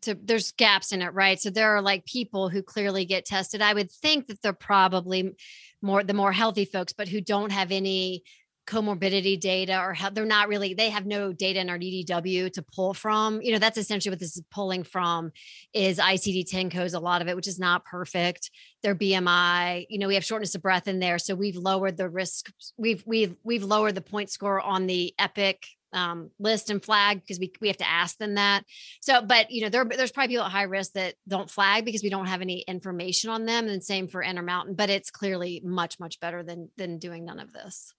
to 0.03 0.17
there's 0.23 0.53
gaps 0.53 0.93
in 0.93 1.03
it 1.03 1.15
right? 1.15 1.41
So 1.41 1.51
there 1.51 1.77
are 1.77 1.83
like 1.83 2.05
people 2.05 2.49
who 2.49 2.63
clearly 2.63 3.05
get 3.05 3.25
tested. 3.25 3.63
I 3.63 3.75
would 3.75 3.91
think 3.91 4.27
that 4.27 4.43
they're 4.43 4.53
probably 4.53 5.35
more 5.83 6.03
the 6.03 6.15
more 6.15 6.33
healthy 6.33 6.65
folks 6.65 6.93
but 6.93 7.09
who 7.09 7.21
don't 7.21 7.53
have 7.53 7.73
any 7.73 8.23
comorbidity 8.67 9.41
data 9.41 9.81
or 9.81 9.95
how 9.95 10.11
they're 10.11 10.25
not 10.25 10.49
really 10.49 10.75
they 10.75 10.91
have 10.91 11.05
no 11.05 11.33
data 11.33 11.59
in 11.61 11.69
our 11.69 11.79
DDW 11.79 12.53
to 12.53 12.63
pull 12.63 12.95
from. 12.95 13.43
You 13.43 13.53
know 13.53 13.59
that's 13.59 13.79
essentially 13.79 14.13
what 14.13 14.21
this 14.21 14.37
is 14.37 14.45
pulling 14.51 14.85
from 14.85 15.33
is 15.73 15.99
ICD-10 15.99 16.71
codes 16.71 16.95
a 16.95 17.01
lot 17.01 17.23
of 17.23 17.29
it 17.29 17.37
which 17.37 17.49
is 17.49 17.59
not 17.59 17.85
perfect. 17.85 18.51
Their 18.83 18.95
BMI 18.95 19.87
you 19.89 19.99
know 19.99 20.09
we 20.09 20.15
have 20.15 20.25
shortness 20.25 20.55
of 20.55 20.63
breath 20.63 20.87
in 20.87 21.01
there 21.01 21.19
so 21.19 21.35
we've 21.35 21.57
lowered 21.57 21.97
the 21.97 22.09
risk 22.09 22.53
we've 22.77 23.03
we've 23.07 23.35
we've 23.43 23.65
lowered 23.65 23.95
the 23.95 24.01
point 24.01 24.31
score 24.31 24.61
on 24.61 24.87
the 24.87 25.15
epic 25.19 25.67
um, 25.93 26.31
list 26.39 26.71
and 26.71 26.83
flag 26.83 27.21
because 27.21 27.39
we, 27.39 27.53
we 27.61 27.69
have 27.69 27.77
to 27.79 27.89
ask 27.89 28.17
them 28.19 28.35
that. 28.35 28.65
So, 29.01 29.23
but 29.23 29.51
you 29.51 29.63
know, 29.63 29.69
there, 29.69 29.85
there's 29.85 30.13
probably 30.13 30.35
people 30.35 30.47
at 30.47 30.53
high 30.53 30.63
risk 30.63 30.93
that 30.93 31.15
don't 31.29 31.51
flag 31.51 31.85
because 31.85 32.03
we 32.03 32.11
don't 32.11 32.27
have 32.27 32.43
any 32.43 32.61
information 32.61 33.31
on 33.31 33.45
them. 33.45 33.69
And 33.69 33.83
same 33.83 34.09
for 34.09 34.23
Intermountain, 34.23 34.75
but 34.75 34.91
it's 34.91 35.11
clearly 35.11 35.61
much, 35.65 35.99
much 35.99 36.21
better 36.21 36.43
than 36.43 36.71
than 36.77 36.99
doing 36.99 37.25
none 37.25 37.41
of 37.41 37.53
this. 37.53 37.93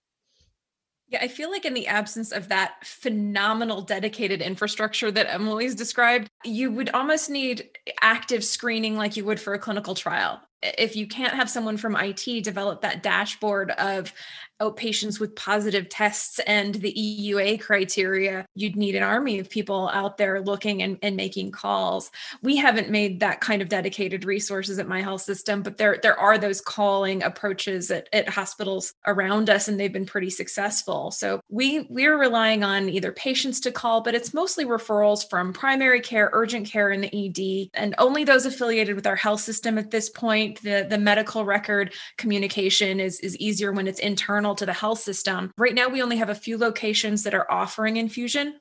Yeah, 1.12 1.20
I 1.22 1.28
feel 1.28 1.52
like 1.52 1.66
in 1.66 1.74
the 1.74 1.88
absence 1.88 2.32
of 2.32 2.48
that 2.48 2.86
phenomenal 2.86 3.82
dedicated 3.82 4.42
infrastructure 4.42 5.12
that 5.12 5.30
Emily's 5.30 5.76
described, 5.76 6.30
you 6.46 6.72
would 6.72 6.90
almost 6.92 7.30
need 7.30 7.70
active 8.00 8.46
screening 8.46 8.96
like 8.96 9.18
you 9.18 9.26
would 9.26 9.40
for 9.40 9.54
a 9.54 9.60
clinical 9.60 9.94
trial. 9.94 10.42
if 10.64 10.96
you 10.96 11.08
can't 11.08 11.34
have 11.34 11.50
someone 11.50 11.76
from 11.76 11.98
IT 11.98 12.44
develop 12.44 12.82
that 12.82 13.04
dashboard 13.04 13.72
of 13.72 14.14
Oh, 14.62 14.72
outpatients 14.72 15.20
with 15.20 15.36
positive 15.36 15.90
tests 15.90 16.40
and 16.40 16.76
the 16.76 16.94
EUA 16.94 17.62
criteria, 17.62 18.46
you'd 18.56 18.76
need 18.76 18.96
an 18.96 19.04
army 19.04 19.40
of 19.40 19.50
people 19.50 19.90
out 19.90 20.18
there 20.18 20.42
looking 20.42 20.82
and, 20.82 20.98
and 21.02 21.16
making 21.16 21.52
calls. 21.52 22.12
We 22.42 22.56
haven't 22.58 22.90
made 22.90 23.20
that 23.20 23.42
kind 23.42 23.62
of 23.62 23.70
dedicated 23.70 24.26
resources 24.26 24.80
at 24.80 24.88
my 24.88 25.02
health 25.02 25.22
system, 25.22 25.62
but 25.62 25.78
there, 25.78 26.00
there 26.02 26.18
are 26.18 26.38
those 26.38 26.62
calling 26.62 27.24
approaches 27.24 27.92
at, 27.92 28.08
at 28.14 28.30
hospitals 28.30 28.94
around 29.06 29.50
us, 29.50 29.68
and 29.68 29.80
they've 29.80 29.92
been 29.92 30.06
pretty 30.06 30.30
successful. 30.30 31.12
So 31.12 31.42
we 31.50 31.88
we're 31.90 32.18
relying 32.18 32.64
on 32.64 32.90
either 32.90 33.12
patients 33.12 33.60
to 33.62 33.72
call, 33.72 34.02
but 34.02 34.16
it's 34.16 34.34
mostly 34.34 34.66
referrals 34.66 35.30
from 35.30 35.54
primary 35.54 36.02
care, 36.02 36.30
urgent 36.34 36.68
care, 36.68 36.90
and 36.90 37.04
the 37.04 37.12
ED, 37.14 37.70
and 37.74 37.96
only 37.98 38.24
those 38.24 38.46
affiliated 38.46 38.96
with 38.96 39.08
our 39.08 39.16
health 39.16 39.42
system 39.42 39.78
at 39.78 39.92
this 39.92 40.10
point. 40.10 40.62
The, 40.62 40.86
the 40.90 40.98
medical 40.98 41.46
record 41.46 41.94
communication 42.18 43.00
is, 43.00 43.20
is 43.20 43.36
easier 43.38 43.72
when 43.72 43.88
it's 43.88 44.00
internal 44.00 44.51
to 44.56 44.66
the 44.66 44.74
health 44.74 45.00
system. 45.00 45.52
Right 45.58 45.74
now, 45.74 45.88
we 45.88 46.02
only 46.02 46.18
have 46.18 46.30
a 46.30 46.36
few 46.36 46.58
locations 46.58 47.24
that 47.24 47.34
are 47.34 47.50
offering 47.52 47.98
infusion. 47.98 48.60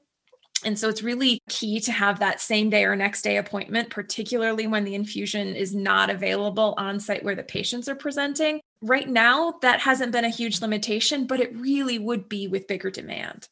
And 0.64 0.78
so 0.78 0.88
it's 0.88 1.02
really 1.02 1.40
key 1.48 1.80
to 1.80 1.92
have 1.92 2.18
that 2.18 2.40
same 2.40 2.68
day 2.68 2.84
or 2.84 2.94
next 2.94 3.22
day 3.22 3.38
appointment, 3.38 3.88
particularly 3.88 4.66
when 4.66 4.84
the 4.84 4.94
infusion 4.94 5.56
is 5.56 5.74
not 5.74 6.10
available 6.10 6.74
on 6.76 7.00
site 7.00 7.24
where 7.24 7.34
the 7.34 7.42
patients 7.42 7.88
are 7.88 7.94
presenting. 7.94 8.60
Right 8.82 9.08
now, 9.08 9.54
that 9.62 9.80
hasn't 9.80 10.12
been 10.12 10.24
a 10.24 10.30
huge 10.30 10.60
limitation, 10.60 11.26
but 11.26 11.40
it 11.40 11.56
really 11.56 11.98
would 11.98 12.28
be 12.28 12.46
with 12.46 12.66
bigger 12.66 12.90
demand. 12.90 13.48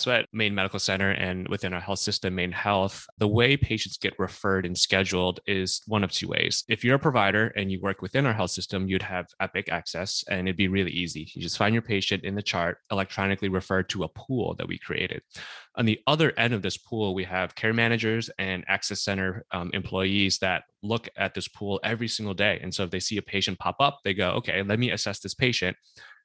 So 0.00 0.10
at 0.10 0.26
Maine 0.32 0.54
Medical 0.56 0.80
Center 0.80 1.12
and 1.12 1.46
within 1.48 1.72
our 1.72 1.80
health 1.80 2.00
system, 2.00 2.36
MaineHealth, 2.36 3.06
the 3.18 3.28
way 3.28 3.56
patients 3.56 3.96
get 3.96 4.18
referred 4.18 4.66
and 4.66 4.76
scheduled 4.76 5.38
is 5.46 5.82
one 5.86 6.02
of 6.02 6.10
two 6.10 6.26
ways. 6.26 6.64
If 6.68 6.84
you're 6.84 6.96
a 6.96 6.98
provider 6.98 7.46
and 7.56 7.70
you 7.70 7.80
work 7.80 8.02
within 8.02 8.26
our 8.26 8.32
health 8.32 8.50
system, 8.50 8.88
you'd 8.88 9.02
have 9.02 9.26
Epic 9.40 9.68
access 9.70 10.24
and 10.28 10.48
it'd 10.48 10.56
be 10.56 10.66
really 10.66 10.90
easy. 10.90 11.30
You 11.32 11.42
just 11.42 11.58
find 11.58 11.72
your 11.72 11.82
patient 11.82 12.24
in 12.24 12.34
the 12.34 12.42
chart, 12.42 12.78
electronically 12.90 13.48
referred 13.48 13.88
to 13.90 14.02
a 14.02 14.08
pool 14.08 14.54
that 14.56 14.66
we 14.66 14.78
created. 14.78 15.22
On 15.76 15.86
the 15.86 16.00
other 16.08 16.32
end 16.36 16.54
of 16.54 16.62
this 16.62 16.76
pool, 16.76 17.14
we 17.14 17.24
have 17.24 17.54
care 17.54 17.72
managers 17.72 18.28
and 18.38 18.64
access 18.66 19.00
center 19.00 19.44
um, 19.52 19.70
employees 19.74 20.38
that 20.38 20.64
look 20.82 21.08
at 21.16 21.34
this 21.34 21.46
pool 21.46 21.78
every 21.84 22.08
single 22.08 22.34
day. 22.34 22.58
And 22.62 22.74
so 22.74 22.82
if 22.82 22.90
they 22.90 23.00
see 23.00 23.16
a 23.18 23.22
patient 23.22 23.60
pop 23.60 23.76
up, 23.78 24.00
they 24.02 24.12
go, 24.12 24.30
okay, 24.32 24.62
let 24.64 24.80
me 24.80 24.90
assess 24.90 25.20
this 25.20 25.34
patient. 25.34 25.76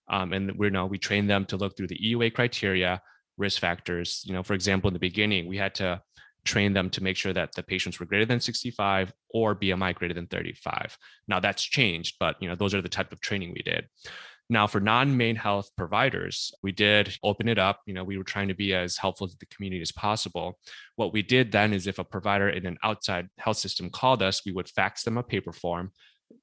Um, 0.10 0.34
and 0.34 0.58
we 0.58 0.72
know 0.72 0.88
we 0.88 0.98
train 0.98 1.28
them 1.28 1.46
to 1.46 1.58
look 1.58 1.78
through 1.78 1.88
the 1.88 2.00
EUA 2.04 2.34
criteria 2.34 3.00
risk 3.40 3.60
factors. 3.60 4.24
You 4.26 4.34
know, 4.34 4.44
for 4.44 4.54
example, 4.54 4.90
in 4.90 4.94
the 4.94 5.00
beginning, 5.00 5.48
we 5.48 5.58
had 5.58 5.74
to 5.76 6.02
train 6.46 6.74
them 6.74 6.90
to 6.92 7.04
make 7.04 7.18
sure 7.18 7.34
that 7.34 7.54
the 7.54 7.64
patients 7.64 8.00
were 8.00 8.06
greater 8.06 8.26
than 8.26 8.40
65 8.40 9.12
or 9.32 9.56
BMI 9.56 9.96
greater 9.96 10.14
than 10.14 10.28
35. 10.28 10.98
Now 11.28 11.40
that's 11.40 11.64
changed, 11.64 12.16
but 12.20 12.36
you 12.42 12.48
know, 12.48 12.56
those 12.56 12.74
are 12.74 12.82
the 12.82 12.90
type 12.90 13.12
of 13.12 13.22
training 13.22 13.52
we 13.52 13.62
did. 13.62 13.88
Now, 14.52 14.66
for 14.66 14.80
non-MaineHealth 14.80 15.68
providers, 15.78 16.52
we 16.64 16.72
did 16.72 17.16
open 17.22 17.48
it 17.48 17.60
up. 17.60 17.82
You 17.86 17.94
know, 17.94 18.04
we 18.04 18.18
were 18.18 18.24
trying 18.24 18.48
to 18.48 18.56
be 18.56 18.74
as 18.74 18.98
helpful 18.98 19.28
to 19.28 19.38
the 19.40 19.46
community 19.46 19.80
as 19.82 19.92
possible. 19.92 20.58
What 20.96 21.14
we 21.14 21.22
did 21.22 21.52
then 21.52 21.72
is 21.72 21.86
if 21.86 22.00
a 22.00 22.04
provider 22.04 22.50
in 22.50 22.66
an 22.66 22.78
outside 22.84 23.28
health 23.38 23.58
system 23.58 23.92
called 23.92 24.24
us, 24.24 24.44
we 24.44 24.52
would 24.52 24.68
fax 24.68 25.04
them 25.04 25.20
a 25.20 25.24
paper 25.24 25.52
form. 25.54 25.92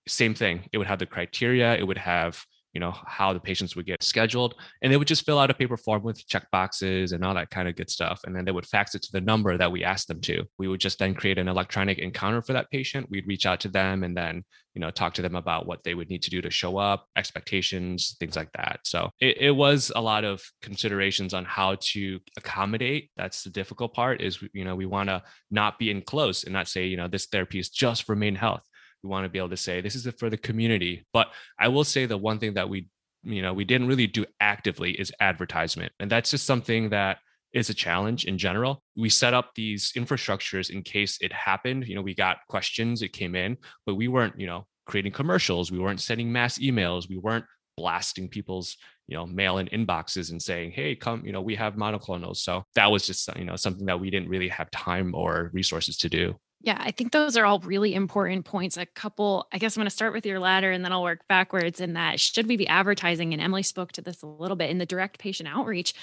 Same 0.07 0.35
thing. 0.35 0.69
It 0.73 0.79
would 0.79 0.87
have 0.87 1.01
the 1.01 1.07
criteria, 1.07 1.75
it 1.75 1.85
would 1.85 1.99
have 1.99 2.45
you 2.77 2.81
know 2.81 2.95
how 3.07 3.33
the 3.33 3.41
patients 3.41 3.75
would 3.75 3.87
get 3.87 4.03
scheduled 4.03 4.55
and 4.83 4.93
they 4.93 4.99
would 4.99 5.09
just 5.09 5.25
fill 5.25 5.39
out 5.39 5.51
a 5.51 5.55
paper 5.55 5.79
form 5.79 6.03
with 6.03 6.29
check 6.29 6.47
boxes 6.51 7.13
and 7.13 7.25
all 7.25 7.33
that 7.33 7.49
kind 7.49 7.69
of 7.69 7.75
good 7.75 7.89
stuff 7.89 8.21
and 8.25 8.37
then 8.37 8.45
they 8.45 8.53
would 8.53 8.67
fax 8.67 8.95
it 8.95 9.01
to 9.01 9.11
the 9.13 9.21
number 9.23 9.57
that 9.57 9.73
we 9.73 9.83
asked 9.83 10.09
them 10.09 10.21
to. 10.21 10.45
We 10.59 10.69
would 10.69 10.79
just 10.79 10.99
then 10.99 11.15
create 11.15 11.39
an 11.39 11.49
electronic 11.49 11.99
encounter 11.99 12.43
for 12.43 12.53
that 12.53 12.71
patient. 12.71 13.09
We'd 13.09 13.27
reach 13.27 13.47
out 13.47 13.61
to 13.61 13.71
them 13.71 14.05
and 14.05 14.15
then 14.15 14.45
you 14.75 14.81
know 14.83 14.91
talk 14.91 15.15
to 15.15 15.23
them 15.23 15.37
about 15.37 15.67
what 15.67 15.85
they 15.85 15.95
would 15.95 16.11
need 16.11 16.23
to 16.25 16.29
do 16.29 16.43
to 16.43 16.51
show 16.51 16.77
up 16.77 17.07
expectations 17.17 18.15
things 18.21 18.37
like 18.37 18.53
that. 18.53 18.81
So 18.85 19.09
it, 19.21 19.39
it 19.39 19.53
was 19.53 19.91
a 19.97 20.03
lot 20.03 20.25
of 20.25 20.43
considerations 20.61 21.33
on 21.33 21.47
how 21.47 21.77
to 21.93 22.21
accommodate. 22.37 23.11
That's 23.17 23.43
the 23.43 23.49
difficult 23.49 23.95
part 23.95 24.21
is 24.21 24.45
you 24.53 24.67
know 24.67 24.77
we 24.77 24.85
want 24.85 25.09
to 25.09 25.23
not 25.51 25.79
be 25.79 25.91
enclosed 25.91 26.45
and 26.45 26.53
not 26.53 26.69
say 26.69 26.85
you 26.85 26.99
know 26.99 27.09
this 27.09 27.25
therapy 27.25 27.59
is 27.59 27.71
just 27.71 28.03
for 28.03 28.15
MaineHealth 28.15 28.65
we 29.03 29.09
want 29.09 29.25
to 29.25 29.29
be 29.29 29.39
able 29.39 29.51
to 29.51 29.57
say 29.57 29.81
this 29.81 29.95
is 29.95 30.07
for 30.19 30.31
the 30.31 30.37
community. 30.37 31.07
But 31.13 31.29
i 31.59 31.69
will 31.69 31.85
say 31.85 32.07
the 32.07 32.19
one 32.19 32.39
thing 32.39 32.55
that 32.55 32.69
we 32.69 32.89
you 33.23 33.43
know 33.43 33.53
we 33.53 33.65
didn't 33.65 33.89
really 33.89 34.07
do 34.07 34.25
actively 34.41 34.93
is 34.93 35.13
advertisement. 35.21 35.93
And 36.01 36.11
that's 36.11 36.31
just 36.31 36.47
something 36.47 36.91
that 36.91 37.19
is 37.53 37.71
a 37.71 37.75
challenge 37.75 38.25
in 38.25 38.39
general. 38.39 38.83
We 38.97 39.09
set 39.09 39.35
up 39.35 39.51
these 39.55 39.93
infrastructures 39.97 40.71
in 40.71 40.83
case 40.83 41.19
it 41.21 41.33
happened. 41.33 41.87
You 41.89 41.95
know 41.95 42.03
we 42.03 42.15
got 42.15 42.39
questions 42.49 43.03
it 43.03 43.13
came 43.13 43.35
in 43.35 43.57
but 43.85 43.95
we 43.95 44.09
weren't 44.09 44.39
you 44.39 44.47
know 44.47 44.67
creating 44.87 45.13
commercials. 45.13 45.73
We 45.73 45.79
weren't 45.79 46.01
sending 46.01 46.33
mass 46.33 46.59
emails. 46.59 47.09
We 47.09 47.19
weren't 47.19 47.45
blasting 47.77 48.29
people's 48.29 48.77
you 49.09 49.17
know 49.17 49.27
mail 49.27 49.59
in 49.59 49.67
inboxes 49.69 50.31
and 50.31 50.43
saying 50.43 50.73
hey 50.73 50.97
come 50.97 51.25
you 51.25 51.33
know 51.33 51.43
we 51.43 51.55
have 51.57 51.75
monoclonals. 51.75 52.39
So 52.39 52.65
that 52.75 52.91
was 52.91 53.07
just 53.07 53.29
you 53.37 53.45
know 53.45 53.57
something 53.57 53.87
that 53.87 54.01
we 54.01 54.11
didn't 54.11 54.29
really 54.29 54.49
have 54.49 54.71
time 54.71 55.15
or 55.15 55.51
resources 55.53 55.97
to 55.99 56.09
do 56.09 56.37
yeah, 56.67 56.79
I 56.81 56.91
think 56.91 57.13
those 57.13 57.37
are 57.37 57.47
all 57.47 57.61
really 57.61 57.95
important 57.95 58.45
points. 58.45 58.77
A 58.77 58.87
couple, 58.87 59.47
I 59.53 59.59
guess 59.59 59.77
I'm 59.77 59.81
going 59.81 59.87
to 59.87 59.95
start 59.95 60.13
with 60.13 60.27
your 60.27 60.41
latter 60.41 60.73
and 60.73 60.85
then 60.85 60.91
I'll 60.91 61.05
work 61.05 61.21
backwards 61.29 61.81
in 61.81 61.93
that. 61.93 62.19
Should 62.19 62.49
we 62.49 62.57
be 62.57 62.67
advertising? 62.67 63.33
And 63.33 63.41
Emily 63.41 63.63
spoke 63.63 63.93
to 63.93 64.03
this 64.03 64.21
a 64.23 64.27
little 64.27 64.57
bit 64.57 64.69
in 64.69 64.79
the 64.79 64.85
direct 64.85 65.21
patient 65.21 65.49
outreach 65.49 65.95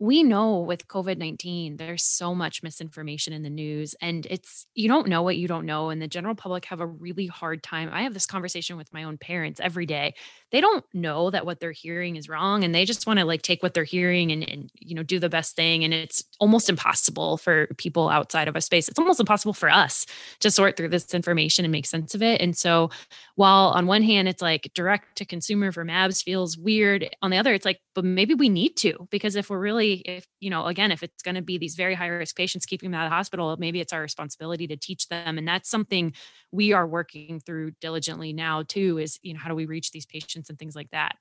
we 0.00 0.22
know 0.22 0.60
with 0.60 0.86
COVID 0.86 1.18
19, 1.18 1.76
there's 1.76 2.04
so 2.04 2.32
much 2.34 2.62
misinformation 2.62 3.32
in 3.32 3.42
the 3.42 3.50
news, 3.50 3.96
and 4.00 4.26
it's 4.30 4.66
you 4.74 4.86
don't 4.86 5.08
know 5.08 5.22
what 5.22 5.36
you 5.36 5.48
don't 5.48 5.66
know. 5.66 5.90
And 5.90 6.00
the 6.00 6.06
general 6.06 6.36
public 6.36 6.64
have 6.66 6.80
a 6.80 6.86
really 6.86 7.26
hard 7.26 7.64
time. 7.64 7.90
I 7.92 8.02
have 8.02 8.14
this 8.14 8.26
conversation 8.26 8.76
with 8.76 8.92
my 8.92 9.02
own 9.02 9.18
parents 9.18 9.60
every 9.60 9.86
day. 9.86 10.14
They 10.52 10.60
don't 10.60 10.84
know 10.94 11.30
that 11.30 11.44
what 11.44 11.58
they're 11.58 11.72
hearing 11.72 12.14
is 12.14 12.28
wrong, 12.28 12.62
and 12.62 12.72
they 12.72 12.84
just 12.84 13.08
want 13.08 13.18
to 13.18 13.24
like 13.24 13.42
take 13.42 13.60
what 13.62 13.74
they're 13.74 13.82
hearing 13.82 14.30
and, 14.30 14.48
and, 14.48 14.70
you 14.78 14.94
know, 14.94 15.02
do 15.02 15.18
the 15.18 15.28
best 15.28 15.56
thing. 15.56 15.82
And 15.82 15.92
it's 15.92 16.22
almost 16.38 16.68
impossible 16.68 17.36
for 17.36 17.66
people 17.76 18.08
outside 18.08 18.46
of 18.46 18.54
a 18.54 18.60
space. 18.60 18.88
It's 18.88 18.98
almost 19.00 19.18
impossible 19.18 19.52
for 19.52 19.68
us 19.68 20.06
to 20.40 20.50
sort 20.50 20.76
through 20.76 20.90
this 20.90 21.12
information 21.12 21.64
and 21.64 21.72
make 21.72 21.86
sense 21.86 22.14
of 22.14 22.22
it. 22.22 22.40
And 22.40 22.56
so, 22.56 22.90
while 23.34 23.68
on 23.70 23.86
one 23.86 24.02
hand, 24.02 24.28
it's 24.28 24.42
like 24.42 24.70
direct 24.74 25.16
to 25.16 25.24
consumer 25.24 25.72
for 25.72 25.84
MABS 25.84 26.22
feels 26.22 26.56
weird, 26.56 27.08
on 27.20 27.30
the 27.30 27.36
other, 27.36 27.52
it's 27.52 27.64
like, 27.64 27.80
but 27.94 28.04
maybe 28.04 28.34
we 28.34 28.48
need 28.48 28.76
to, 28.76 29.08
because 29.10 29.34
if 29.34 29.50
we're 29.50 29.58
really 29.58 29.87
if 29.94 30.26
you 30.40 30.50
know 30.50 30.66
again 30.66 30.90
if 30.90 31.02
it's 31.02 31.22
going 31.22 31.34
to 31.34 31.42
be 31.42 31.58
these 31.58 31.74
very 31.74 31.94
high 31.94 32.06
risk 32.06 32.36
patients 32.36 32.66
keeping 32.66 32.90
them 32.90 32.98
out 33.00 33.06
of 33.06 33.10
the 33.10 33.16
hospital 33.16 33.56
maybe 33.58 33.80
it's 33.80 33.92
our 33.92 34.00
responsibility 34.00 34.66
to 34.66 34.76
teach 34.76 35.08
them 35.08 35.38
and 35.38 35.46
that's 35.46 35.70
something 35.70 36.12
we 36.52 36.72
are 36.72 36.86
working 36.86 37.40
through 37.40 37.72
diligently 37.80 38.32
now 38.32 38.62
too 38.62 38.98
is 38.98 39.18
you 39.22 39.34
know 39.34 39.40
how 39.40 39.48
do 39.48 39.54
we 39.54 39.66
reach 39.66 39.90
these 39.90 40.06
patients 40.06 40.48
and 40.48 40.58
things 40.58 40.76
like 40.76 40.90
that 40.90 41.16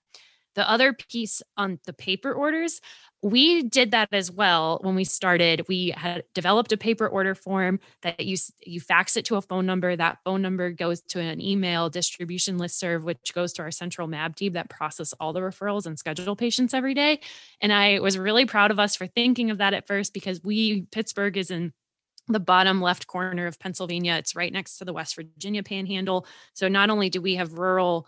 the 0.57 0.69
other 0.69 0.91
piece 0.91 1.43
on 1.55 1.79
the 1.85 1.93
paper 1.93 2.33
orders, 2.33 2.81
we 3.21 3.61
did 3.61 3.91
that 3.91 4.09
as 4.11 4.31
well 4.31 4.79
when 4.81 4.95
we 4.95 5.03
started. 5.03 5.63
We 5.67 5.93
had 5.95 6.23
developed 6.33 6.71
a 6.71 6.77
paper 6.77 7.07
order 7.07 7.35
form 7.35 7.79
that 8.01 8.19
you 8.21 8.37
you 8.65 8.81
fax 8.81 9.15
it 9.17 9.25
to 9.25 9.35
a 9.35 9.41
phone 9.41 9.67
number. 9.67 9.95
That 9.95 10.17
phone 10.25 10.41
number 10.41 10.71
goes 10.71 11.01
to 11.09 11.19
an 11.19 11.39
email 11.39 11.91
distribution 11.91 12.57
list 12.57 12.79
serve, 12.79 13.03
which 13.03 13.35
goes 13.35 13.53
to 13.53 13.61
our 13.61 13.71
central 13.71 14.07
MAB 14.07 14.35
team 14.35 14.53
that 14.53 14.69
process 14.69 15.13
all 15.19 15.31
the 15.31 15.41
referrals 15.41 15.85
and 15.85 15.97
schedule 15.97 16.35
patients 16.35 16.73
every 16.73 16.95
day. 16.95 17.19
And 17.61 17.71
I 17.71 17.99
was 17.99 18.17
really 18.17 18.47
proud 18.47 18.71
of 18.71 18.79
us 18.79 18.95
for 18.95 19.05
thinking 19.05 19.51
of 19.51 19.59
that 19.59 19.75
at 19.75 19.85
first 19.85 20.11
because 20.11 20.43
we 20.43 20.87
Pittsburgh 20.91 21.37
is 21.37 21.51
in 21.51 21.71
the 22.27 22.39
bottom 22.39 22.81
left 22.81 23.05
corner 23.05 23.45
of 23.45 23.59
Pennsylvania. 23.59 24.15
It's 24.15 24.35
right 24.35 24.51
next 24.51 24.79
to 24.79 24.85
the 24.85 24.93
West 24.93 25.15
Virginia 25.15 25.61
panhandle. 25.61 26.25
So 26.55 26.67
not 26.67 26.89
only 26.89 27.09
do 27.11 27.21
we 27.21 27.35
have 27.35 27.53
rural 27.53 28.07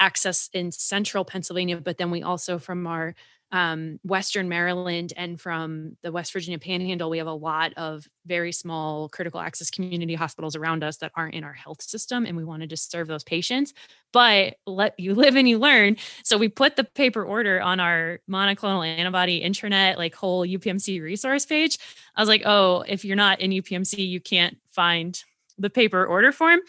access 0.00 0.50
in 0.52 0.72
central 0.72 1.24
Pennsylvania, 1.24 1.76
but 1.80 1.98
then 1.98 2.10
we 2.10 2.22
also 2.22 2.58
from 2.58 2.86
our 2.86 3.14
um, 3.52 3.98
Western 4.04 4.48
Maryland 4.48 5.12
and 5.16 5.40
from 5.40 5.96
the 6.02 6.12
West 6.12 6.32
Virginia 6.32 6.58
Panhandle, 6.58 7.10
we 7.10 7.18
have 7.18 7.26
a 7.26 7.32
lot 7.32 7.72
of 7.76 8.06
very 8.26 8.52
small 8.52 9.08
critical 9.08 9.40
access 9.40 9.70
community 9.70 10.14
hospitals 10.14 10.54
around 10.54 10.84
us 10.84 10.98
that 10.98 11.10
aren't 11.16 11.34
in 11.34 11.42
our 11.42 11.52
health 11.52 11.82
system, 11.82 12.26
and 12.26 12.36
we 12.36 12.44
wanted 12.44 12.70
to 12.70 12.76
just 12.76 12.90
serve 12.90 13.08
those 13.08 13.24
patients. 13.24 13.74
But 14.12 14.56
let 14.66 14.98
you 14.98 15.14
live 15.16 15.34
and 15.34 15.48
you 15.48 15.58
learn. 15.58 15.96
So 16.22 16.38
we 16.38 16.48
put 16.48 16.76
the 16.76 16.84
paper 16.84 17.24
order 17.24 17.60
on 17.60 17.80
our 17.80 18.20
monoclonal 18.30 18.86
antibody 18.86 19.42
intranet, 19.42 19.96
like 19.96 20.14
whole 20.14 20.46
UPMC 20.46 21.02
resource 21.02 21.44
page. 21.44 21.76
I 22.14 22.22
was 22.22 22.28
like, 22.28 22.42
oh, 22.44 22.84
if 22.86 23.04
you're 23.04 23.16
not 23.16 23.40
in 23.40 23.50
UPMC, 23.50 24.06
you 24.06 24.20
can't 24.20 24.58
find 24.70 25.20
the 25.58 25.70
paper 25.70 26.06
order 26.06 26.32
form. 26.32 26.60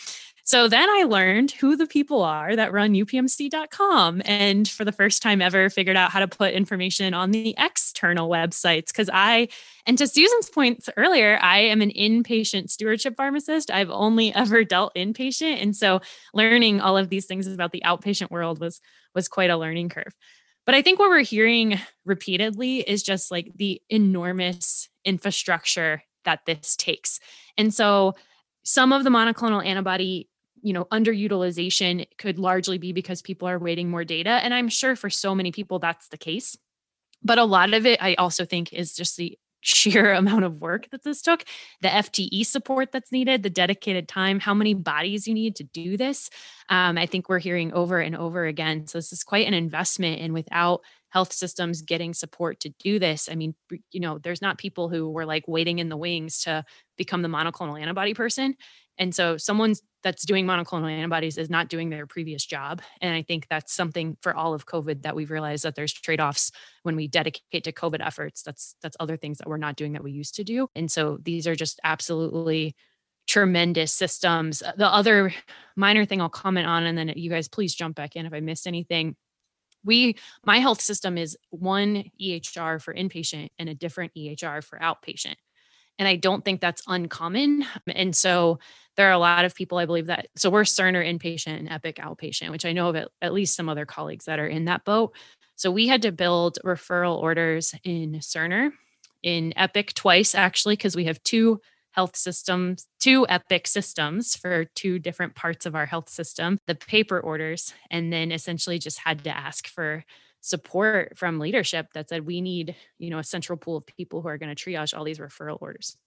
So 0.43 0.67
then 0.67 0.89
I 0.89 1.03
learned 1.03 1.51
who 1.51 1.75
the 1.75 1.85
people 1.85 2.23
are 2.23 2.55
that 2.55 2.73
run 2.73 2.93
upmc.com 2.93 4.21
and 4.25 4.67
for 4.67 4.83
the 4.83 4.91
first 4.91 5.21
time 5.21 5.41
ever 5.41 5.69
figured 5.69 5.95
out 5.95 6.11
how 6.11 6.19
to 6.19 6.27
put 6.27 6.53
information 6.53 7.13
on 7.13 7.31
the 7.31 7.55
external 7.57 8.29
websites 8.29 8.87
because 8.87 9.09
I 9.11 9.49
and 9.85 9.97
to 9.97 10.07
Susan's 10.07 10.49
points 10.49 10.89
earlier, 10.97 11.39
I 11.41 11.59
am 11.59 11.81
an 11.81 11.91
inpatient 11.91 12.69
stewardship 12.69 13.15
pharmacist. 13.15 13.71
I've 13.71 13.89
only 13.89 14.33
ever 14.35 14.63
dealt 14.63 14.95
inpatient 14.95 15.61
and 15.61 15.75
so 15.75 16.01
learning 16.33 16.81
all 16.81 16.97
of 16.97 17.09
these 17.09 17.25
things 17.25 17.47
about 17.47 17.71
the 17.71 17.83
outpatient 17.85 18.31
world 18.31 18.59
was 18.59 18.81
was 19.13 19.27
quite 19.27 19.49
a 19.49 19.57
learning 19.57 19.89
curve. 19.89 20.15
But 20.65 20.75
I 20.75 20.81
think 20.81 20.99
what 20.99 21.09
we're 21.09 21.19
hearing 21.21 21.79
repeatedly 22.05 22.79
is 22.79 23.03
just 23.03 23.31
like 23.31 23.51
the 23.55 23.81
enormous 23.89 24.89
infrastructure 25.03 26.03
that 26.23 26.45
this 26.45 26.75
takes. 26.75 27.19
And 27.57 27.73
so 27.73 28.15
some 28.63 28.93
of 28.93 29.03
the 29.03 29.09
monoclonal 29.09 29.65
antibody 29.65 30.29
you 30.61 30.73
know, 30.73 30.85
underutilization 30.85 32.05
could 32.17 32.39
largely 32.39 32.77
be 32.77 32.91
because 32.91 33.21
people 33.21 33.47
are 33.47 33.59
waiting 33.59 33.89
more 33.89 34.03
data. 34.03 34.29
And 34.29 34.53
I'm 34.53 34.69
sure 34.69 34.95
for 34.95 35.09
so 35.09 35.35
many 35.35 35.51
people 35.51 35.79
that's 35.79 36.07
the 36.09 36.17
case. 36.17 36.57
But 37.23 37.37
a 37.37 37.43
lot 37.43 37.73
of 37.73 37.85
it, 37.85 38.01
I 38.01 38.15
also 38.15 38.45
think, 38.45 38.73
is 38.73 38.95
just 38.95 39.17
the 39.17 39.37
sheer 39.63 40.13
amount 40.13 40.43
of 40.43 40.59
work 40.59 40.89
that 40.89 41.03
this 41.03 41.21
took, 41.21 41.43
the 41.81 41.87
FTE 41.87 42.45
support 42.45 42.91
that's 42.91 43.11
needed, 43.11 43.43
the 43.43 43.49
dedicated 43.49 44.07
time, 44.07 44.39
how 44.39 44.55
many 44.55 44.73
bodies 44.73 45.27
you 45.27 45.35
need 45.35 45.55
to 45.57 45.63
do 45.63 45.97
this. 45.97 46.31
Um, 46.69 46.97
I 46.97 47.05
think 47.05 47.29
we're 47.29 47.39
hearing 47.39 47.71
over 47.71 47.99
and 47.99 48.15
over 48.15 48.45
again. 48.45 48.87
So 48.87 48.97
this 48.97 49.13
is 49.13 49.23
quite 49.23 49.47
an 49.47 49.53
investment. 49.53 50.19
And 50.19 50.33
without 50.33 50.81
health 51.09 51.31
systems 51.31 51.83
getting 51.83 52.13
support 52.13 52.59
to 52.61 52.69
do 52.79 52.97
this, 52.97 53.29
I 53.31 53.35
mean, 53.35 53.53
you 53.91 53.99
know, 53.99 54.17
there's 54.17 54.41
not 54.41 54.57
people 54.57 54.89
who 54.89 55.09
were 55.09 55.25
like 55.25 55.43
waiting 55.47 55.77
in 55.77 55.89
the 55.89 55.97
wings 55.97 56.41
to 56.41 56.65
become 56.97 57.21
the 57.21 57.27
monoclonal 57.27 57.79
antibody 57.79 58.15
person. 58.15 58.55
And 58.97 59.15
so 59.15 59.37
someone 59.37 59.73
that's 60.03 60.25
doing 60.25 60.45
monoclonal 60.45 60.91
antibodies 60.91 61.37
is 61.37 61.49
not 61.49 61.69
doing 61.69 61.89
their 61.89 62.05
previous 62.07 62.45
job. 62.45 62.81
And 63.01 63.13
I 63.13 63.21
think 63.21 63.47
that's 63.49 63.73
something 63.73 64.17
for 64.21 64.35
all 64.35 64.53
of 64.53 64.65
COVID 64.65 65.03
that 65.03 65.15
we've 65.15 65.31
realized 65.31 65.63
that 65.63 65.75
there's 65.75 65.93
trade-offs 65.93 66.51
when 66.83 66.95
we 66.95 67.07
dedicate 67.07 67.63
to 67.63 67.71
COVID 67.71 68.05
efforts. 68.05 68.43
That's 68.43 68.75
that's 68.81 68.97
other 68.99 69.17
things 69.17 69.37
that 69.37 69.47
we're 69.47 69.57
not 69.57 69.75
doing 69.75 69.93
that 69.93 70.03
we 70.03 70.11
used 70.11 70.35
to 70.35 70.43
do. 70.43 70.67
And 70.75 70.91
so 70.91 71.17
these 71.21 71.47
are 71.47 71.55
just 71.55 71.79
absolutely 71.83 72.75
tremendous 73.27 73.93
systems. 73.93 74.61
Uh, 74.61 74.73
the 74.75 74.87
other 74.87 75.33
minor 75.75 76.05
thing 76.05 76.21
I'll 76.21 76.29
comment 76.29 76.67
on, 76.67 76.85
and 76.85 76.97
then 76.97 77.13
you 77.15 77.29
guys 77.29 77.47
please 77.47 77.73
jump 77.73 77.95
back 77.95 78.15
in 78.15 78.25
if 78.25 78.33
I 78.33 78.39
missed 78.39 78.67
anything. 78.67 79.15
We, 79.83 80.17
my 80.45 80.59
health 80.59 80.81
system 80.81 81.17
is 81.17 81.37
one 81.49 82.03
EHR 82.21 82.81
for 82.81 82.93
inpatient 82.93 83.49
and 83.57 83.67
a 83.67 83.73
different 83.73 84.13
EHR 84.15 84.63
for 84.63 84.77
outpatient. 84.79 85.35
And 85.99 86.07
I 86.07 86.15
don't 86.15 86.43
think 86.43 86.61
that's 86.61 86.83
uncommon. 86.87 87.65
And 87.87 88.15
so 88.15 88.59
there 88.97 89.07
are 89.07 89.13
a 89.13 89.19
lot 89.19 89.45
of 89.45 89.55
people, 89.55 89.77
I 89.77 89.85
believe 89.85 90.07
that. 90.07 90.27
So 90.35 90.49
we're 90.49 90.63
Cerner 90.63 91.05
inpatient 91.05 91.59
and 91.59 91.69
Epic 91.69 91.97
outpatient, 91.97 92.51
which 92.51 92.65
I 92.65 92.73
know 92.73 92.89
of 92.89 92.95
at, 92.95 93.09
at 93.21 93.33
least 93.33 93.55
some 93.55 93.69
other 93.69 93.85
colleagues 93.85 94.25
that 94.25 94.39
are 94.39 94.47
in 94.47 94.65
that 94.65 94.83
boat. 94.83 95.13
So 95.55 95.69
we 95.69 95.87
had 95.87 96.01
to 96.01 96.11
build 96.11 96.57
referral 96.65 97.19
orders 97.19 97.75
in 97.83 98.13
Cerner, 98.13 98.71
in 99.21 99.53
Epic 99.55 99.93
twice, 99.93 100.33
actually, 100.33 100.75
because 100.75 100.95
we 100.95 101.05
have 101.05 101.21
two 101.23 101.61
health 101.91 102.15
systems, 102.15 102.87
two 102.99 103.27
Epic 103.29 103.67
systems 103.67 104.35
for 104.35 104.65
two 104.75 104.97
different 104.97 105.35
parts 105.35 105.65
of 105.65 105.75
our 105.75 105.85
health 105.85 106.09
system, 106.09 106.57
the 106.65 106.75
paper 106.75 107.19
orders, 107.19 107.73
and 107.91 108.11
then 108.11 108.31
essentially 108.31 108.79
just 108.79 108.99
had 108.99 109.23
to 109.23 109.29
ask 109.29 109.67
for 109.67 110.03
support 110.41 111.17
from 111.17 111.39
leadership 111.39 111.87
that 111.93 112.09
said 112.09 112.25
we 112.25 112.41
need 112.41 112.75
you 112.97 113.09
know 113.09 113.19
a 113.19 113.23
central 113.23 113.57
pool 113.57 113.77
of 113.77 113.85
people 113.85 114.21
who 114.21 114.27
are 114.27 114.37
going 114.37 114.53
to 114.53 114.63
triage 114.63 114.97
all 114.97 115.03
these 115.03 115.19
referral 115.19 115.57
orders 115.61 115.97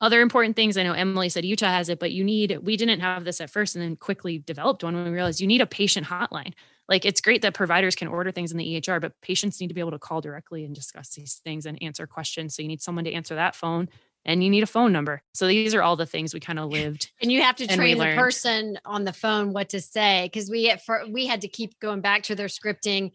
other 0.00 0.20
important 0.20 0.56
things 0.56 0.76
i 0.76 0.82
know 0.82 0.92
emily 0.92 1.28
said 1.28 1.44
utah 1.44 1.68
has 1.68 1.88
it 1.88 2.00
but 2.00 2.12
you 2.12 2.24
need 2.24 2.58
we 2.62 2.76
didn't 2.76 3.00
have 3.00 3.24
this 3.24 3.40
at 3.40 3.48
first 3.48 3.76
and 3.76 3.84
then 3.84 3.96
quickly 3.96 4.38
developed 4.38 4.82
one 4.82 4.94
when 4.94 5.04
we 5.04 5.10
realized 5.10 5.40
you 5.40 5.46
need 5.46 5.60
a 5.60 5.66
patient 5.66 6.06
hotline 6.06 6.52
like 6.88 7.04
it's 7.04 7.20
great 7.20 7.42
that 7.42 7.54
providers 7.54 7.94
can 7.94 8.08
order 8.08 8.32
things 8.32 8.50
in 8.50 8.58
the 8.58 8.76
ehr 8.76 8.98
but 9.00 9.18
patients 9.20 9.60
need 9.60 9.68
to 9.68 9.74
be 9.74 9.80
able 9.80 9.92
to 9.92 9.98
call 9.98 10.20
directly 10.20 10.64
and 10.64 10.74
discuss 10.74 11.10
these 11.10 11.40
things 11.44 11.64
and 11.64 11.80
answer 11.80 12.06
questions 12.06 12.56
so 12.56 12.62
you 12.62 12.68
need 12.68 12.82
someone 12.82 13.04
to 13.04 13.12
answer 13.12 13.36
that 13.36 13.54
phone 13.54 13.88
and 14.26 14.42
you 14.42 14.50
need 14.50 14.62
a 14.62 14.66
phone 14.66 14.92
number. 14.92 15.22
So 15.32 15.46
these 15.46 15.74
are 15.74 15.82
all 15.82 15.96
the 15.96 16.06
things 16.06 16.32
we 16.32 16.40
kind 16.40 16.58
of 16.58 16.70
lived. 16.70 17.10
And 17.20 17.30
you 17.30 17.42
have 17.42 17.56
to 17.56 17.66
train 17.66 17.98
the 17.98 18.14
person 18.14 18.78
on 18.84 19.04
the 19.04 19.12
phone 19.12 19.52
what 19.52 19.70
to 19.70 19.80
say 19.80 20.30
because 20.32 20.50
we 20.50 20.70
at 20.70 20.82
we 21.10 21.26
had 21.26 21.42
to 21.42 21.48
keep 21.48 21.78
going 21.80 22.00
back 22.00 22.22
to 22.24 22.34
their 22.34 22.48
scripting 22.48 23.12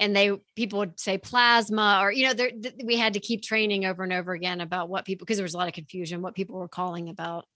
and 0.00 0.14
they 0.14 0.32
people 0.56 0.78
would 0.78 0.98
say 0.98 1.18
plasma 1.18 2.00
or 2.02 2.12
you 2.12 2.26
know 2.26 2.34
there 2.34 2.50
we 2.84 2.96
had 2.96 3.14
to 3.14 3.20
keep 3.20 3.42
training 3.42 3.84
over 3.84 4.02
and 4.02 4.12
over 4.12 4.32
again 4.32 4.60
about 4.60 4.88
what 4.88 5.04
people 5.04 5.24
because 5.24 5.36
there 5.36 5.44
was 5.44 5.54
a 5.54 5.58
lot 5.58 5.68
of 5.68 5.74
confusion 5.74 6.22
what 6.22 6.34
people 6.34 6.56
were 6.56 6.68
calling 6.68 7.08
about. 7.08 7.46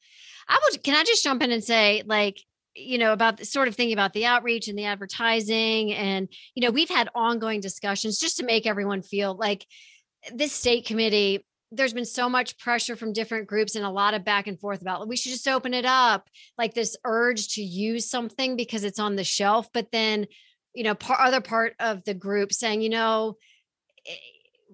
I 0.49 0.59
would 0.64 0.82
can 0.82 0.95
i 0.95 1.05
just 1.05 1.24
jump 1.24 1.43
in 1.43 1.53
and 1.53 1.62
say 1.62 2.03
like 2.07 2.38
you 2.74 2.99
know 2.99 3.12
about 3.12 3.36
the 3.36 3.45
sort 3.45 3.68
of 3.68 3.76
thinking 3.76 3.93
about 3.93 4.12
the 4.12 4.26
outreach 4.26 4.68
and 4.68 4.78
the 4.78 4.84
advertising 4.84 5.93
and 5.93 6.28
you 6.55 6.62
know 6.62 6.70
we've 6.70 6.88
had 6.88 7.09
ongoing 7.14 7.61
discussions 7.61 8.18
just 8.18 8.38
to 8.38 8.45
make 8.45 8.66
everyone 8.66 9.03
feel 9.03 9.34
like 9.34 9.66
this 10.34 10.53
state 10.53 10.86
committee 10.86 11.45
there's 11.70 11.95
been 11.95 12.05
so 12.05 12.28
much 12.28 12.59
pressure 12.59 12.97
from 12.97 13.14
different 13.14 13.47
groups 13.47 13.76
and 13.76 13.84
a 13.84 13.90
lot 13.90 14.14
of 14.14 14.24
back 14.24 14.47
and 14.47 14.59
forth 14.61 14.82
about 14.82 15.07
we 15.07 15.16
should 15.16 15.32
just 15.32 15.49
open 15.49 15.74
it 15.74 15.84
up 15.84 16.28
like 16.59 16.74
this 16.74 16.97
urge 17.05 17.55
to 17.55 17.62
use 17.62 18.09
something 18.09 18.57
because 18.57 18.84
it's 18.84 18.99
on 18.99 19.16
the 19.16 19.24
shelf 19.24 19.68
but 19.72 19.90
then 19.93 20.26
you 20.75 20.85
know, 20.85 20.97
other 21.18 21.41
part 21.41 21.75
of 21.81 22.05
the 22.05 22.14
group 22.14 22.53
saying, 22.53 22.83
you 22.83 22.91
know, 22.91 23.37
eh, 24.07 24.14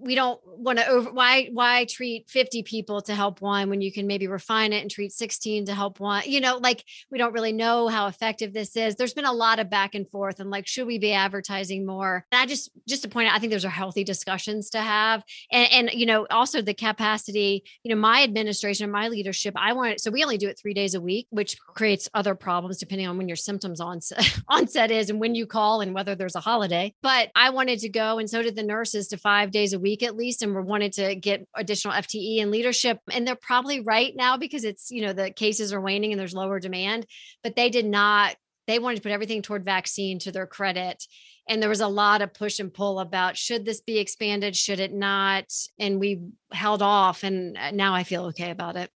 we 0.01 0.15
don't 0.15 0.41
want 0.45 0.79
to 0.79 0.87
over 0.87 1.11
why 1.11 1.49
why 1.53 1.85
treat 1.85 2.29
50 2.29 2.63
people 2.63 3.01
to 3.03 3.15
help 3.15 3.41
one 3.41 3.71
when 3.71 3.81
you 3.81 3.93
can 3.93 4.07
maybe 4.07 4.27
refine 4.27 4.73
it 4.73 4.83
and 4.83 4.91
treat 4.91 5.13
16 5.13 5.67
to 5.67 5.75
help 5.75 6.01
one? 6.01 6.23
You 6.27 6.41
know 6.41 6.59
like 6.59 6.85
we 7.11 7.19
don't 7.19 7.33
really 7.33 7.53
know 7.53 7.89
how 7.89 8.07
effective 8.07 8.53
this 8.53 8.77
is. 8.77 8.97
There's 8.97 9.15
been 9.15 9.25
a 9.25 9.33
lot 9.33 9.59
of 9.59 9.71
back 9.71 9.95
and 9.95 10.09
forth 10.09 10.41
and 10.41 10.51
like 10.51 10.67
should 10.67 10.87
we 10.87 10.99
be 10.99 11.13
advertising 11.13 11.87
more? 11.87 12.25
And 12.33 12.41
i 12.41 12.47
just 12.47 12.71
just 12.87 13.03
to 13.03 13.09
point 13.09 13.29
out 13.29 13.35
i 13.35 13.39
think 13.39 13.53
those 13.53 13.65
are 13.65 13.71
healthy 13.71 14.05
discussions 14.05 14.71
to 14.71 14.81
have. 14.81 15.23
And 15.51 15.73
and 15.73 15.91
you 15.93 16.07
know 16.07 16.27
also 16.31 16.63
the 16.63 16.75
capacity 16.75 17.65
you 17.83 17.95
know 17.95 18.01
my 18.01 18.23
administration 18.23 18.85
and 18.85 18.93
my 18.93 19.09
leadership 19.09 19.55
i 19.57 19.73
want 19.73 20.01
so 20.01 20.11
we 20.11 20.23
only 20.23 20.39
do 20.39 20.49
it 20.49 20.59
three 20.61 20.75
days 20.75 20.95
a 20.95 21.01
week 21.01 21.27
which 21.31 21.59
creates 21.61 22.09
other 22.15 22.35
problems 22.35 22.79
depending 22.79 23.07
on 23.07 23.17
when 23.19 23.29
your 23.29 23.37
symptoms 23.37 23.81
onset 23.81 24.41
onset 24.49 24.91
is 24.91 25.11
and 25.11 25.21
when 25.21 25.35
you 25.35 25.47
call 25.47 25.81
and 25.81 25.95
whether 25.95 26.15
there's 26.15 26.37
a 26.37 26.41
holiday. 26.41 26.95
But 27.03 27.31
i 27.35 27.51
wanted 27.51 27.79
to 27.81 27.89
go 27.89 28.19
and 28.19 28.29
so 28.29 28.43
did 28.43 28.57
the 28.57 28.63
nurses 28.63 29.09
to 29.09 29.17
five 29.17 29.51
days 29.51 29.73
a 29.73 29.79
week 29.79 29.88
week 29.89 30.03
at 30.03 30.17
least 30.17 30.43
and 30.43 30.55
we're 30.55 30.61
wanting 30.61 30.91
to 30.91 31.15
get 31.15 31.47
additional 31.55 31.95
FTE 31.95 32.43
and 32.43 32.51
leadership 32.51 33.01
and 33.11 33.27
they're 33.27 33.37
probably 33.37 33.81
right 33.81 34.15
now 34.15 34.37
because 34.37 34.65
it's 34.65 34.91
you 34.91 35.01
know 35.01 35.15
the 35.15 35.31
cases 35.31 35.73
are 35.73 35.81
waning 35.81 36.13
and 36.13 36.21
there's 36.21 36.35
lower 36.35 36.61
demand 36.61 37.07
but 37.43 37.57
they 37.57 37.71
did 37.71 37.87
not 37.87 38.37
they 38.67 38.79
wanted 38.79 38.97
to 38.97 39.03
put 39.03 39.13
everything 39.13 39.41
toward 39.41 39.65
vaccine 39.65 40.19
to 40.19 40.31
their 40.31 40.47
credit 40.47 41.03
and 41.49 41.63
there 41.63 41.71
was 41.71 41.81
a 41.81 41.89
lot 41.89 42.21
of 42.21 42.35
push 42.35 42.61
and 42.61 42.75
pull 42.75 43.01
about 43.01 43.39
should 43.39 43.65
this 43.65 43.81
be 43.81 43.99
expanded 43.99 44.55
should 44.55 44.79
it 44.79 44.93
not 44.93 45.47
and 45.79 45.99
we 45.99 46.21
held 46.53 46.83
off 46.83 47.25
and 47.25 47.57
uh, 47.57 47.71
now 47.71 47.95
I 47.95 48.05
feel 48.05 48.27
okay 48.27 48.51
about 48.51 48.77
it. 48.77 48.91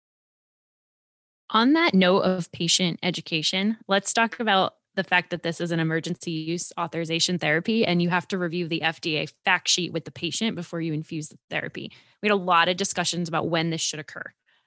On 1.51 1.73
that 1.75 1.95
note 1.95 2.21
of 2.21 2.53
patient 2.53 2.99
education, 3.03 3.79
let's 3.87 4.13
talk 4.13 4.39
about 4.39 4.75
the 4.99 5.05
fact 5.05 5.31
that 5.31 5.45
this 5.45 5.61
is 5.61 5.71
an 5.71 5.79
emergency 5.79 6.33
use 6.33 6.73
authorization 6.77 7.39
therapy 7.39 7.87
and 7.87 8.03
you 8.03 8.11
have 8.11 8.27
to 8.27 8.37
review 8.37 8.67
the 8.67 8.81
FDA 8.81 9.33
fact 9.45 9.69
sheet 9.69 9.93
with 9.93 10.05
the 10.05 10.11
patient 10.11 10.57
before 10.57 10.81
you 10.81 10.93
infuse 10.93 11.29
the 11.29 11.39
therapy. 11.51 11.93
We 12.21 12.29
had 12.29 12.35
a 12.35 12.37
lot 12.37 12.69
of 12.69 12.77
discussions 12.77 13.29
about 13.29 13.49
when 13.49 13.71
this 13.71 13.81
should 13.81 14.01
occur 14.01 14.25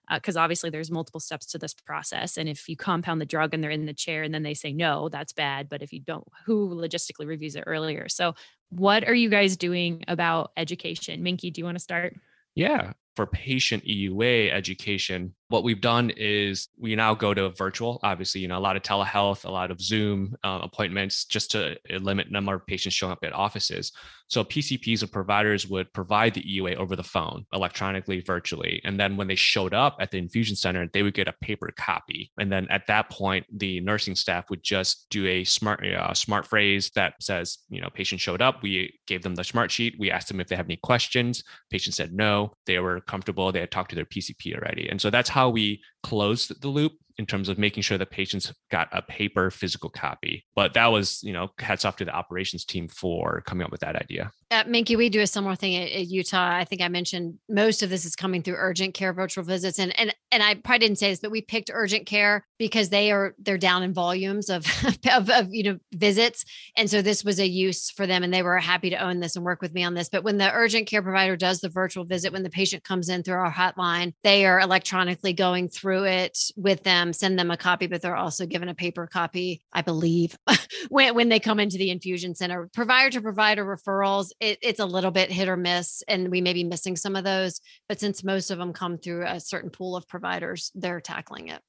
because 0.10 0.38
uh, 0.38 0.40
obviously 0.40 0.70
there's 0.70 0.90
multiple 0.90 1.20
steps 1.20 1.48
to 1.48 1.58
this 1.58 1.74
process 1.74 2.38
and 2.38 2.48
if 2.48 2.70
you 2.70 2.78
compound 2.78 3.20
the 3.20 3.26
drug 3.26 3.54
and 3.54 3.62
they're 3.62 3.72
in 3.72 3.86
the 3.86 3.94
chair 3.94 4.24
and 4.24 4.34
then 4.34 4.42
they 4.42 4.54
say 4.54 4.72
no 4.72 5.10
that's 5.10 5.34
bad 5.34 5.68
but 5.68 5.82
if 5.82 5.92
you 5.92 6.00
don't 6.00 6.26
who 6.46 6.70
logistically 6.70 7.28
reviews 7.28 7.58
it 7.58 7.66
earlier? 7.68 8.08
So 8.08 8.34
what 8.70 9.06
are 9.06 9.14
you 9.14 9.30
guys 9.30 9.58
doing 9.58 10.06
about 10.08 10.54
education? 10.56 11.22
Minkey 11.22 11.52
do 11.52 11.60
you 11.60 11.66
want 11.66 11.76
to 11.76 11.84
start? 11.84 12.16
Yeah 12.56 12.94
for 13.16 13.26
patient 13.26 13.84
EUA 13.86 14.52
education, 14.52 15.34
what 15.52 15.64
we've 15.64 15.82
done 15.82 16.12
is 16.16 16.70
we 16.78 16.96
now 16.96 17.14
go 17.14 17.34
to 17.34 17.50
virtual. 17.50 18.00
Obviously, 18.04 18.40
you 18.40 18.48
know, 18.48 18.58
a 18.58 18.60
lot 18.60 18.78
of 18.78 18.84
telehealth, 18.84 19.44
a 19.44 19.52
lot 19.52 19.70
of 19.70 19.82
Zoom 19.82 20.34
uh, 20.44 20.60
appointments, 20.62 21.26
just 21.26 21.52
to 21.52 21.78
limit 21.90 22.32
number 22.32 22.54
of 22.54 22.66
patients 22.66 22.94
showing 22.94 23.12
up 23.12 23.20
at 23.24 23.34
offices. 23.34 23.92
So 24.32 24.46
PCPs 24.46 25.04
or 25.04 25.08
providers 25.08 25.68
would 25.68 25.92
provide 25.92 26.34
the 26.34 26.44
EUA 26.44 26.78
over 26.78 26.96
the 26.96 27.04
phone, 27.04 27.46
electronically, 27.52 28.22
virtually, 28.22 28.80
and 28.86 28.98
then 28.98 29.18
when 29.18 29.28
they 29.28 29.36
showed 29.36 29.74
up 29.74 29.98
at 30.00 30.10
the 30.10 30.20
infusion 30.20 30.56
center, 30.56 30.88
they 30.94 31.04
would 31.04 31.14
get 31.14 31.28
a 31.28 31.34
paper 31.42 31.70
copy. 31.76 32.32
And 32.40 32.50
then 32.50 32.66
at 32.70 32.88
that 32.88 33.10
point, 33.10 33.46
the 33.52 33.82
nursing 33.82 34.16
staff 34.16 34.50
would 34.50 34.64
just 34.64 35.08
do 35.10 35.28
a 35.28 35.44
smart 35.44 35.86
uh, 35.86 36.14
smart 36.14 36.48
phrase 36.48 36.92
that 36.96 37.16
says, 37.20 37.58
you 37.70 37.82
know, 37.82 37.90
patient 37.94 38.22
showed 38.22 38.42
up. 38.42 38.64
We 38.64 38.98
gave 39.06 39.22
them 39.22 39.36
the 39.36 39.44
smart 39.44 39.70
sheet. 39.70 39.96
We 40.00 40.12
asked 40.12 40.30
them 40.30 40.40
if 40.40 40.48
they 40.48 40.56
have 40.56 40.68
any 40.68 40.80
questions. 40.82 41.44
Patient 41.70 41.96
said 41.96 42.14
no. 42.14 42.54
They 42.66 42.80
were 42.80 43.01
comfortable. 43.02 43.52
They 43.52 43.60
had 43.60 43.72
talked 43.72 43.90
to 43.92 43.96
their 43.96 44.06
PCP 44.06 44.56
already. 44.56 44.88
And 44.90 45.02
so 45.02 45.10
that's 45.10 45.30
how 45.30 45.50
we 45.50 45.82
closed 46.04 46.62
the 46.62 46.68
loop 46.68 46.94
in 47.18 47.26
terms 47.26 47.50
of 47.50 47.58
making 47.58 47.84
sure 47.84 47.98
that 47.98 48.10
patients 48.10 48.52
got 48.72 48.88
a 48.92 49.02
paper 49.02 49.52
physical 49.52 49.90
copy. 49.90 50.44
But 50.56 50.74
that 50.74 50.88
was, 50.88 51.22
you 51.24 51.34
know, 51.34 51.50
hats 51.60 51.86
off 51.86 51.96
to 51.98 52.06
the 52.06 52.14
operations 52.14 52.66
team 52.66 52.88
for 52.88 53.44
coming 53.46 53.64
up 53.64 53.72
with 53.72 53.82
that 53.82 53.96
idea. 53.96 54.32
At 54.50 54.68
Minkey, 54.68 54.98
we 54.98 55.10
do 55.10 55.22
a 55.22 55.28
similar 55.28 55.56
thing 55.56 55.76
at, 55.76 55.92
at, 55.92 56.08
Utah. 56.08 56.56
I 56.56 56.66
think 56.66 56.82
I 56.82 56.88
mentioned 56.88 57.36
most 57.48 57.84
of 57.84 57.90
this 57.90 58.06
is 58.06 58.16
coming 58.16 58.42
through 58.42 58.56
urgent 58.58 58.94
care 58.94 59.14
virtual 59.14 59.44
visits. 59.44 59.80
And 59.80 59.98
and 59.98 60.14
and 60.32 60.42
I 60.44 60.56
probably 60.56 60.80
didn't 60.80 60.98
say 60.98 61.10
this, 61.10 61.20
but 61.20 61.32
we 61.32 61.42
picked 61.42 61.70
urgent 61.74 62.06
care 62.06 62.46
because 62.58 62.90
they 62.90 63.12
are 63.12 63.36
they're 63.38 63.58
down 63.58 63.84
in 63.84 63.94
volumes 63.94 64.50
of, 64.50 64.66
of, 65.12 65.30
of 65.30 65.48
you 65.52 65.64
know 65.64 65.80
visits. 65.94 66.44
And 66.76 66.90
so 66.90 67.02
this 67.02 67.24
was 67.24 67.40
a 67.40 67.48
use 67.48 67.92
for 67.92 68.08
them 68.08 68.24
and 68.24 68.34
they 68.34 68.44
were 68.44 68.58
happy 68.58 68.90
to 68.90 68.98
own 68.98 69.20
this 69.20 69.36
and 69.36 69.46
work 69.46 69.62
with 69.62 69.74
me 69.74 69.84
on 69.84 69.94
this. 69.94 70.10
But 70.10 70.24
when 70.24 70.38
the 70.38 70.52
urgent 70.52 70.88
care 70.88 71.02
provider 71.02 71.38
does 71.38 71.62
the 71.62 71.70
virtual 71.70 72.04
visit, 72.04 72.34
when 72.34 72.44
the 72.44 72.50
patient 72.50 72.84
comes 72.84 73.10
in 73.10 73.24
through 73.24 73.36
our 73.36 73.52
hotline, 73.52 74.14
they 74.24 74.46
are 74.46 74.60
electronically 74.60 75.34
going 75.34 75.70
through 75.70 75.91
it 76.00 76.38
with 76.56 76.84
them 76.84 77.14
send 77.14 77.38
them 77.38 77.52
a 77.52 77.58
copy, 77.58 77.88
but 77.88 78.02
they're 78.02 78.16
also 78.16 78.46
given 78.46 78.70
a 78.70 78.76
paper 78.76 79.08
copy, 79.08 79.62
I 79.72 79.82
believe, 79.82 80.38
when, 80.90 81.16
when 81.16 81.30
they 81.30 81.40
come 81.40 81.60
into 81.60 81.78
the 81.78 81.92
infusion 81.92 82.36
center. 82.36 82.70
Provider 82.74 83.10
to 83.12 83.22
provider 83.22 83.66
referrals, 83.66 84.30
it, 84.40 84.60
it's 84.62 84.80
a 84.80 84.86
little 84.86 85.12
bit 85.12 85.32
hit 85.32 85.48
or 85.48 85.58
miss, 85.58 86.04
and 86.08 86.30
we 86.30 86.42
may 86.42 86.54
be 86.54 86.64
missing 86.64 86.96
some 86.96 87.16
of 87.16 87.24
those. 87.24 87.62
But 87.88 88.00
since 88.00 88.24
most 88.24 88.52
of 88.52 88.58
them 88.58 88.74
come 88.74 88.98
through 88.98 89.26
a 89.26 89.40
certain 89.40 89.70
pool 89.70 89.96
of 89.96 90.08
providers, 90.08 90.72
they're 90.76 91.02
tackling 91.02 91.50
it. 91.50 91.62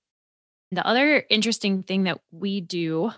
The 0.70 0.86
other 0.86 1.24
interesting 1.28 1.82
thing 1.82 2.04
that 2.04 2.20
we 2.30 2.60
do 2.60 3.12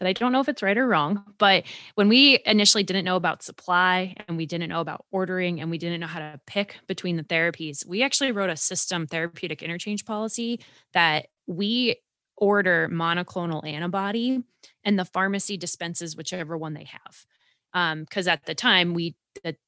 that 0.00 0.08
I 0.08 0.12
don't 0.14 0.32
know 0.32 0.40
if 0.40 0.48
it's 0.48 0.62
right 0.62 0.76
or 0.76 0.88
wrong, 0.88 1.22
but 1.38 1.64
when 1.94 2.08
we 2.08 2.40
initially 2.46 2.82
didn't 2.82 3.04
know 3.04 3.16
about 3.16 3.42
supply 3.42 4.16
and 4.26 4.36
we 4.36 4.46
didn't 4.46 4.70
know 4.70 4.80
about 4.80 5.04
ordering 5.12 5.60
and 5.60 5.70
we 5.70 5.78
didn't 5.78 6.00
know 6.00 6.06
how 6.06 6.18
to 6.18 6.40
pick 6.46 6.76
between 6.86 7.16
the 7.16 7.22
therapies, 7.22 7.86
we 7.86 8.02
actually 8.02 8.32
wrote 8.32 8.50
a 8.50 8.56
system 8.56 9.06
therapeutic 9.06 9.62
interchange 9.62 10.06
policy 10.06 10.60
that 10.94 11.26
we 11.46 11.96
order 12.38 12.88
monoclonal 12.90 13.64
antibody 13.66 14.42
and 14.82 14.98
the 14.98 15.04
pharmacy 15.04 15.58
dispenses 15.58 16.16
whichever 16.16 16.56
one 16.56 16.72
they 16.72 16.84
have 16.84 17.26
because 17.72 18.26
um, 18.28 18.32
at 18.32 18.44
the 18.44 18.54
time 18.54 18.94
we 18.94 19.14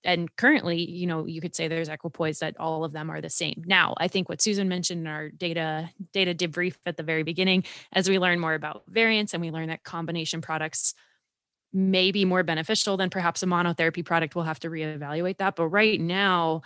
and 0.04 0.34
currently 0.36 0.90
you 0.90 1.06
know 1.06 1.24
you 1.24 1.40
could 1.40 1.54
say 1.54 1.68
there's 1.68 1.88
equipoise 1.88 2.40
that 2.40 2.58
all 2.58 2.84
of 2.84 2.92
them 2.92 3.08
are 3.08 3.20
the 3.20 3.30
same 3.30 3.62
now 3.64 3.94
i 3.98 4.08
think 4.08 4.28
what 4.28 4.42
susan 4.42 4.68
mentioned 4.68 5.02
in 5.02 5.06
our 5.06 5.28
data 5.30 5.88
data 6.12 6.34
debrief 6.34 6.74
at 6.84 6.96
the 6.96 7.02
very 7.04 7.22
beginning 7.22 7.62
as 7.92 8.08
we 8.10 8.18
learn 8.18 8.40
more 8.40 8.54
about 8.54 8.82
variants 8.88 9.34
and 9.34 9.40
we 9.40 9.52
learn 9.52 9.68
that 9.68 9.84
combination 9.84 10.40
products 10.40 10.94
may 11.72 12.10
be 12.10 12.24
more 12.24 12.42
beneficial 12.42 12.96
than 12.96 13.08
perhaps 13.08 13.44
a 13.44 13.46
monotherapy 13.46 14.04
product 14.04 14.34
we'll 14.34 14.44
have 14.44 14.58
to 14.58 14.68
reevaluate 14.68 15.38
that 15.38 15.54
but 15.54 15.68
right 15.68 16.00
now 16.00 16.60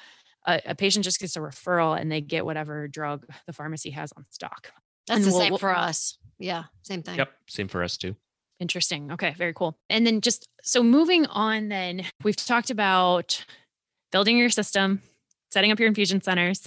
a, 0.47 0.61
a 0.67 0.75
patient 0.75 1.05
just 1.05 1.21
gets 1.21 1.37
a 1.37 1.41
referral 1.41 2.01
and 2.01 2.11
they 2.11 2.23
get 2.23 2.47
whatever 2.47 2.89
drug 2.89 3.27
the 3.47 3.53
pharmacy 3.53 3.91
has 3.91 4.11
on 4.17 4.25
stock 4.31 4.73
that's 5.07 5.19
and 5.19 5.27
the 5.27 5.31
we'll- 5.33 5.41
same 5.41 5.51
we'll- 5.53 5.59
for 5.59 5.77
us. 5.77 6.17
Yeah, 6.39 6.65
same 6.83 7.03
thing. 7.03 7.17
Yep, 7.17 7.33
same 7.49 7.69
for 7.69 7.83
us 7.83 7.97
too. 7.97 8.15
Interesting. 8.59 9.13
Okay, 9.13 9.35
very 9.37 9.53
cool. 9.53 9.77
And 9.91 10.07
then 10.07 10.21
just 10.21 10.49
so 10.63 10.83
moving 10.83 11.27
on, 11.27 11.69
then 11.69 12.05
we've 12.25 12.37
talked 12.37 12.71
about 12.71 13.45
building 14.13 14.39
your 14.39 14.51
system, 14.51 15.03
setting 15.51 15.73
up 15.73 15.79
your 15.79 15.89
infusion 15.89 16.23
centers, 16.23 16.67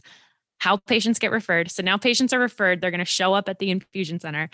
how 0.59 0.77
patients 0.77 1.19
get 1.19 1.31
referred. 1.31 1.71
So 1.71 1.81
now 1.81 1.97
patients 1.97 2.33
are 2.33 2.39
referred, 2.39 2.81
they're 2.81 2.91
going 2.91 2.99
to 2.99 3.05
show 3.05 3.33
up 3.33 3.49
at 3.49 3.59
the 3.59 3.71
infusion 3.71 4.19
center. 4.19 4.49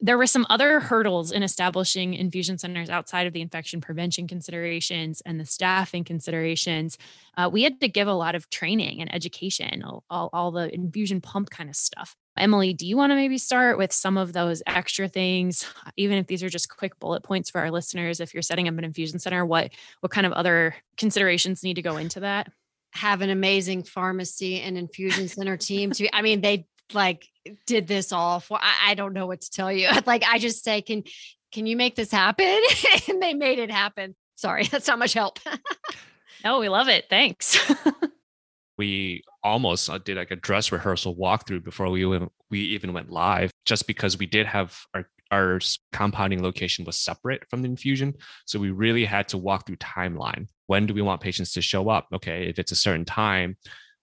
There 0.00 0.18
were 0.18 0.26
some 0.26 0.46
other 0.50 0.80
hurdles 0.80 1.30
in 1.30 1.44
establishing 1.44 2.14
infusion 2.14 2.58
centers 2.58 2.90
outside 2.90 3.26
of 3.26 3.32
the 3.32 3.40
infection 3.40 3.80
prevention 3.80 4.26
considerations 4.26 5.20
and 5.20 5.38
the 5.38 5.44
staffing 5.44 6.02
considerations. 6.04 6.98
Uh, 7.36 7.48
we 7.52 7.62
had 7.62 7.80
to 7.80 7.88
give 7.88 8.08
a 8.08 8.14
lot 8.14 8.34
of 8.34 8.50
training 8.50 9.00
and 9.00 9.14
education, 9.14 9.82
all, 9.84 10.04
all, 10.10 10.30
all 10.32 10.50
the 10.50 10.74
infusion 10.74 11.20
pump 11.20 11.50
kind 11.50 11.70
of 11.70 11.76
stuff. 11.76 12.16
Emily, 12.36 12.72
do 12.72 12.86
you 12.86 12.96
want 12.96 13.10
to 13.10 13.16
maybe 13.16 13.36
start 13.38 13.76
with 13.76 13.92
some 13.92 14.16
of 14.16 14.32
those 14.32 14.62
extra 14.66 15.08
things, 15.08 15.66
even 15.96 16.18
if 16.18 16.26
these 16.26 16.42
are 16.42 16.48
just 16.48 16.74
quick 16.74 16.98
bullet 16.98 17.22
points 17.22 17.50
for 17.50 17.60
our 17.60 17.70
listeners? 17.70 18.20
If 18.20 18.34
you're 18.34 18.42
setting 18.42 18.68
up 18.68 18.78
an 18.78 18.84
infusion 18.84 19.18
center, 19.18 19.44
what 19.44 19.70
what 20.00 20.12
kind 20.12 20.26
of 20.26 20.32
other 20.32 20.74
considerations 20.96 21.62
need 21.62 21.74
to 21.74 21.82
go 21.82 21.96
into 21.96 22.20
that? 22.20 22.50
Have 22.94 23.22
an 23.22 23.30
amazing 23.30 23.84
pharmacy 23.84 24.60
and 24.60 24.76
infusion 24.76 25.28
center 25.28 25.56
team. 25.56 25.92
To 25.92 26.14
I 26.14 26.22
mean, 26.22 26.40
they 26.40 26.66
like 26.92 27.26
did 27.66 27.86
this 27.86 28.12
all 28.12 28.40
for. 28.40 28.58
I, 28.60 28.90
I 28.90 28.94
don't 28.94 29.12
know 29.12 29.26
what 29.26 29.40
to 29.42 29.50
tell 29.50 29.72
you. 29.72 29.88
Like 30.06 30.24
I 30.24 30.38
just 30.38 30.64
say, 30.64 30.82
can 30.82 31.04
can 31.52 31.66
you 31.66 31.76
make 31.76 31.96
this 31.96 32.10
happen? 32.10 32.60
and 33.08 33.22
they 33.22 33.34
made 33.34 33.58
it 33.58 33.70
happen. 33.70 34.14
Sorry, 34.36 34.64
that's 34.70 34.88
not 34.88 34.98
much 34.98 35.12
help. 35.12 35.38
Oh, 36.44 36.60
we 36.60 36.68
love 36.68 36.88
it. 36.88 37.06
Thanks. 37.08 37.58
We 38.82 39.22
almost 39.44 39.88
uh, 39.88 39.98
did 39.98 40.16
like 40.16 40.32
a 40.32 40.36
dress 40.36 40.72
rehearsal 40.72 41.14
walkthrough 41.16 41.62
before 41.62 41.88
we 41.88 42.04
even, 42.04 42.28
we 42.50 42.60
even 42.60 42.92
went 42.92 43.10
live 43.10 43.50
just 43.64 43.86
because 43.86 44.18
we 44.18 44.26
did 44.26 44.46
have 44.46 44.76
our 44.94 45.04
our 45.30 45.60
compounding 45.92 46.42
location 46.42 46.84
was 46.84 47.00
separate 47.00 47.42
from 47.48 47.62
the 47.62 47.68
infusion. 47.68 48.12
So 48.44 48.58
we 48.58 48.70
really 48.70 49.06
had 49.06 49.28
to 49.28 49.38
walk 49.38 49.66
through 49.66 49.76
timeline. 49.76 50.46
When 50.66 50.86
do 50.86 50.92
we 50.92 51.00
want 51.00 51.22
patients 51.22 51.52
to 51.54 51.62
show 51.62 51.88
up? 51.88 52.06
Okay 52.12 52.48
if 52.48 52.58
it's 52.58 52.72
a 52.72 52.82
certain 52.86 53.04
time 53.04 53.56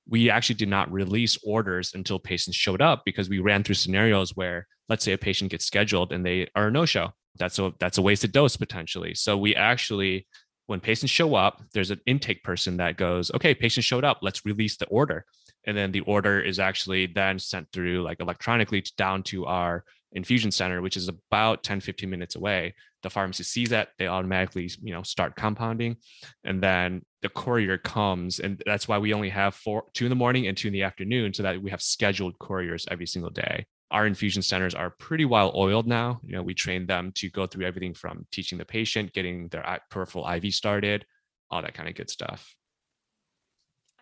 we 0.08 0.32
actually 0.32 0.56
did 0.56 0.70
not 0.70 0.92
release 0.92 1.38
orders 1.44 1.94
until 1.94 2.18
patients 2.18 2.56
showed 2.56 2.82
up 2.82 3.04
because 3.06 3.30
we 3.30 3.38
ran 3.38 3.64
through 3.64 3.76
scenarios 3.76 4.36
where 4.36 4.66
let's 4.88 5.04
say 5.06 5.12
a 5.12 5.20
patient 5.20 5.52
gets 5.52 5.66
scheduled 5.66 6.12
and 6.12 6.26
they 6.26 6.48
are 6.56 6.70
a 6.70 6.72
no 6.72 6.84
show 6.86 7.10
that's 7.40 7.60
a 7.60 7.72
that's 7.80 7.98
a 7.98 8.02
wasted 8.02 8.32
dose 8.32 8.58
potentially. 8.58 9.16
So 9.16 9.38
we 9.38 9.56
actually 9.56 10.28
when 10.70 10.80
patients 10.80 11.09
show 11.09 11.34
up, 11.34 11.63
there's 11.74 11.89
an 11.89 11.99
intake 12.05 12.43
person 12.43 12.78
that 12.78 12.95
goes, 12.95 13.32
okay, 13.32 13.55
patient 13.55 13.84
showed 13.84 14.03
up, 14.03 14.20
let's 14.22 14.45
release 14.45 14.78
the 14.78 14.86
order. 14.86 15.26
And 15.65 15.76
then 15.76 15.91
the 15.91 16.01
order 16.01 16.39
is 16.39 16.59
actually 16.59 17.07
then 17.07 17.39
sent 17.39 17.72
through 17.74 18.03
like 18.03 18.20
electronically 18.20 18.84
down 18.95 19.24
to 19.24 19.47
our 19.47 19.84
infusion 20.11 20.51
center, 20.51 20.84
which 20.84 20.95
is 20.95 21.07
about 21.07 21.63
10, 21.63 21.80
15 21.80 22.07
minutes 22.07 22.36
away. 22.36 22.76
The 23.01 23.09
pharmacy 23.09 23.45
sees 23.45 23.70
that, 23.70 23.89
they 23.97 24.05
automatically, 24.05 24.70
you 24.84 24.93
know, 24.93 25.01
start 25.01 25.36
compounding. 25.36 25.97
And 26.43 26.61
then 26.61 27.01
the 27.24 27.30
courier 27.30 27.80
comes. 27.80 28.38
And 28.39 28.61
that's 28.63 28.88
why 28.88 28.99
we 28.99 29.11
only 29.11 29.30
have 29.30 29.55
four, 29.55 29.86
two 29.95 30.05
in 30.05 30.11
the 30.11 30.15
morning 30.15 30.45
and 30.45 30.55
two 30.55 30.67
in 30.67 30.74
the 30.74 30.84
afternoon, 30.84 31.34
so 31.34 31.41
that 31.41 31.63
we 31.63 31.72
have 31.72 31.82
scheduled 31.82 32.38
couriers 32.38 32.86
every 32.91 33.07
single 33.07 33.32
day 33.32 33.65
our 33.92 34.06
infusion 34.06 34.42
centers 34.42 34.76
are 34.76 34.92
pretty 34.92 35.26
well 35.26 35.52
oiled 35.56 35.88
now. 35.88 36.20
You 36.24 36.36
know, 36.36 36.44
we 36.44 36.54
train 36.54 36.86
them 36.86 37.12
to 37.16 37.30
go 37.30 37.48
through 37.48 37.66
everything 37.66 37.94
from 37.94 38.26
teaching 38.32 38.58
the 38.58 38.66
patient, 38.66 39.14
getting 39.14 39.48
their 39.50 39.80
peripheral 39.90 40.28
IV 40.30 40.54
started, 40.54 41.06
all 41.50 41.62
that 41.62 41.74
kind 41.74 41.90
of 41.90 41.96
good 41.96 42.10
stuff. 42.10 42.56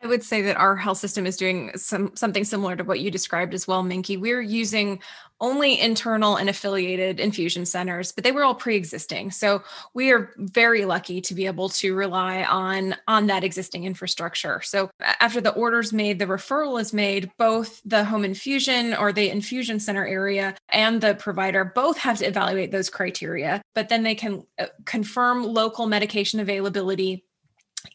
I 0.04 0.08
would 0.08 0.24
say 0.24 0.42
that 0.44 0.58
our 0.58 0.76
health 0.76 1.00
system 1.00 1.26
is 1.26 1.38
doing 1.38 1.72
some 1.76 2.16
something 2.16 2.44
similar 2.44 2.76
to 2.76 2.84
what 2.84 3.00
you 3.00 3.10
described 3.10 3.54
as 3.54 3.68
well, 3.68 3.84
Minkey. 3.84 4.20
We're 4.20 4.42
using 4.42 5.00
only 5.40 5.80
internal 5.80 6.36
and 6.36 6.50
affiliated 6.50 7.20
infusion 7.20 7.66
centers, 7.66 8.12
but 8.12 8.24
they 8.24 8.32
were 8.32 8.44
all 8.44 8.56
pre-existing. 8.56 9.30
So 9.32 9.64
we 9.94 10.12
are 10.12 10.34
very 10.38 10.86
lucky 10.86 11.22
to 11.22 11.36
be 11.36 11.46
able 11.46 11.70
to 11.70 11.96
rely 11.96 12.44
on 12.44 12.96
on 13.08 13.28
that 13.28 13.44
existing 13.44 13.84
infrastructure. 13.86 14.62
So 14.62 14.90
after 15.20 15.42
the 15.42 15.54
order's 15.54 15.94
made, 15.94 16.20
the 16.20 16.26
referral 16.26 16.80
is 16.80 16.94
made, 16.94 17.32
both 17.38 17.82
the 17.86 18.04
home 18.04 18.26
infusion 18.26 18.94
or 18.94 19.12
the 19.12 19.30
infusion 19.30 19.80
center 19.80 20.06
area 20.06 20.56
and 20.70 21.02
the 21.02 21.16
provider 21.16 21.66
both 21.66 21.98
have 21.98 22.20
to 22.20 22.28
evaluate 22.28 22.72
those 22.72 22.90
criteria, 22.90 23.62
but 23.74 23.90
then 23.90 24.04
they 24.04 24.16
can 24.16 24.46
uh, 24.60 24.66
confirm 24.86 25.44
local 25.44 25.88
medication 25.88 26.40
availability 26.40 27.24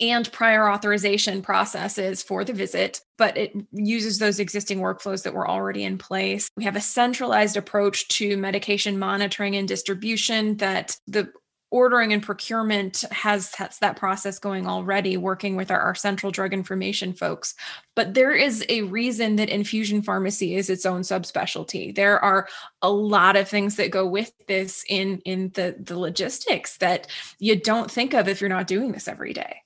and 0.01 0.31
prior 0.33 0.71
authorization 0.71 1.43
processes 1.43 2.23
for 2.23 2.45
the 2.45 2.53
visit, 2.53 3.01
but 3.19 3.37
it 3.37 3.53
uses 3.73 4.19
those 4.19 4.41
existing 4.41 4.81
workflows 4.81 5.23
that 5.23 5.35
were 5.35 5.49
already 5.49 5.85
in 5.85 5.99
place. 5.99 6.49
We 6.57 6.65
have 6.65 6.77
a 6.77 6.81
centralized 6.81 7.57
approach 7.57 8.09
to 8.09 8.37
medication 8.37 8.99
monitoring 8.99 9.57
and 9.57 9.69
distribution 9.69 10.57
that 10.59 10.97
the 11.07 11.33
ordering 11.73 12.13
and 12.13 12.23
procurement 12.23 13.01
has, 13.11 13.55
has 13.55 13.79
that 13.79 13.97
process 13.97 14.39
going 14.39 14.69
already 14.69 15.17
working 15.17 15.57
with 15.57 15.71
our, 15.71 15.81
our 15.81 15.95
central 15.95 16.31
drug 16.31 16.53
information 16.53 17.15
folks. 17.15 17.55
But 17.97 18.13
there 18.13 18.33
is 18.33 18.65
a 18.69 18.83
reason 18.83 19.37
that 19.37 19.49
infusion 19.49 20.03
pharmacy 20.03 20.55
is 20.55 20.69
its 20.69 20.85
own 20.85 21.01
subspecialty. 21.01 21.95
There 21.95 22.23
are 22.23 22.47
a 22.83 22.91
lot 22.91 23.37
of 23.37 23.49
things 23.49 23.77
that 23.77 23.91
go 23.91 24.07
with 24.07 24.33
this 24.47 24.85
in 24.89 25.21
in 25.25 25.51
the 25.55 25.75
the 25.81 25.99
logistics 25.99 26.77
that 26.77 27.07
you 27.39 27.59
don't 27.59 27.91
think 27.91 28.13
of 28.13 28.29
if 28.29 28.41
you're 28.41 28.51
not 28.51 28.67
doing 28.67 28.93
this 28.93 29.09
every 29.09 29.33
day 29.33 29.63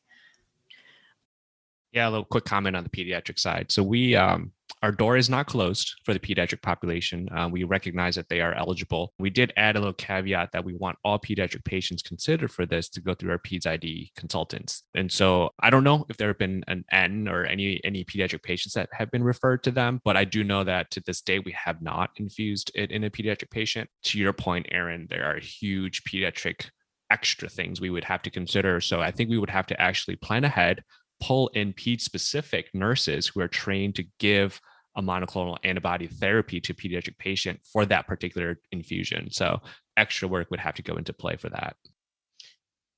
Yeah, 1.97 2.09
a 2.09 2.11
little 2.11 2.26
quick 2.26 2.44
comment 2.44 2.76
on 2.76 2.84
the 2.84 2.90
pediatric 2.90 3.38
side. 3.38 3.72
So 3.72 3.82
we 3.82 4.14
um 4.14 4.53
our 4.82 4.92
door 4.92 5.16
is 5.16 5.30
not 5.30 5.47
closed 5.47 5.94
for 6.05 6.12
the 6.12 6.20
pediatric 6.20 6.61
population. 6.61 7.26
Uh, 7.34 7.49
we 7.51 7.64
recognize 7.64 8.16
that 8.16 8.28
they 8.28 8.42
are 8.42 8.53
eligible. 8.53 9.14
We 9.18 9.30
did 9.30 9.51
add 9.57 9.76
a 9.76 9.78
little 9.78 9.94
caveat 9.94 10.53
that 10.53 10.62
we 10.62 10.74
want 10.74 10.99
all 11.03 11.18
pediatric 11.18 11.64
patients 11.64 12.03
considered 12.03 12.53
for 12.53 12.66
this 12.66 12.90
to 12.90 13.01
go 13.01 13.14
through 13.14 13.30
our 13.30 13.38
PEDS 13.38 13.66
ID 13.66 14.12
consultants. 14.14 14.82
And 14.94 15.11
so 15.11 15.55
I 15.61 15.70
don't 15.70 15.84
know 15.84 16.05
if 16.11 16.18
there 16.18 16.28
have 16.28 16.36
been 16.36 16.62
an 16.68 16.84
N 16.92 17.28
or 17.28 17.47
any 17.47 17.80
any 17.82 18.05
pediatric 18.05 18.42
patients 18.42 18.74
that 18.74 18.90
have 18.92 19.11
been 19.11 19.24
referred 19.24 19.64
to 19.64 19.70
them, 19.70 20.03
but 20.05 20.18
I 20.18 20.24
do 20.24 20.44
know 20.44 20.64
that 20.64 20.90
to 20.90 21.01
this 21.01 21.22
day 21.22 21.38
we 21.38 21.53
have 21.53 21.80
not 21.80 22.11
infused 22.16 22.70
it 22.74 22.92
in 22.92 23.05
a 23.05 23.11
pediatric 23.11 23.51
patient. 23.51 23.88
To 24.09 24.18
your 24.18 24.34
point, 24.34 24.66
Erin, 24.70 25.07
there 25.09 25.24
are 25.24 25.38
huge 25.38 26.03
pediatric 26.05 26.68
extra 27.11 27.49
things 27.49 27.80
we 27.80 27.90
would 27.90 28.05
have 28.05 28.20
to 28.22 28.30
consider. 28.30 28.82
So 28.82 29.01
I 29.01 29.11
think 29.12 29.30
we 29.30 29.38
would 29.38 29.51
have 29.51 29.66
to 29.68 29.80
actually 29.80 30.16
plan 30.16 30.44
ahead, 30.44 30.82
pull 31.21 31.49
in 31.49 31.73
PED 31.73 32.01
specific 32.01 32.69
nurses 32.75 33.27
who 33.27 33.41
are 33.41 33.49
trained 33.49 33.95
to 33.97 34.05
give 34.19 34.61
a 34.97 35.03
monoclonal 35.03 35.59
antibody 35.62 36.07
therapy 36.07 36.61
to 36.61 36.75
pediatric 36.75 37.19
patient 37.19 37.61
for 37.71 37.85
that 37.87 38.07
particular 38.07 38.59
infusion. 38.73 39.31
So 39.31 39.61
extra 39.97 40.27
work 40.29 40.51
would 40.51 40.61
have 40.61 40.75
to 40.77 40.83
go 40.83 40.97
into 40.97 41.12
play 41.12 41.37
for 41.37 41.51
that. 41.51 41.77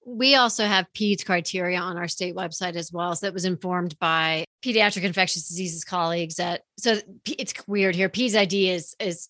we 0.06 0.36
also 0.36 0.64
have 0.64 0.86
PEDS 0.94 1.24
criteria 1.24 1.78
on 1.78 1.98
our 1.98 2.08
state 2.08 2.34
website 2.34 2.76
as 2.76 2.90
well. 2.90 3.14
So 3.14 3.26
that 3.26 3.34
was 3.34 3.44
informed 3.44 3.98
by 3.98 4.44
pediatric 4.64 5.02
infectious 5.02 5.48
diseases 5.48 5.84
colleagues 5.84 6.40
at 6.40 6.62
so 6.78 6.98
it's 7.26 7.52
weird 7.66 7.94
here. 7.94 8.08
PEDS 8.08 8.34
ID 8.34 8.70
is 8.70 8.96
is 8.98 9.28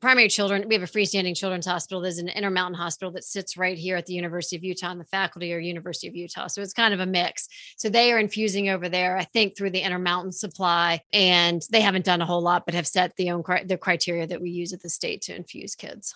primary 0.00 0.28
children. 0.28 0.66
We 0.68 0.74
have 0.74 0.82
a 0.82 0.86
freestanding 0.86 1.36
children's 1.36 1.66
hospital. 1.66 2.00
There's 2.00 2.18
an 2.18 2.28
Intermountain 2.28 2.74
Hospital 2.74 3.10
that 3.12 3.24
sits 3.24 3.56
right 3.56 3.76
here 3.76 3.96
at 3.96 4.06
the 4.06 4.14
University 4.14 4.56
of 4.56 4.64
Utah, 4.64 4.90
and 4.90 5.00
the 5.00 5.04
faculty 5.04 5.52
are 5.52 5.58
University 5.58 6.08
of 6.08 6.16
Utah. 6.16 6.46
So 6.46 6.62
it's 6.62 6.72
kind 6.72 6.94
of 6.94 7.00
a 7.00 7.06
mix. 7.06 7.48
So 7.76 7.88
they 7.88 8.12
are 8.12 8.18
infusing 8.18 8.68
over 8.68 8.88
there, 8.88 9.16
I 9.16 9.24
think, 9.24 9.56
through 9.56 9.70
the 9.70 9.80
Intermountain 9.80 10.32
supply, 10.32 11.02
and 11.12 11.62
they 11.70 11.80
haven't 11.80 12.04
done 12.04 12.22
a 12.22 12.26
whole 12.26 12.42
lot, 12.42 12.64
but 12.64 12.74
have 12.74 12.86
set 12.86 13.14
the 13.16 13.30
own 13.30 13.42
the 13.66 13.78
criteria 13.78 14.26
that 14.26 14.40
we 14.40 14.50
use 14.50 14.72
at 14.72 14.82
the 14.82 14.90
state 14.90 15.22
to 15.22 15.34
infuse 15.34 15.74
kids. 15.74 16.14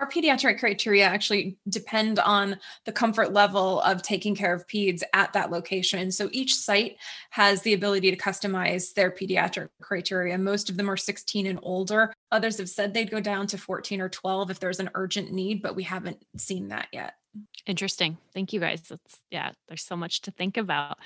Our 0.00 0.08
pediatric 0.08 0.58
criteria 0.58 1.04
actually 1.04 1.58
depend 1.68 2.18
on 2.18 2.58
the 2.86 2.92
comfort 2.92 3.34
level 3.34 3.82
of 3.82 4.02
taking 4.02 4.34
care 4.34 4.54
of 4.54 4.66
peds 4.66 5.02
at 5.12 5.34
that 5.34 5.50
location. 5.50 6.10
So 6.10 6.30
each 6.32 6.54
site 6.54 6.96
has 7.28 7.60
the 7.60 7.74
ability 7.74 8.10
to 8.10 8.16
customize 8.16 8.94
their 8.94 9.10
pediatric 9.10 9.68
criteria. 9.82 10.38
Most 10.38 10.70
of 10.70 10.78
them 10.78 10.90
are 10.90 10.96
16 10.96 11.46
and 11.46 11.58
older. 11.62 12.14
Others 12.32 12.56
have 12.56 12.70
said 12.70 12.94
they'd 12.94 13.10
go 13.10 13.20
down 13.20 13.46
to 13.48 13.58
14 13.58 14.00
or 14.00 14.08
12 14.08 14.50
if 14.50 14.58
there's 14.58 14.80
an 14.80 14.88
urgent 14.94 15.32
need, 15.32 15.60
but 15.60 15.76
we 15.76 15.82
haven't 15.82 16.24
seen 16.34 16.68
that 16.68 16.88
yet. 16.92 17.14
Interesting. 17.66 18.16
Thank 18.32 18.54
you 18.54 18.60
guys. 18.60 18.80
That's 18.88 19.18
yeah, 19.30 19.52
there's 19.68 19.84
so 19.84 19.96
much 19.96 20.22
to 20.22 20.30
think 20.30 20.56
about. 20.56 20.98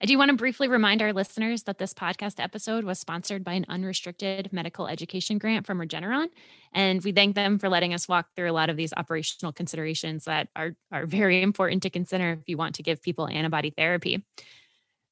I 0.00 0.06
do 0.06 0.18
want 0.18 0.30
to 0.30 0.36
briefly 0.36 0.68
remind 0.68 1.02
our 1.02 1.12
listeners 1.12 1.62
that 1.64 1.78
this 1.78 1.94
podcast 1.94 2.42
episode 2.42 2.84
was 2.84 2.98
sponsored 2.98 3.44
by 3.44 3.52
an 3.54 3.66
unrestricted 3.68 4.52
medical 4.52 4.86
education 4.86 5.38
grant 5.38 5.66
from 5.66 5.78
Regeneron. 5.78 6.28
And 6.72 7.02
we 7.02 7.12
thank 7.12 7.34
them 7.34 7.58
for 7.58 7.68
letting 7.68 7.94
us 7.94 8.08
walk 8.08 8.26
through 8.34 8.50
a 8.50 8.52
lot 8.52 8.70
of 8.70 8.76
these 8.76 8.92
operational 8.96 9.52
considerations 9.52 10.24
that 10.24 10.48
are, 10.56 10.74
are 10.90 11.06
very 11.06 11.42
important 11.42 11.82
to 11.84 11.90
consider 11.90 12.32
if 12.32 12.48
you 12.48 12.56
want 12.56 12.74
to 12.76 12.82
give 12.82 13.02
people 13.02 13.28
antibody 13.28 13.70
therapy. 13.70 14.24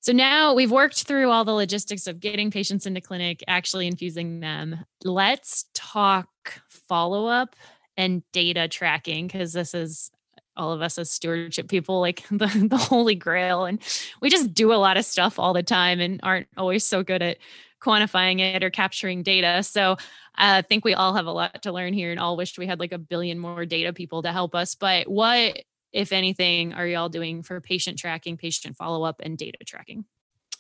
So 0.01 0.13
now 0.13 0.55
we've 0.55 0.73
worked 0.73 1.05
through 1.05 1.31
all 1.31 1.45
the 1.45 1.53
logistics 1.53 2.09
of 2.09 2.19
getting 2.19 2.51
patients 2.51 2.87
into 2.87 3.01
clinic, 3.01 3.45
actually 3.47 3.87
infusing 3.87 4.41
them. 4.41 4.85
Let's 5.05 5.67
talk 5.75 6.29
follow 6.69 7.27
up 7.27 7.55
and 7.97 8.23
data 8.33 8.67
tracking 8.67 9.29
because 9.29 9.53
this 9.53 9.75
is 9.75 10.11
all 10.57 10.73
of 10.73 10.83
us 10.83 10.99
as 10.99 11.11
stewardship 11.11 11.69
people 11.69 12.01
like 12.01 12.27
the, 12.31 12.67
the 12.69 12.77
holy 12.77 13.15
grail 13.15 13.65
and 13.65 13.81
we 14.21 14.31
just 14.31 14.53
do 14.55 14.73
a 14.73 14.75
lot 14.75 14.97
of 14.97 15.05
stuff 15.05 15.39
all 15.39 15.53
the 15.53 15.63
time 15.63 16.01
and 16.01 16.21
aren't 16.23 16.49
always 16.57 16.85
so 16.85 17.03
good 17.03 17.23
at 17.23 17.39
quantifying 17.81 18.39
it 18.41 18.63
or 18.63 18.71
capturing 18.71 19.25
data. 19.25 19.61
So 19.63 19.97
uh, 20.39 20.59
i 20.59 20.63
think 20.63 20.85
we 20.85 20.95
all 20.95 21.15
have 21.15 21.27
a 21.27 21.33
lot 21.33 21.63
to 21.63 21.73
learn 21.73 21.93
here 21.93 22.11
and 22.11 22.21
all 22.21 22.37
wish 22.37 22.59
we 22.59 22.67
had 22.67 22.81
like 22.81 22.93
a 22.93 22.99
billion 22.99 23.39
more 23.39 23.67
data 23.67 23.93
people 23.93 24.23
to 24.23 24.33
help 24.33 24.55
us 24.55 24.75
but 24.75 25.09
what 25.09 25.63
if 25.93 26.13
anything 26.13 26.73
are 26.73 26.87
y'all 26.87 27.09
doing 27.09 27.43
for 27.43 27.61
patient 27.61 27.99
tracking 27.99 28.37
patient 28.37 28.77
follow-up 28.77 29.21
and 29.23 29.37
data 29.37 29.59
tracking 29.67 30.05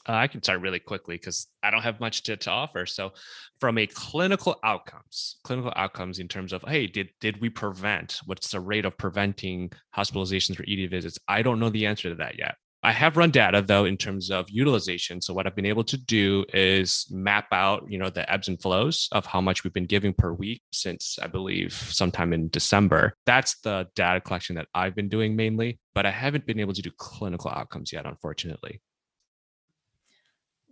uh, 0.09 0.13
I 0.13 0.27
can 0.27 0.43
start 0.43 0.61
really 0.61 0.81
quickly 0.81 1.17
because 1.17 1.47
I 1.63 1.71
don't 1.71 1.83
have 1.83 2.01
much 2.01 2.25
to, 2.25 2.37
to 2.37 2.51
offer. 2.51 2.87
So, 2.87 3.13
from 3.61 3.79
a 3.79 3.87
clinical 3.87 4.59
outcomes, 4.65 5.37
clinical 5.45 5.73
outcomes 5.77 6.19
in 6.19 6.29
terms 6.29 6.53
of, 6.53 6.63
hey, 6.63 6.87
did 6.87 7.11
did 7.21 7.41
we 7.41 7.49
prevent? 7.51 8.19
What's 8.27 8.51
the 8.51 8.61
rate 8.61 8.85
of 8.85 8.99
preventing 8.99 9.71
hospitalizations 9.97 10.57
for 10.57 10.65
ED 10.67 10.91
visits? 10.91 11.19
I 11.29 11.43
don't 11.43 11.61
know 11.61 11.71
the 11.71 11.87
answer 11.87 12.09
to 12.09 12.17
that 12.17 12.39
yet. 12.39 12.57
I 12.85 12.91
have 12.91 13.17
run 13.17 13.31
data 13.31 13.63
though 13.63 13.85
in 13.85 13.97
terms 13.97 14.29
of 14.29 14.51
utilization. 14.51 15.21
So 15.21 15.33
what 15.33 15.47
I've 15.47 15.55
been 15.55 15.67
able 15.67 15.85
to 15.85 15.97
do 15.97 16.45
is 16.53 17.07
map 17.13 17.47
out, 17.53 17.85
you 17.89 17.97
know, 17.97 18.11
the 18.11 18.31
ebbs 18.31 18.49
and 18.49 18.61
flows 18.61 19.09
of 19.13 19.25
how 19.25 19.41
much 19.41 19.63
we've 19.63 19.73
been 19.73 19.87
giving 19.87 20.13
per 20.13 20.33
week 20.33 20.63
since 20.73 21.17
I 21.23 21.29
believe 21.29 21.73
sometime 21.73 22.33
in 22.33 22.49
December. 22.49 23.15
That's 23.25 23.61
the 23.61 23.87
data 23.95 24.21
collection 24.21 24.57
that 24.57 24.67
I've 24.75 24.97
been 24.97 25.09
doing 25.09 25.37
mainly, 25.37 25.79
but 25.95 26.07
I 26.07 26.11
haven't 26.11 26.45
been 26.45 26.59
able 26.59 26.75
to 26.75 26.83
do 26.83 26.91
clinical 26.97 27.53
outcomes 27.53 27.93
yet, 27.93 28.05
unfortunately 28.05 28.81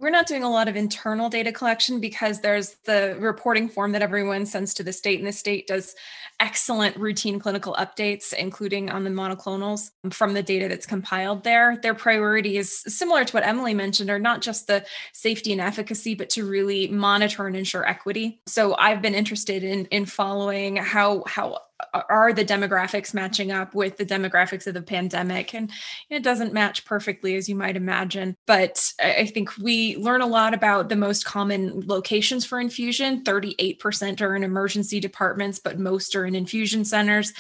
we're 0.01 0.11
not 0.11 0.27
doing 0.27 0.43
a 0.43 0.51
lot 0.51 0.67
of 0.67 0.77
internal 0.77 1.29
data 1.29 1.53
collection 1.53 2.01
because 2.01 2.41
there's 2.41 2.77
the 2.87 3.17
reporting 3.21 3.69
form 3.69 3.93
that 3.93 4.01
everyone 4.01 4.47
sends 4.47 4.73
to 4.75 4.83
the 4.83 4.93
state, 4.93 5.19
and 5.19 5.29
the 5.29 5.33
state 5.33 5.67
does 5.67 5.95
excellent 6.41 6.97
routine 6.97 7.39
clinical 7.39 7.77
updates, 7.79 8.33
including 8.33 8.91
on 8.91 9.05
the 9.05 9.11
monoclonals 9.11 9.91
um, 10.03 10.11
from 10.11 10.33
the 10.33 10.43
data 10.43 10.69
that's 10.69 10.87
compiled 10.87 11.45
there. 11.45 11.77
Their 11.83 11.95
priority 11.95 12.57
is 12.57 12.81
similar 12.87 13.27
to 13.27 13.33
what 13.33 13.47
Emily 13.47 13.75
mentioned, 13.75 14.09
are 14.09 14.19
not 14.19 14.41
just 14.41 14.67
the 14.67 14.87
safety 15.13 15.53
and 15.53 15.61
efficacy, 15.61 16.15
but 16.15 16.31
to 16.31 16.49
really 16.49 16.89
monitor 16.89 17.47
and 17.47 17.55
ensure 17.55 17.87
equity. 17.87 18.41
So 18.47 18.75
I've 18.77 19.03
been 19.03 19.15
interested 19.15 19.63
in 19.63 19.85
in 19.87 20.07
following 20.07 20.77
how 20.77 21.25
how 21.27 21.59
are 21.93 22.33
the 22.33 22.45
demographics 22.45 23.15
matching 23.15 23.53
up 23.53 23.75
with 23.75 23.97
the 23.97 24.07
demographics 24.07 24.67
of 24.67 24.75
the 24.75 24.83
pandemic? 24.83 25.55
And 25.55 25.71
it 26.09 26.23
doesn't 26.23 26.53
match 26.53 26.85
perfectly 26.85 27.37
as 27.37 27.49
you 27.49 27.55
might 27.55 27.77
imagine. 27.77 28.37
But 28.47 28.93
i 29.01 29.27
think 29.27 29.57
we 29.59 29.97
learn 29.97 30.21
a 30.21 30.27
lot 30.27 30.55
about 30.55 30.89
the 30.89 30.97
most 30.97 31.25
common 31.25 31.83
locations 31.87 32.45
for 32.45 32.61
infusion. 32.61 33.25
38% 33.25 34.21
are 34.21 34.37
in 34.37 34.45
emergency 34.45 35.01
departments 35.01 35.59
but 35.59 35.79
most 35.79 36.15
are 36.15 36.27
in 36.27 36.35
infusion 36.35 36.85
centers 36.85 37.33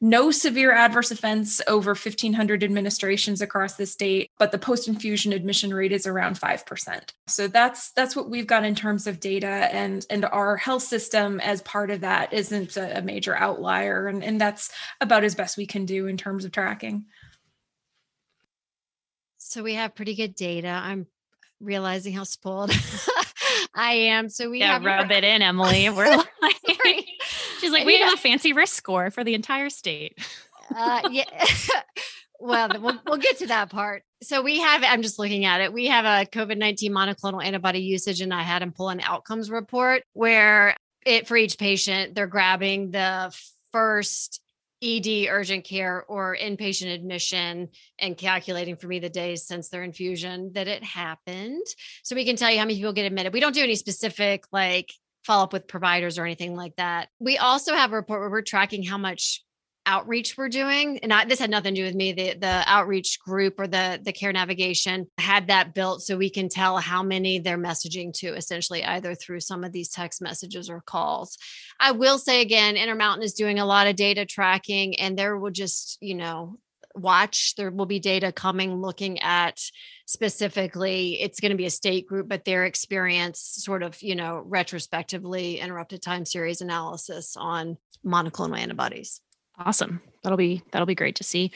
no 0.00 0.30
severe 0.30 0.72
adverse 0.72 1.10
events 1.10 1.60
over 1.66 1.90
1500 1.90 2.62
administrations 2.62 3.40
across 3.40 3.74
the 3.74 3.86
state 3.86 4.30
but 4.38 4.52
the 4.52 4.58
post 4.58 4.86
infusion 4.86 5.32
admission 5.32 5.74
rate 5.74 5.92
is 5.92 6.06
around 6.06 6.38
5% 6.38 7.10
so 7.26 7.48
that's 7.48 7.90
that's 7.92 8.14
what 8.14 8.30
we've 8.30 8.46
got 8.46 8.64
in 8.64 8.74
terms 8.74 9.06
of 9.06 9.18
data 9.18 9.46
and 9.46 10.06
and 10.08 10.24
our 10.26 10.56
health 10.56 10.82
system 10.82 11.40
as 11.40 11.62
part 11.62 11.90
of 11.90 12.02
that 12.02 12.32
isn't 12.32 12.76
a, 12.76 12.98
a 12.98 13.02
major 13.02 13.34
outlier 13.34 14.06
and, 14.06 14.22
and 14.22 14.40
that's 14.40 14.70
about 15.00 15.24
as 15.24 15.34
best 15.34 15.56
we 15.56 15.66
can 15.66 15.84
do 15.84 16.06
in 16.06 16.16
terms 16.16 16.44
of 16.44 16.52
tracking 16.52 17.04
so 19.38 19.62
we 19.62 19.74
have 19.74 19.94
pretty 19.94 20.14
good 20.14 20.34
data 20.34 20.68
i'm 20.68 21.06
realizing 21.60 22.12
how 22.12 22.22
spoiled 22.22 22.70
I 23.74 23.92
am. 23.92 24.28
So 24.28 24.50
we 24.50 24.58
yeah, 24.58 24.74
have 24.74 24.84
rub 24.84 25.10
it 25.10 25.24
in, 25.24 25.40
Emily. 25.40 25.88
We're 25.88 26.16
like, 26.42 27.06
she's 27.60 27.72
like, 27.72 27.86
we 27.86 27.98
have 27.98 28.12
a 28.12 28.16
fancy 28.16 28.52
risk 28.52 28.74
score 28.74 29.10
for 29.10 29.24
the 29.24 29.34
entire 29.34 29.70
state. 29.70 30.18
uh, 30.74 31.08
yeah. 31.10 31.24
well, 32.40 32.68
we'll, 32.80 33.00
we'll 33.06 33.18
get 33.18 33.38
to 33.38 33.46
that 33.48 33.70
part. 33.70 34.02
So 34.22 34.42
we 34.42 34.60
have, 34.60 34.82
I'm 34.84 35.02
just 35.02 35.18
looking 35.18 35.44
at 35.44 35.60
it. 35.60 35.72
We 35.72 35.86
have 35.86 36.04
a 36.04 36.28
COVID 36.28 36.56
19 36.56 36.92
monoclonal 36.92 37.44
antibody 37.44 37.80
usage, 37.80 38.20
and 38.20 38.32
I 38.32 38.42
had 38.42 38.62
him 38.62 38.72
pull 38.72 38.88
an 38.88 39.00
outcomes 39.00 39.50
report 39.50 40.02
where 40.12 40.76
it 41.04 41.26
for 41.26 41.36
each 41.36 41.58
patient, 41.58 42.14
they're 42.14 42.26
grabbing 42.26 42.90
the 42.90 43.34
first 43.72 44.40
ED 44.82 45.26
urgent 45.28 45.64
care 45.64 46.04
or 46.04 46.36
inpatient 46.40 46.94
admission 46.94 47.68
and 47.98 48.16
calculating 48.16 48.76
for 48.76 48.86
me 48.86 49.00
the 49.00 49.08
days 49.08 49.44
since 49.44 49.68
their 49.68 49.82
infusion 49.82 50.52
that 50.54 50.68
it 50.68 50.84
happened. 50.84 51.64
So 52.04 52.14
we 52.14 52.24
can 52.24 52.36
tell 52.36 52.50
you 52.50 52.58
how 52.58 52.64
many 52.64 52.76
people 52.76 52.92
get 52.92 53.06
admitted. 53.06 53.32
We 53.32 53.40
don't 53.40 53.54
do 53.54 53.62
any 53.62 53.74
specific 53.74 54.44
like 54.52 54.92
follow 55.24 55.44
up 55.44 55.52
with 55.52 55.68
providers 55.68 56.18
or 56.18 56.24
anything 56.24 56.56
like 56.56 56.76
that. 56.76 57.08
We 57.18 57.38
also 57.38 57.74
have 57.74 57.92
a 57.92 57.96
report 57.96 58.20
where 58.20 58.30
we're 58.30 58.42
tracking 58.42 58.82
how 58.82 58.98
much 58.98 59.42
outreach 59.88 60.36
we're 60.36 60.50
doing 60.50 60.98
and 60.98 61.10
I, 61.10 61.24
this 61.24 61.38
had 61.38 61.48
nothing 61.48 61.74
to 61.74 61.80
do 61.80 61.86
with 61.86 61.94
me 61.94 62.12
the 62.12 62.34
the 62.34 62.62
outreach 62.66 63.18
group 63.20 63.58
or 63.58 63.66
the 63.66 63.98
the 64.04 64.12
care 64.12 64.34
navigation 64.34 65.06
had 65.16 65.46
that 65.46 65.72
built 65.72 66.02
so 66.02 66.18
we 66.18 66.28
can 66.28 66.50
tell 66.50 66.76
how 66.76 67.02
many 67.02 67.38
they're 67.38 67.56
messaging 67.56 68.12
to 68.18 68.34
essentially 68.34 68.84
either 68.84 69.14
through 69.14 69.40
some 69.40 69.64
of 69.64 69.72
these 69.72 69.88
text 69.88 70.20
messages 70.20 70.68
or 70.68 70.82
calls 70.82 71.38
i 71.80 71.90
will 71.90 72.18
say 72.18 72.42
again 72.42 72.76
intermountain 72.76 73.24
is 73.24 73.32
doing 73.32 73.58
a 73.58 73.64
lot 73.64 73.86
of 73.86 73.96
data 73.96 74.26
tracking 74.26 74.94
and 75.00 75.18
there 75.18 75.38
will 75.38 75.50
just 75.50 75.96
you 76.02 76.14
know 76.14 76.58
watch 76.94 77.54
there 77.56 77.70
will 77.70 77.86
be 77.86 78.00
data 78.00 78.32
coming 78.32 78.80
looking 78.80 79.18
at 79.20 79.60
specifically 80.06 81.20
it's 81.20 81.40
going 81.40 81.50
to 81.50 81.56
be 81.56 81.66
a 81.66 81.70
state 81.70 82.06
group 82.06 82.28
but 82.28 82.44
their 82.44 82.64
experience 82.64 83.40
sort 83.40 83.82
of 83.82 84.00
you 84.02 84.16
know 84.16 84.42
retrospectively 84.46 85.60
interrupted 85.60 86.02
time 86.02 86.24
series 86.24 86.60
analysis 86.60 87.36
on 87.36 87.76
monoclonal 88.04 88.58
antibodies 88.58 89.20
Awesome. 89.58 90.00
That'll 90.22 90.38
be 90.38 90.62
that'll 90.70 90.86
be 90.86 90.94
great 90.94 91.16
to 91.16 91.24
see. 91.24 91.50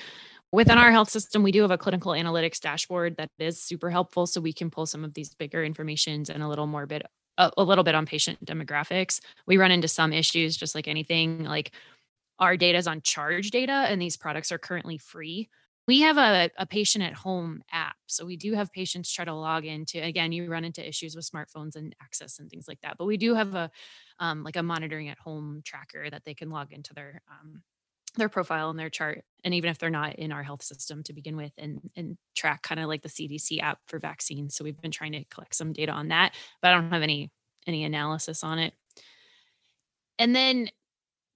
Within 0.51 0.77
our 0.77 0.91
health 0.91 1.09
system, 1.09 1.43
we 1.43 1.53
do 1.53 1.63
have 1.63 1.71
a 1.71 1.79
clinical 1.79 2.13
analytics 2.13 2.61
dashboard 2.61 3.17
that 3.17 3.31
is 3.39 3.63
super 3.63 3.89
helpful 3.91 4.27
so 4.27 4.41
we 4.41 4.53
can 4.53 4.71
pull 4.71 4.87
some 4.87 5.05
of 5.05 5.15
these 5.15 5.35
bigger 5.35 5.65
informations 5.65 6.29
and 6.29 6.43
a 6.43 6.49
little 6.49 6.67
more 6.67 6.85
bit 6.85 7.03
a, 7.39 7.51
a 7.57 7.65
little 7.65 7.85
bit 7.85 7.95
on 7.95 8.05
patient 8.05 8.45
demographics. 8.45 9.21
We 9.47 9.57
run 9.57 9.71
into 9.71 9.89
some 9.89 10.13
issues 10.13 10.57
just 10.57 10.75
like 10.75 10.89
anything 10.89 11.45
like 11.45 11.73
our 12.43 12.57
data 12.57 12.77
is 12.77 12.87
on 12.87 13.01
charge 13.03 13.51
data 13.51 13.73
and 13.73 14.03
these 14.03 14.17
products 14.17 14.51
are 14.53 14.59
currently 14.59 14.99
free. 14.99 15.49
We 15.87 16.01
have 16.01 16.19
a, 16.19 16.51
a 16.59 16.67
patient 16.67 17.05
at 17.05 17.15
home 17.15 17.63
app 17.73 17.97
so 18.07 18.25
we 18.25 18.37
do 18.37 18.53
have 18.55 18.73
patients 18.73 19.13
try 19.13 19.25
to 19.25 19.35
log 19.35 19.65
into 19.65 20.03
again 20.03 20.33
you 20.33 20.49
run 20.49 20.65
into 20.65 20.87
issues 20.87 21.17
with 21.17 21.29
smartphones 21.29 21.77
and 21.77 21.95
access 22.01 22.39
and 22.39 22.49
things 22.49 22.67
like 22.69 22.81
that 22.83 22.97
but 22.99 23.07
we 23.07 23.17
do 23.17 23.35
have 23.35 23.55
a 23.55 23.71
um, 24.21 24.45
like 24.45 24.57
a 24.57 24.63
monitoring 24.63 25.09
at 25.09 25.19
home 25.19 25.61
tracker 25.65 26.09
that 26.09 26.25
they 26.25 26.35
can 26.35 26.51
log 26.51 26.73
into 26.73 26.95
their 26.95 27.21
um, 27.31 27.63
their 28.17 28.29
profile 28.29 28.71
and 28.71 28.79
their 28.79 28.91
chart 28.91 29.25
and 29.43 29.55
even 29.55 29.71
if 29.71 29.79
they're 29.79 29.91
not 29.91 30.15
in 30.17 30.31
our 30.31 30.45
health 30.45 30.63
system 30.63 31.03
to 31.03 31.13
begin 31.13 31.37
with 31.37 31.53
and 31.59 31.81
and 31.97 32.17
track 32.37 32.63
kind 32.63 32.81
of 32.81 32.87
like 32.87 33.03
the 33.03 33.09
CDC 33.09 33.61
app 33.61 33.79
for 33.87 33.99
vaccines 33.99 34.55
so 34.55 34.63
we've 34.63 34.81
been 34.81 34.91
trying 34.93 35.13
to 35.13 35.25
collect 35.25 35.55
some 35.55 35.73
data 35.73 35.91
on 35.91 36.09
that 36.09 36.35
but 36.61 36.71
I 36.71 36.75
don't 36.75 36.93
have 36.93 37.03
any 37.03 37.33
any 37.67 37.85
analysis 37.85 38.45
on 38.45 38.59
it. 38.59 38.75
And 40.19 40.35
then 40.35 40.69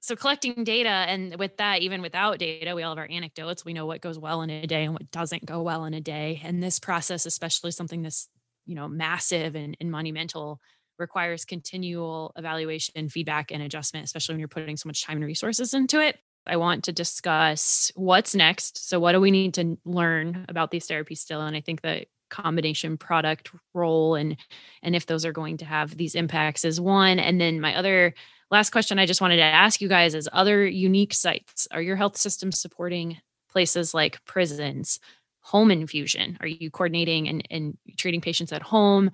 so 0.06 0.16
collecting 0.16 0.64
data 0.64 0.88
and 0.88 1.36
with 1.36 1.56
that 1.56 1.82
even 1.82 2.00
without 2.02 2.38
data 2.38 2.74
we 2.74 2.82
all 2.82 2.92
have 2.92 2.98
our 2.98 3.08
anecdotes 3.10 3.64
we 3.64 3.72
know 3.72 3.86
what 3.86 4.00
goes 4.00 4.18
well 4.18 4.42
in 4.42 4.50
a 4.50 4.66
day 4.66 4.84
and 4.84 4.92
what 4.92 5.10
doesn't 5.10 5.44
go 5.44 5.62
well 5.62 5.84
in 5.84 5.94
a 5.94 6.00
day 6.00 6.40
and 6.44 6.62
this 6.62 6.78
process 6.78 7.26
especially 7.26 7.70
something 7.70 8.02
this 8.02 8.28
you 8.66 8.74
know 8.74 8.88
massive 8.88 9.54
and, 9.54 9.76
and 9.80 9.90
monumental 9.90 10.60
requires 10.98 11.44
continual 11.44 12.32
evaluation 12.36 13.08
feedback 13.08 13.50
and 13.50 13.62
adjustment 13.62 14.04
especially 14.04 14.34
when 14.34 14.40
you're 14.40 14.48
putting 14.48 14.76
so 14.76 14.88
much 14.88 15.04
time 15.04 15.16
and 15.16 15.26
resources 15.26 15.74
into 15.74 16.00
it 16.00 16.18
I 16.48 16.58
want 16.58 16.84
to 16.84 16.92
discuss 16.92 17.90
what's 17.96 18.32
next. 18.32 18.88
So, 18.88 19.00
what 19.00 19.10
do 19.10 19.20
we 19.20 19.32
need 19.32 19.54
to 19.54 19.76
learn 19.84 20.46
about 20.48 20.70
these 20.70 20.86
therapies 20.86 21.18
still? 21.18 21.40
And 21.40 21.56
I 21.56 21.60
think 21.60 21.80
that 21.82 22.06
combination 22.30 22.96
product 22.96 23.50
role 23.74 24.14
and 24.14 24.36
and 24.82 24.96
if 24.96 25.06
those 25.06 25.24
are 25.24 25.32
going 25.32 25.56
to 25.58 25.64
have 25.64 25.96
these 25.96 26.14
impacts 26.14 26.64
is 26.64 26.80
one 26.80 27.18
and 27.18 27.40
then 27.40 27.60
my 27.60 27.76
other 27.76 28.14
last 28.50 28.70
question 28.70 28.98
I 28.98 29.06
just 29.06 29.20
wanted 29.20 29.36
to 29.36 29.42
ask 29.42 29.80
you 29.80 29.88
guys 29.88 30.14
is 30.14 30.28
other 30.32 30.66
unique 30.66 31.14
sites. 31.14 31.66
Are 31.70 31.82
your 31.82 31.96
health 31.96 32.16
systems 32.16 32.58
supporting 32.60 33.18
places 33.50 33.94
like 33.94 34.24
prisons, 34.24 35.00
home 35.40 35.70
infusion? 35.70 36.36
Are 36.40 36.46
you 36.46 36.70
coordinating 36.70 37.28
and, 37.28 37.46
and 37.50 37.76
treating 37.96 38.20
patients 38.20 38.52
at 38.52 38.62
home? 38.62 39.10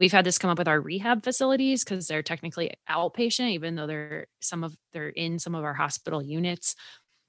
We've 0.00 0.12
had 0.12 0.24
this 0.24 0.38
come 0.38 0.50
up 0.50 0.58
with 0.58 0.68
our 0.68 0.80
rehab 0.80 1.22
facilities 1.22 1.84
because 1.84 2.06
they're 2.08 2.22
technically 2.22 2.72
outpatient, 2.90 3.50
even 3.50 3.74
though 3.74 3.86
they're 3.86 4.26
some 4.40 4.64
of 4.64 4.76
they're 4.92 5.08
in 5.08 5.38
some 5.38 5.54
of 5.54 5.64
our 5.64 5.74
hospital 5.74 6.22
units. 6.22 6.74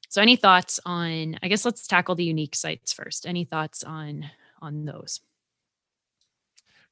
So 0.10 0.22
any 0.22 0.36
thoughts 0.36 0.80
on 0.86 1.38
I 1.44 1.48
guess 1.48 1.66
let's 1.66 1.88
tackle 1.88 2.16
the 2.16 2.24
unique 2.24 2.56
sites 2.56 2.94
first. 2.94 3.26
Any 3.26 3.44
thoughts 3.44 3.84
on 3.84 4.26
on 4.62 4.86
those? 4.86 5.20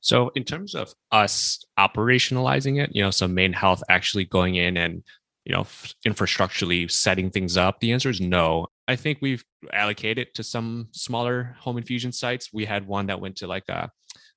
So 0.04 0.32
in 0.36 0.44
terms 0.44 0.76
of 0.76 0.94
us 1.12 1.64
operationalizing 1.80 2.84
it, 2.84 2.94
you 2.94 3.02
know, 3.02 3.10
so 3.10 3.26
MaineHealth 3.26 3.82
actually 3.90 4.26
going 4.26 4.56
in 4.56 4.76
and 4.76 5.02
you 5.46 5.54
know 5.54 5.64
infrastructurally 6.06 6.92
setting 6.92 7.32
things 7.32 7.56
up, 7.58 7.80
the 7.80 7.94
answer 7.94 8.10
is 8.10 8.20
no. 8.20 8.68
I 8.88 8.98
think 8.98 9.20
we've 9.22 9.44
allocated 9.72 10.36
to 10.36 10.44
some 10.44 10.90
smaller 10.92 11.56
home 11.58 11.78
infusion 11.78 12.12
sites. 12.12 12.50
We 12.52 12.66
had 12.66 12.86
one 12.86 13.08
that 13.08 13.22
went 13.22 13.38
to 13.38 13.48
like 13.48 13.70
a, 13.70 13.90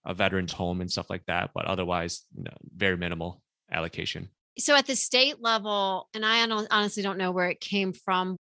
a 0.05 0.15
veteran's 0.15 0.53
home 0.53 0.81
and 0.81 0.91
stuff 0.91 1.11
like 1.11 1.27
that, 1.27 1.51
but 1.53 1.65
otherwise, 1.65 2.25
you 2.37 2.45
know, 2.45 2.57
very 2.77 2.97
minimal 2.97 3.43
allocation. 3.71 4.29
So 4.59 4.77
at 4.77 4.87
the 4.87 4.95
state 4.95 5.43
level, 5.43 6.09
and 6.15 6.25
I 6.25 6.47
honestly 6.71 7.03
don't 7.03 7.19
know 7.19 7.33
where 7.33 7.51
it 7.51 7.61
came 7.61 7.93
from, 7.93 8.37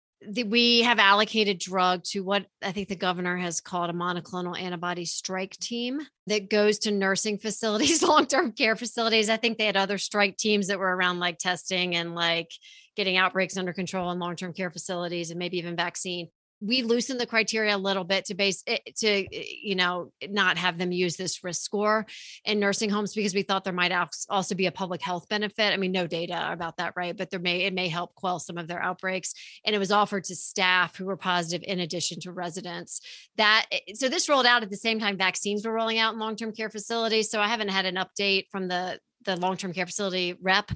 we 0.47 0.83
have 0.83 0.99
allocated 0.99 1.59
drug 1.59 2.05
to 2.05 2.21
what 2.21 2.47
I 2.63 2.73
think 2.73 2.89
the 2.89 2.97
governor 2.97 3.37
has 3.37 3.61
called 3.61 3.91
a 3.91 3.93
monoclonal 3.93 4.59
antibody 4.59 5.05
strike 5.05 5.57
team 5.59 6.01
that 6.27 6.51
goes 6.51 6.81
to 6.81 6.91
nursing 6.91 7.39
facilities, 7.43 8.03
long 8.03 8.27
term 8.27 8.53
care 8.53 8.77
facilities. 8.77 9.29
I 9.29 9.37
think 9.37 9.59
they 9.59 9.67
had 9.67 9.77
other 9.77 9.99
strike 9.99 10.37
teams 10.37 10.69
that 10.69 10.79
were 10.79 10.97
around 10.97 11.21
like 11.21 11.39
testing 11.39 11.95
and 11.95 12.15
like 12.15 12.51
getting 12.97 13.17
outbreaks 13.17 13.57
under 13.57 13.73
control 13.73 14.11
in 14.11 14.19
long 14.19 14.37
term 14.37 14.53
care 14.53 14.71
facilities 14.71 15.31
and 15.31 15.39
maybe 15.39 15.59
even 15.59 15.77
vaccine 15.77 16.29
we 16.63 16.83
loosened 16.83 17.19
the 17.19 17.27
criteria 17.27 17.75
a 17.75 17.79
little 17.79 18.05
bit 18.05 18.27
to 18.27 18.35
base 18.35 18.63
it 18.67 18.97
to 18.97 19.09
eh, 19.09 19.45
you 19.63 19.75
know 19.75 20.13
not 20.29 20.57
have 20.57 20.79
them 20.79 20.93
use 20.93 21.17
this 21.17 21.43
risk 21.43 21.63
score 21.63 22.07
in 22.45 22.61
nursing 22.61 22.89
homes 22.89 23.15
because 23.15 23.35
we 23.35 23.43
thought 23.43 23.65
there 23.65 23.73
might 23.73 23.93
also 24.31 24.55
be 24.55 24.67
a 24.67 24.73
public 24.73 25.03
health 25.03 25.29
benefit. 25.29 25.73
I 25.73 25.77
mean 25.77 25.93
no 25.93 26.07
data 26.07 26.51
about 26.53 26.77
that 26.77 26.95
right? 26.97 27.17
But 27.17 27.31
there 27.31 27.41
may 27.41 27.63
it 27.63 27.75
may 27.75 27.89
help 27.89 28.15
quell 28.15 28.39
some 28.39 28.59
of 28.59 28.69
their 28.69 28.83
outbreaks. 28.83 29.35
And 29.65 29.75
it 29.75 29.79
was 29.79 29.93
offered 29.93 30.25
to 30.25 30.37
staff 30.37 30.97
who 30.97 31.07
were 31.07 31.17
positive 31.17 31.65
in 31.67 31.81
addition 31.81 32.21
to 32.21 32.33
residents. 32.33 33.01
That 33.37 33.67
eh, 33.73 33.95
so 33.95 34.09
this 34.09 34.29
rolled 34.29 34.47
out 34.47 34.63
at 34.63 34.71
the 34.71 34.77
same 34.77 35.01
time 35.01 35.17
vaccines 35.17 35.67
were 35.67 35.73
rolling 35.73 35.99
out 35.99 36.15
in 36.15 36.21
long-term 36.21 36.53
care 36.53 36.71
facilities. 36.71 37.31
So 37.31 37.41
i 37.41 37.49
haven't 37.49 37.69
had 37.69 37.87
an 37.87 37.97
update 37.97 38.47
from 38.51 38.69
the 38.69 39.01
the 39.25 39.37
long-term 39.37 39.73
care 39.73 39.87
facility 39.87 40.35
rep 40.41 40.71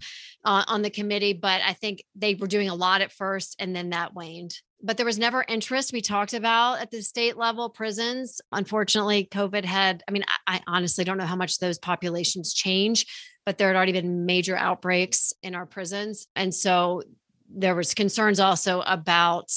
uh, 0.44 0.64
on 0.66 0.82
the 0.82 0.90
committee 0.90 1.32
but 1.32 1.60
i 1.64 1.72
think 1.72 2.02
they 2.14 2.34
were 2.34 2.46
doing 2.46 2.68
a 2.68 2.74
lot 2.74 3.00
at 3.00 3.12
first 3.12 3.56
and 3.58 3.74
then 3.74 3.90
that 3.90 4.14
waned. 4.14 4.54
But 4.82 4.98
there 4.98 5.06
was 5.06 5.18
never 5.18 5.42
interest. 5.48 5.94
We 5.94 6.02
talked 6.02 6.34
about 6.34 6.80
at 6.80 6.90
the 6.90 7.00
state 7.00 7.38
level 7.38 7.70
prisons. 7.70 8.40
Unfortunately 8.52 9.26
covid 9.30 9.64
had 9.64 10.02
i 10.08 10.10
mean 10.10 10.24
I, 10.46 10.56
I 10.56 10.60
honestly 10.66 11.04
don't 11.04 11.18
know 11.18 11.24
how 11.24 11.36
much 11.36 11.58
those 11.58 11.78
populations 11.78 12.52
change 12.52 13.06
but 13.46 13.56
there 13.56 13.68
had 13.68 13.76
already 13.76 13.92
been 13.92 14.26
major 14.26 14.56
outbreaks 14.56 15.32
in 15.42 15.54
our 15.54 15.64
prisons. 15.64 16.26
And 16.34 16.52
so 16.52 17.02
there 17.48 17.76
was 17.76 17.94
concerns 17.94 18.40
also 18.40 18.80
about 18.80 19.52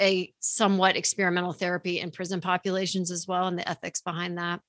a 0.00 0.32
somewhat 0.40 0.96
experimental 0.96 1.52
therapy 1.52 2.00
in 2.00 2.10
prison 2.10 2.40
populations 2.40 3.10
as 3.10 3.28
well 3.28 3.46
and 3.46 3.58
the 3.58 3.68
ethics 3.68 4.00
behind 4.00 4.38
that 4.38 4.60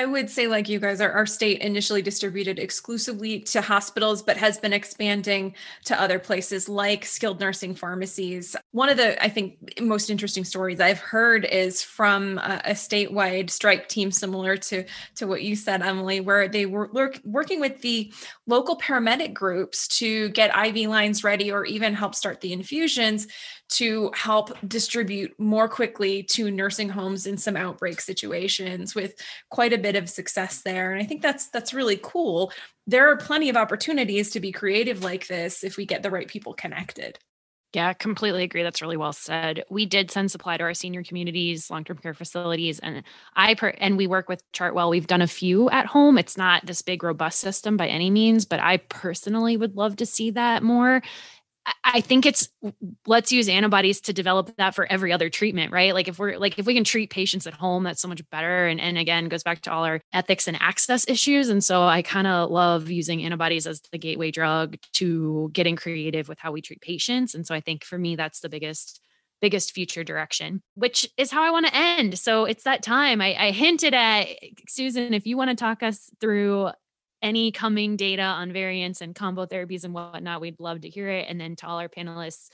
I 0.00 0.06
would 0.06 0.30
say, 0.30 0.46
like 0.46 0.66
you 0.66 0.80
guys, 0.80 1.02
our, 1.02 1.12
our 1.12 1.26
state 1.26 1.60
initially 1.60 2.00
distributed 2.00 2.58
exclusively 2.58 3.40
to 3.40 3.60
hospitals, 3.60 4.22
but 4.22 4.38
has 4.38 4.56
been 4.56 4.72
expanding 4.72 5.54
to 5.84 6.00
other 6.00 6.18
places 6.18 6.70
like 6.70 7.04
skilled 7.04 7.38
nursing 7.38 7.74
pharmacies. 7.74 8.56
One 8.70 8.88
of 8.88 8.96
the, 8.96 9.22
I 9.22 9.28
think, 9.28 9.78
most 9.78 10.08
interesting 10.08 10.44
stories 10.44 10.80
I've 10.80 11.00
heard 11.00 11.44
is 11.44 11.82
from 11.82 12.38
a, 12.38 12.62
a 12.64 12.70
statewide 12.70 13.50
strike 13.50 13.88
team, 13.88 14.10
similar 14.10 14.56
to, 14.56 14.86
to 15.16 15.26
what 15.26 15.42
you 15.42 15.54
said, 15.54 15.82
Emily, 15.82 16.20
where 16.20 16.48
they 16.48 16.64
were 16.64 16.88
work, 16.94 17.20
working 17.22 17.60
with 17.60 17.82
the 17.82 18.10
local 18.46 18.78
paramedic 18.78 19.34
groups 19.34 19.86
to 19.98 20.30
get 20.30 20.56
IV 20.56 20.88
lines 20.88 21.22
ready 21.22 21.52
or 21.52 21.66
even 21.66 21.92
help 21.92 22.14
start 22.14 22.40
the 22.40 22.54
infusions 22.54 23.26
to 23.70 24.10
help 24.14 24.50
distribute 24.66 25.32
more 25.38 25.68
quickly 25.68 26.24
to 26.24 26.50
nursing 26.50 26.88
homes 26.88 27.26
in 27.26 27.38
some 27.38 27.56
outbreak 27.56 28.00
situations 28.00 28.94
with 28.96 29.14
quite 29.48 29.72
a 29.72 29.78
bit 29.78 29.89
of 29.96 30.08
success 30.08 30.62
there 30.62 30.92
and 30.92 31.02
i 31.02 31.04
think 31.04 31.22
that's 31.22 31.48
that's 31.48 31.74
really 31.74 31.98
cool 32.02 32.52
there 32.86 33.08
are 33.10 33.16
plenty 33.16 33.48
of 33.48 33.56
opportunities 33.56 34.30
to 34.30 34.40
be 34.40 34.52
creative 34.52 35.02
like 35.02 35.26
this 35.26 35.62
if 35.64 35.76
we 35.76 35.86
get 35.86 36.02
the 36.02 36.10
right 36.10 36.28
people 36.28 36.54
connected 36.54 37.18
yeah, 37.72 37.92
completely 37.92 38.42
agree. 38.42 38.64
That's 38.64 38.82
really 38.82 38.96
well 38.96 39.12
said. 39.12 39.62
We 39.70 39.86
did 39.86 40.10
send 40.10 40.32
supply 40.32 40.56
to 40.56 40.64
our 40.64 40.74
senior 40.74 41.04
communities, 41.04 41.70
long-term 41.70 41.98
care 41.98 42.14
facilities, 42.14 42.80
and 42.80 43.04
I 43.36 43.54
per- 43.54 43.74
and 43.78 43.96
we 43.96 44.08
work 44.08 44.28
with 44.28 44.42
Chartwell. 44.52 44.90
We've 44.90 45.06
done 45.06 45.22
a 45.22 45.28
few 45.28 45.70
at 45.70 45.86
home. 45.86 46.18
It's 46.18 46.36
not 46.36 46.66
this 46.66 46.82
big 46.82 47.04
robust 47.04 47.38
system 47.38 47.76
by 47.76 47.86
any 47.86 48.10
means, 48.10 48.44
but 48.44 48.58
I 48.58 48.78
personally 48.78 49.56
would 49.56 49.76
love 49.76 49.94
to 49.96 50.06
see 50.06 50.32
that 50.32 50.64
more. 50.64 51.00
I 51.84 52.00
think 52.00 52.24
it's 52.24 52.48
let's 53.06 53.32
use 53.32 53.48
antibodies 53.48 54.00
to 54.02 54.12
develop 54.12 54.54
that 54.56 54.74
for 54.74 54.90
every 54.90 55.12
other 55.12 55.28
treatment, 55.28 55.72
right? 55.72 55.92
Like 55.92 56.08
if 56.08 56.18
we're 56.18 56.38
like 56.38 56.58
if 56.58 56.66
we 56.66 56.74
can 56.74 56.84
treat 56.84 57.10
patients 57.10 57.46
at 57.46 57.52
home, 57.52 57.84
that's 57.84 58.00
so 58.00 58.08
much 58.08 58.22
better. 58.30 58.66
And 58.66 58.80
and 58.80 58.96
again, 58.96 59.28
goes 59.28 59.42
back 59.42 59.60
to 59.62 59.72
all 59.72 59.84
our 59.84 60.00
ethics 60.12 60.48
and 60.48 60.56
access 60.60 61.06
issues. 61.08 61.48
And 61.48 61.62
so 61.62 61.82
I 61.82 62.02
kind 62.02 62.26
of 62.26 62.50
love 62.50 62.90
using 62.90 63.22
antibodies 63.24 63.66
as 63.66 63.80
the 63.92 63.98
gateway 63.98 64.30
drug 64.30 64.76
to 64.94 65.50
getting 65.52 65.76
creative 65.76 66.28
with 66.28 66.38
how 66.38 66.52
we 66.52 66.62
treat 66.62 66.80
patients. 66.80 67.34
And 67.34 67.46
so 67.46 67.54
I 67.54 67.60
think 67.60 67.84
for 67.84 67.98
me, 67.98 68.16
that's 68.16 68.40
the 68.40 68.48
biggest 68.48 69.00
biggest 69.40 69.72
future 69.72 70.04
direction, 70.04 70.62
which 70.74 71.08
is 71.16 71.30
how 71.30 71.42
I 71.42 71.50
want 71.50 71.66
to 71.66 71.74
end. 71.74 72.18
So 72.18 72.44
it's 72.44 72.64
that 72.64 72.82
time. 72.82 73.20
I, 73.20 73.34
I 73.36 73.50
hinted 73.50 73.94
at 73.94 74.28
Susan, 74.68 75.14
if 75.14 75.26
you 75.26 75.36
want 75.36 75.50
to 75.50 75.56
talk 75.56 75.82
us 75.82 76.10
through 76.20 76.70
any 77.22 77.52
coming 77.52 77.96
data 77.96 78.22
on 78.22 78.52
variants 78.52 79.00
and 79.00 79.14
combo 79.14 79.46
therapies 79.46 79.84
and 79.84 79.94
whatnot, 79.94 80.40
we'd 80.40 80.60
love 80.60 80.82
to 80.82 80.88
hear 80.88 81.08
it. 81.08 81.26
And 81.28 81.40
then 81.40 81.56
to 81.56 81.66
all 81.66 81.78
our 81.78 81.88
panelists, 81.88 82.48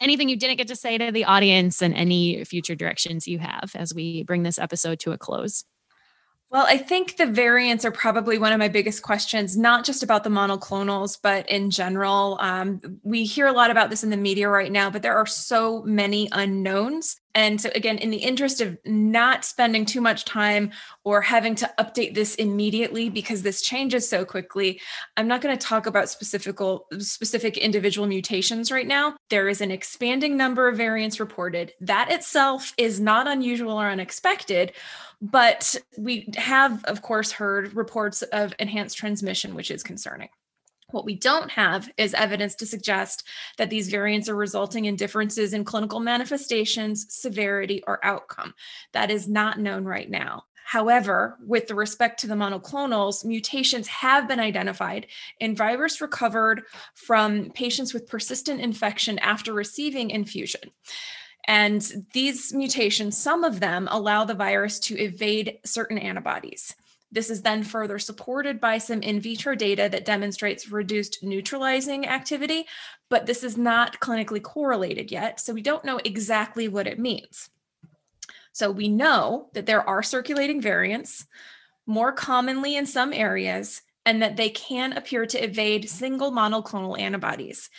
anything 0.00 0.28
you 0.28 0.36
didn't 0.36 0.56
get 0.56 0.68
to 0.68 0.76
say 0.76 0.98
to 0.98 1.12
the 1.12 1.24
audience 1.24 1.82
and 1.82 1.94
any 1.94 2.44
future 2.44 2.74
directions 2.74 3.26
you 3.26 3.38
have 3.38 3.72
as 3.74 3.94
we 3.94 4.22
bring 4.22 4.42
this 4.42 4.58
episode 4.58 5.00
to 5.00 5.12
a 5.12 5.18
close. 5.18 5.64
Well, 6.54 6.66
I 6.68 6.78
think 6.78 7.16
the 7.16 7.26
variants 7.26 7.84
are 7.84 7.90
probably 7.90 8.38
one 8.38 8.52
of 8.52 8.60
my 8.60 8.68
biggest 8.68 9.02
questions, 9.02 9.56
not 9.56 9.84
just 9.84 10.04
about 10.04 10.22
the 10.22 10.30
monoclonals, 10.30 11.18
but 11.20 11.50
in 11.50 11.68
general. 11.68 12.38
Um, 12.40 12.80
we 13.02 13.24
hear 13.24 13.48
a 13.48 13.52
lot 13.52 13.72
about 13.72 13.90
this 13.90 14.04
in 14.04 14.10
the 14.10 14.16
media 14.16 14.48
right 14.48 14.70
now, 14.70 14.88
but 14.88 15.02
there 15.02 15.16
are 15.16 15.26
so 15.26 15.82
many 15.82 16.28
unknowns. 16.30 17.16
And 17.34 17.60
so, 17.60 17.70
again, 17.74 17.98
in 17.98 18.10
the 18.10 18.18
interest 18.18 18.60
of 18.60 18.78
not 18.84 19.44
spending 19.44 19.84
too 19.84 20.00
much 20.00 20.24
time 20.24 20.70
or 21.02 21.20
having 21.20 21.56
to 21.56 21.70
update 21.80 22.14
this 22.14 22.36
immediately 22.36 23.08
because 23.08 23.42
this 23.42 23.60
changes 23.60 24.08
so 24.08 24.24
quickly, 24.24 24.80
I'm 25.16 25.26
not 25.26 25.40
going 25.40 25.58
to 25.58 25.66
talk 25.66 25.86
about 25.86 26.08
specific, 26.08 26.56
specific 27.00 27.58
individual 27.58 28.06
mutations 28.06 28.70
right 28.70 28.86
now. 28.86 29.16
There 29.30 29.48
is 29.48 29.60
an 29.60 29.72
expanding 29.72 30.36
number 30.36 30.68
of 30.68 30.76
variants 30.76 31.18
reported. 31.18 31.72
That 31.80 32.12
itself 32.12 32.72
is 32.78 33.00
not 33.00 33.26
unusual 33.26 33.80
or 33.80 33.88
unexpected. 33.88 34.72
But 35.30 35.76
we 35.96 36.28
have, 36.36 36.84
of 36.84 37.00
course, 37.00 37.32
heard 37.32 37.74
reports 37.74 38.20
of 38.20 38.52
enhanced 38.58 38.98
transmission, 38.98 39.54
which 39.54 39.70
is 39.70 39.82
concerning. 39.82 40.28
What 40.90 41.06
we 41.06 41.14
don't 41.14 41.50
have 41.50 41.90
is 41.96 42.12
evidence 42.12 42.54
to 42.56 42.66
suggest 42.66 43.26
that 43.56 43.70
these 43.70 43.88
variants 43.88 44.28
are 44.28 44.36
resulting 44.36 44.84
in 44.84 44.96
differences 44.96 45.54
in 45.54 45.64
clinical 45.64 45.98
manifestations, 45.98 47.06
severity, 47.08 47.82
or 47.86 48.04
outcome. 48.04 48.52
That 48.92 49.10
is 49.10 49.26
not 49.26 49.58
known 49.58 49.84
right 49.84 50.10
now. 50.10 50.44
However, 50.66 51.38
with 51.46 51.70
respect 51.70 52.20
to 52.20 52.26
the 52.26 52.34
monoclonals, 52.34 53.24
mutations 53.24 53.88
have 53.88 54.28
been 54.28 54.40
identified 54.40 55.06
in 55.40 55.56
virus 55.56 56.02
recovered 56.02 56.64
from 56.94 57.50
patients 57.54 57.94
with 57.94 58.08
persistent 58.08 58.60
infection 58.60 59.18
after 59.20 59.54
receiving 59.54 60.10
infusion. 60.10 60.70
And 61.46 62.06
these 62.12 62.52
mutations, 62.54 63.18
some 63.18 63.44
of 63.44 63.60
them 63.60 63.88
allow 63.90 64.24
the 64.24 64.34
virus 64.34 64.78
to 64.80 64.98
evade 64.98 65.58
certain 65.64 65.98
antibodies. 65.98 66.74
This 67.12 67.30
is 67.30 67.42
then 67.42 67.62
further 67.62 67.98
supported 67.98 68.60
by 68.60 68.78
some 68.78 69.00
in 69.02 69.20
vitro 69.20 69.54
data 69.54 69.88
that 69.92 70.04
demonstrates 70.04 70.70
reduced 70.70 71.22
neutralizing 71.22 72.08
activity, 72.08 72.66
but 73.08 73.26
this 73.26 73.44
is 73.44 73.56
not 73.56 74.00
clinically 74.00 74.42
correlated 74.42 75.12
yet, 75.12 75.38
so 75.38 75.52
we 75.52 75.62
don't 75.62 75.84
know 75.84 76.00
exactly 76.04 76.66
what 76.66 76.88
it 76.88 76.98
means. 76.98 77.50
So 78.52 78.70
we 78.70 78.88
know 78.88 79.48
that 79.52 79.66
there 79.66 79.88
are 79.88 80.02
circulating 80.02 80.60
variants, 80.60 81.26
more 81.86 82.10
commonly 82.10 82.74
in 82.74 82.86
some 82.86 83.12
areas, 83.12 83.82
and 84.06 84.20
that 84.22 84.36
they 84.36 84.50
can 84.50 84.92
appear 84.92 85.24
to 85.26 85.44
evade 85.44 85.88
single 85.88 86.32
monoclonal 86.32 86.98
antibodies 86.98 87.70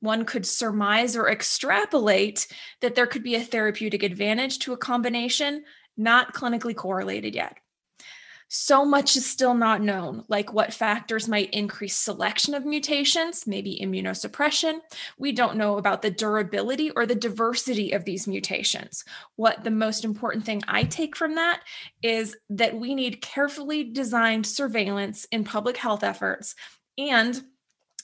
one 0.00 0.24
could 0.24 0.46
surmise 0.46 1.16
or 1.16 1.28
extrapolate 1.28 2.46
that 2.80 2.94
there 2.94 3.06
could 3.06 3.22
be 3.22 3.34
a 3.34 3.42
therapeutic 3.42 4.02
advantage 4.02 4.58
to 4.60 4.72
a 4.72 4.78
combination, 4.78 5.64
not 5.96 6.34
clinically 6.34 6.74
correlated 6.74 7.34
yet. 7.34 7.58
So 8.50 8.86
much 8.86 9.14
is 9.14 9.26
still 9.26 9.52
not 9.52 9.82
known, 9.82 10.24
like 10.28 10.54
what 10.54 10.72
factors 10.72 11.28
might 11.28 11.50
increase 11.50 11.94
selection 11.94 12.54
of 12.54 12.64
mutations, 12.64 13.46
maybe 13.46 13.78
immunosuppression. 13.82 14.80
We 15.18 15.32
don't 15.32 15.58
know 15.58 15.76
about 15.76 16.00
the 16.00 16.10
durability 16.10 16.90
or 16.90 17.04
the 17.04 17.14
diversity 17.14 17.92
of 17.92 18.06
these 18.06 18.26
mutations. 18.26 19.04
What 19.36 19.64
the 19.64 19.70
most 19.70 20.02
important 20.02 20.46
thing 20.46 20.62
I 20.66 20.84
take 20.84 21.14
from 21.14 21.34
that 21.34 21.60
is 22.02 22.36
that 22.48 22.74
we 22.74 22.94
need 22.94 23.20
carefully 23.20 23.84
designed 23.84 24.46
surveillance 24.46 25.26
in 25.30 25.44
public 25.44 25.76
health 25.76 26.02
efforts 26.02 26.54
and 26.96 27.42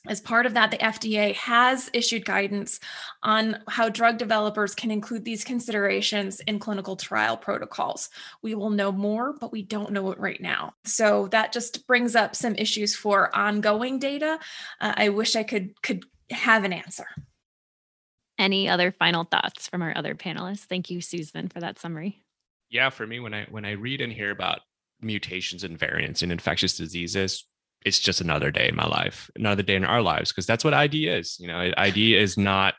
as 0.07 0.21
part 0.21 0.45
of 0.45 0.55
that, 0.55 0.71
the 0.71 0.79
FDA 0.79 1.35
has 1.35 1.89
issued 1.95 2.27
guidance 2.27 2.79
on 3.23 3.59
how 3.69 3.89
drug 3.89 4.19
developers 4.19 4.75
can 4.75 4.91
include 4.91 5.25
these 5.25 5.45
considerations 5.45 6.41
in 6.41 6.59
clinical 6.59 6.95
trial 6.95 7.37
protocols. 7.37 8.11
We 8.43 8.55
will 8.55 8.71
know 8.71 8.93
more, 8.93 9.33
but 9.33 9.51
we 9.51 9.63
don't 9.63 9.93
know 9.93 10.11
it 10.11 10.19
right 10.19 10.41
now. 10.41 10.75
So 10.85 11.29
that 11.29 11.53
just 11.53 11.87
brings 11.87 12.15
up 12.15 12.37
some 12.37 12.55
issues 12.57 12.95
for 12.95 13.35
ongoing 13.35 13.99
data. 13.99 14.39
Uh, 14.81 14.93
I 14.97 15.09
wish 15.09 15.37
I 15.37 15.43
could 15.43 15.81
could 15.83 16.05
have 16.31 16.65
an 16.65 16.73
answer. 16.73 17.07
Any 18.39 18.69
other 18.69 18.93
final 18.93 19.25
thoughts 19.25 19.69
from 19.69 19.81
our 19.81 19.97
other 19.97 20.15
panelists? 20.15 20.65
Thank 20.65 20.91
you, 20.91 21.01
Susan, 21.01 21.49
for 21.49 21.61
that 21.61 21.79
summary. 21.79 22.23
Yeah, 22.69 22.91
for 22.91 23.07
me, 23.07 23.21
when 23.21 23.33
I 23.33 23.47
when 23.51 23.65
I 23.65 23.73
read 23.73 24.03
and 24.03 24.13
hear 24.13 24.31
about 24.31 24.61
mutations 25.01 25.65
and 25.65 25.79
variants 25.79 26.23
in 26.23 26.31
infectious 26.31 26.77
diseases, 26.77 27.45
it's 27.85 27.99
just 27.99 28.21
another 28.21 28.51
day 28.51 28.69
in 28.69 28.77
my 28.77 28.87
life, 28.87 29.31
another 29.37 29.63
day 29.63 29.77
in 29.77 29.85
our 29.85 30.03
lives, 30.03 30.33
because 30.33 30.47
that's 30.47 30.65
what 30.65 30.75
ID 30.75 31.09
is. 31.09 31.39
You 31.39 31.49
know, 31.49 31.73
ID 31.77 32.17
is 32.17 32.39
not, 32.39 32.75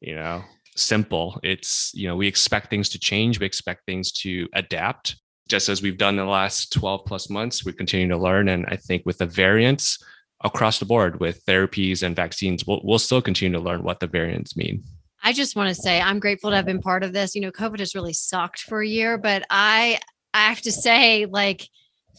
you 0.00 0.14
know, 0.14 0.42
simple. 0.76 1.38
It's, 1.42 1.92
you 1.94 2.08
know, 2.08 2.16
we 2.16 2.26
expect 2.26 2.70
things 2.70 2.88
to 2.90 2.98
change, 2.98 3.38
we 3.38 3.46
expect 3.46 3.84
things 3.86 4.12
to 4.12 4.48
adapt. 4.54 5.16
Just 5.48 5.68
as 5.68 5.80
we've 5.80 5.98
done 5.98 6.18
in 6.18 6.24
the 6.26 6.30
last 6.30 6.72
12 6.72 7.04
plus 7.06 7.30
months, 7.30 7.64
we 7.64 7.72
continue 7.72 8.08
to 8.08 8.18
learn. 8.18 8.48
And 8.48 8.66
I 8.66 8.76
think 8.76 9.04
with 9.06 9.18
the 9.18 9.26
variants 9.26 9.98
across 10.44 10.78
the 10.78 10.84
board 10.84 11.20
with 11.20 11.44
therapies 11.46 12.02
and 12.02 12.14
vaccines, 12.14 12.66
we'll, 12.66 12.80
we'll 12.84 12.98
still 12.98 13.22
continue 13.22 13.58
to 13.58 13.64
learn 13.64 13.82
what 13.82 14.00
the 14.00 14.06
variants 14.06 14.56
mean. 14.56 14.82
I 15.22 15.32
just 15.32 15.56
want 15.56 15.68
to 15.68 15.74
say 15.74 16.00
I'm 16.00 16.20
grateful 16.20 16.50
to 16.50 16.56
have 16.56 16.66
been 16.66 16.80
part 16.80 17.02
of 17.02 17.12
this. 17.12 17.34
You 17.34 17.40
know, 17.40 17.50
COVID 17.50 17.80
has 17.80 17.94
really 17.94 18.12
sucked 18.12 18.60
for 18.60 18.80
a 18.80 18.86
year, 18.86 19.18
but 19.18 19.44
I 19.50 19.98
I 20.34 20.48
have 20.48 20.60
to 20.62 20.72
say, 20.72 21.26
like, 21.26 21.68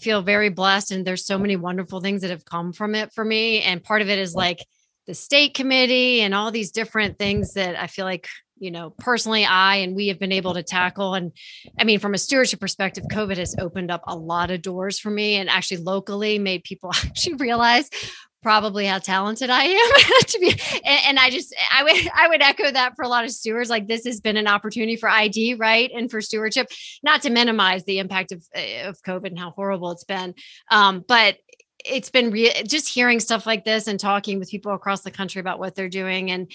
feel 0.01 0.21
very 0.21 0.49
blessed 0.49 0.91
and 0.91 1.05
there's 1.05 1.25
so 1.25 1.37
many 1.37 1.55
wonderful 1.55 2.01
things 2.01 2.21
that 2.21 2.31
have 2.31 2.45
come 2.45 2.73
from 2.73 2.95
it 2.95 3.13
for 3.13 3.23
me. 3.23 3.61
And 3.61 3.83
part 3.83 4.01
of 4.01 4.09
it 4.09 4.19
is 4.19 4.33
like 4.33 4.65
the 5.07 5.13
state 5.13 5.53
committee 5.53 6.21
and 6.21 6.33
all 6.33 6.51
these 6.51 6.71
different 6.71 7.17
things 7.17 7.53
that 7.53 7.75
I 7.75 7.87
feel 7.87 8.05
like 8.05 8.27
you 8.59 8.71
know 8.71 8.89
personally 8.99 9.45
I 9.45 9.77
and 9.77 9.95
we 9.95 10.09
have 10.09 10.19
been 10.19 10.31
able 10.31 10.53
to 10.53 10.63
tackle. 10.63 11.15
And 11.15 11.31
I 11.79 11.83
mean 11.83 11.99
from 11.99 12.13
a 12.13 12.17
stewardship 12.17 12.59
perspective 12.59 13.05
covid 13.11 13.37
has 13.37 13.55
opened 13.59 13.91
up 13.91 14.03
a 14.07 14.15
lot 14.15 14.51
of 14.51 14.61
doors 14.61 14.99
for 14.99 15.09
me 15.09 15.35
and 15.35 15.49
actually 15.49 15.77
locally 15.77 16.39
made 16.39 16.63
people 16.63 16.91
actually 16.95 17.35
realize 17.35 17.89
probably 18.41 18.85
how 18.85 18.99
talented 18.99 19.49
I 19.49 19.63
am 19.63 19.91
to 20.27 20.39
be. 20.39 20.49
And, 20.85 20.99
and, 21.07 21.19
I 21.19 21.29
just, 21.29 21.53
I 21.71 21.83
would, 21.83 22.09
I 22.15 22.27
would 22.27 22.41
echo 22.41 22.71
that 22.71 22.95
for 22.95 23.03
a 23.03 23.07
lot 23.07 23.25
of 23.25 23.31
stewards. 23.31 23.69
Like 23.69 23.87
this 23.87 24.05
has 24.05 24.21
been 24.21 24.37
an 24.37 24.47
opportunity 24.47 24.95
for 24.95 25.09
ID, 25.09 25.55
right, 25.55 25.91
and 25.93 26.09
for 26.09 26.21
stewardship, 26.21 26.67
not 27.03 27.21
to 27.23 27.29
minimize 27.29 27.83
the 27.85 27.99
impact 27.99 28.31
of 28.31 28.45
of 28.85 29.01
COVID 29.01 29.27
and 29.27 29.39
how 29.39 29.51
horrible 29.51 29.91
it's 29.91 30.03
been, 30.03 30.33
um, 30.71 31.03
but 31.07 31.37
it's 31.85 32.09
been 32.09 32.31
re- 32.31 32.63
just 32.67 32.89
hearing 32.89 33.19
stuff 33.19 33.45
like 33.45 33.63
this 33.63 33.87
and 33.87 33.99
talking 33.99 34.39
with 34.39 34.49
people 34.49 34.73
across 34.73 35.01
the 35.01 35.11
country 35.11 35.39
about 35.39 35.59
what 35.59 35.75
they're 35.75 35.89
doing 35.89 36.31
and 36.31 36.51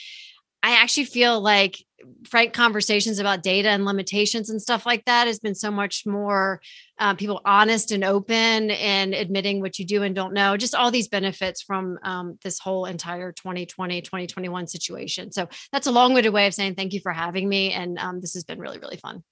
I 0.65 0.81
actually 0.81 1.05
feel 1.05 1.43
like 1.43 1.85
frank 2.27 2.55
conversations 2.55 3.19
about 3.19 3.43
data 3.43 3.69
and 3.69 3.85
limitations 3.85 4.49
and 4.49 4.61
stuff 4.61 4.87
like 4.87 5.05
that 5.05 5.27
has 5.27 5.39
been 5.39 5.55
so 5.55 5.71
much 5.71 6.07
more 6.07 6.63
uh, 6.99 7.15
people 7.15 7.43
honest 7.45 7.93
and 7.93 8.03
open 8.03 8.71
and 8.71 9.13
admitting 9.13 9.61
what 9.61 9.79
you 9.79 9.85
do 9.85 10.03
and 10.03 10.15
don't 10.15 10.33
know 10.33 10.57
just 10.57 10.75
all 10.75 10.91
these 10.91 11.09
benefits 11.09 11.61
from 11.61 11.99
um, 12.03 12.39
this 12.43 12.59
whole 12.59 12.87
entire 12.87 13.31
2020 13.31 14.01
2021 14.01 14.67
situation. 14.67 15.33
So 15.33 15.49
that's 15.71 15.87
a 15.87 15.93
long-winded 15.93 16.33
way 16.33 16.47
of 16.47 16.55
saying 16.55 16.77
thank 16.77 16.95
you 16.95 17.01
for 17.01 17.13
having 17.13 17.47
me 17.47 17.73
and 17.73 17.99
um, 17.99 18.23
this 18.23 18.33
has 18.33 18.45
been 18.45 18.59
really 18.59 18.79
really 18.79 18.97
fun. 18.97 19.23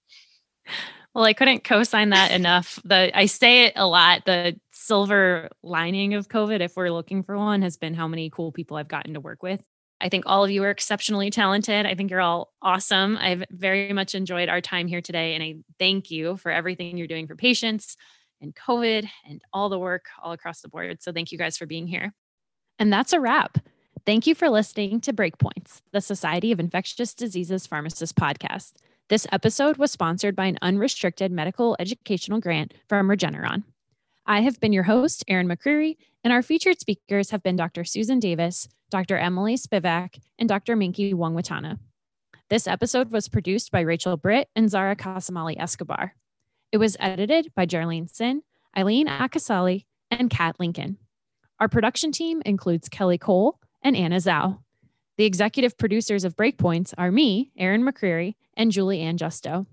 Well 1.14 1.24
i 1.24 1.32
couldn't 1.32 1.64
co-sign 1.64 2.10
that 2.10 2.32
enough. 2.32 2.78
The 2.84 3.10
i 3.18 3.24
say 3.24 3.64
it 3.64 3.72
a 3.76 3.86
lot 3.86 4.26
the 4.26 4.60
silver 4.72 5.48
lining 5.62 6.12
of 6.12 6.28
covid 6.28 6.60
if 6.60 6.76
we're 6.76 6.90
looking 6.90 7.22
for 7.22 7.38
one 7.38 7.62
has 7.62 7.78
been 7.78 7.94
how 7.94 8.08
many 8.08 8.28
cool 8.28 8.52
people 8.52 8.76
i've 8.76 8.88
gotten 8.88 9.14
to 9.14 9.20
work 9.20 9.42
with 9.42 9.62
I 10.02 10.08
think 10.08 10.24
all 10.26 10.44
of 10.44 10.50
you 10.50 10.64
are 10.64 10.70
exceptionally 10.70 11.30
talented. 11.30 11.86
I 11.86 11.94
think 11.94 12.10
you're 12.10 12.20
all 12.20 12.52
awesome. 12.60 13.16
I've 13.18 13.44
very 13.50 13.92
much 13.92 14.16
enjoyed 14.16 14.48
our 14.48 14.60
time 14.60 14.88
here 14.88 15.00
today. 15.00 15.34
And 15.34 15.44
I 15.44 15.56
thank 15.78 16.10
you 16.10 16.36
for 16.36 16.50
everything 16.50 16.98
you're 16.98 17.06
doing 17.06 17.28
for 17.28 17.36
patients 17.36 17.96
and 18.40 18.54
COVID 18.54 19.08
and 19.28 19.40
all 19.52 19.68
the 19.68 19.78
work 19.78 20.06
all 20.20 20.32
across 20.32 20.60
the 20.60 20.68
board. 20.68 21.00
So 21.02 21.12
thank 21.12 21.30
you 21.30 21.38
guys 21.38 21.56
for 21.56 21.66
being 21.66 21.86
here. 21.86 22.12
And 22.80 22.92
that's 22.92 23.12
a 23.12 23.20
wrap. 23.20 23.58
Thank 24.04 24.26
you 24.26 24.34
for 24.34 24.50
listening 24.50 25.00
to 25.02 25.12
Breakpoints, 25.12 25.82
the 25.92 26.00
Society 26.00 26.50
of 26.50 26.58
Infectious 26.58 27.14
Diseases 27.14 27.68
Pharmacists 27.68 28.12
podcast. 28.12 28.72
This 29.08 29.28
episode 29.30 29.76
was 29.76 29.92
sponsored 29.92 30.34
by 30.34 30.46
an 30.46 30.58
unrestricted 30.62 31.30
medical 31.30 31.76
educational 31.78 32.40
grant 32.40 32.74
from 32.88 33.08
Regeneron. 33.08 33.62
I 34.26 34.42
have 34.42 34.60
been 34.60 34.72
your 34.72 34.84
host, 34.84 35.24
Erin 35.26 35.48
McCreary, 35.48 35.96
and 36.22 36.32
our 36.32 36.42
featured 36.42 36.78
speakers 36.78 37.30
have 37.30 37.42
been 37.42 37.56
Dr. 37.56 37.84
Susan 37.84 38.20
Davis, 38.20 38.68
Dr. 38.88 39.18
Emily 39.18 39.56
Spivak, 39.56 40.20
and 40.38 40.48
Dr. 40.48 40.76
Minkey 40.76 41.12
Wungwattana. 41.12 41.78
This 42.48 42.68
episode 42.68 43.10
was 43.10 43.28
produced 43.28 43.72
by 43.72 43.80
Rachel 43.80 44.16
Britt 44.16 44.48
and 44.54 44.70
Zahra 44.70 44.94
Kassamali 44.94 45.56
Escobar. 45.58 46.14
It 46.70 46.78
was 46.78 46.96
edited 47.00 47.52
by 47.56 47.66
Geraldine 47.66 48.06
Sin, 48.06 48.42
Eileen 48.76 49.08
Akasali, 49.08 49.86
and 50.10 50.30
Kat 50.30 50.56
Lincoln. 50.60 50.98
Our 51.58 51.68
production 51.68 52.12
team 52.12 52.42
includes 52.46 52.88
Kelly 52.88 53.18
Cole 53.18 53.58
and 53.82 53.96
Anna 53.96 54.16
Zhao. 54.16 54.60
The 55.16 55.24
executive 55.24 55.76
producers 55.76 56.24
of 56.24 56.36
Breakpoints 56.36 56.94
are 56.96 57.10
me, 57.10 57.50
Erin 57.58 57.84
McCreary, 57.84 58.34
and 58.56 58.70
Julie 58.70 59.00
Ann 59.00 59.16
Justo. 59.16 59.66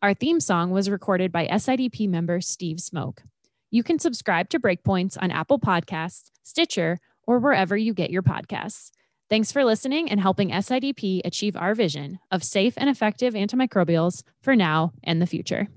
Our 0.00 0.14
theme 0.14 0.38
song 0.38 0.70
was 0.70 0.88
recorded 0.88 1.32
by 1.32 1.48
SIDP 1.48 2.08
member 2.08 2.40
Steve 2.40 2.80
Smoke. 2.80 3.22
You 3.70 3.84
can 3.84 4.00
subscribe 4.00 4.48
to 4.50 4.58
Breakpoints 4.58 5.16
on 5.20 5.30
Apple 5.30 5.60
Podcasts, 5.60 6.30
Stitcher, 6.42 6.98
or 7.26 7.38
wherever 7.38 7.76
you 7.76 7.94
get 7.94 8.10
your 8.10 8.22
podcasts. 8.22 8.90
Thanks 9.28 9.52
for 9.52 9.64
listening 9.64 10.10
and 10.10 10.20
helping 10.20 10.50
SIDP 10.50 11.20
achieve 11.24 11.56
our 11.56 11.76
vision 11.76 12.18
of 12.32 12.42
safe 12.42 12.74
and 12.76 12.90
effective 12.90 13.34
antimicrobials 13.34 14.24
for 14.42 14.56
now 14.56 14.92
and 15.04 15.22
the 15.22 15.26
future. 15.26 15.68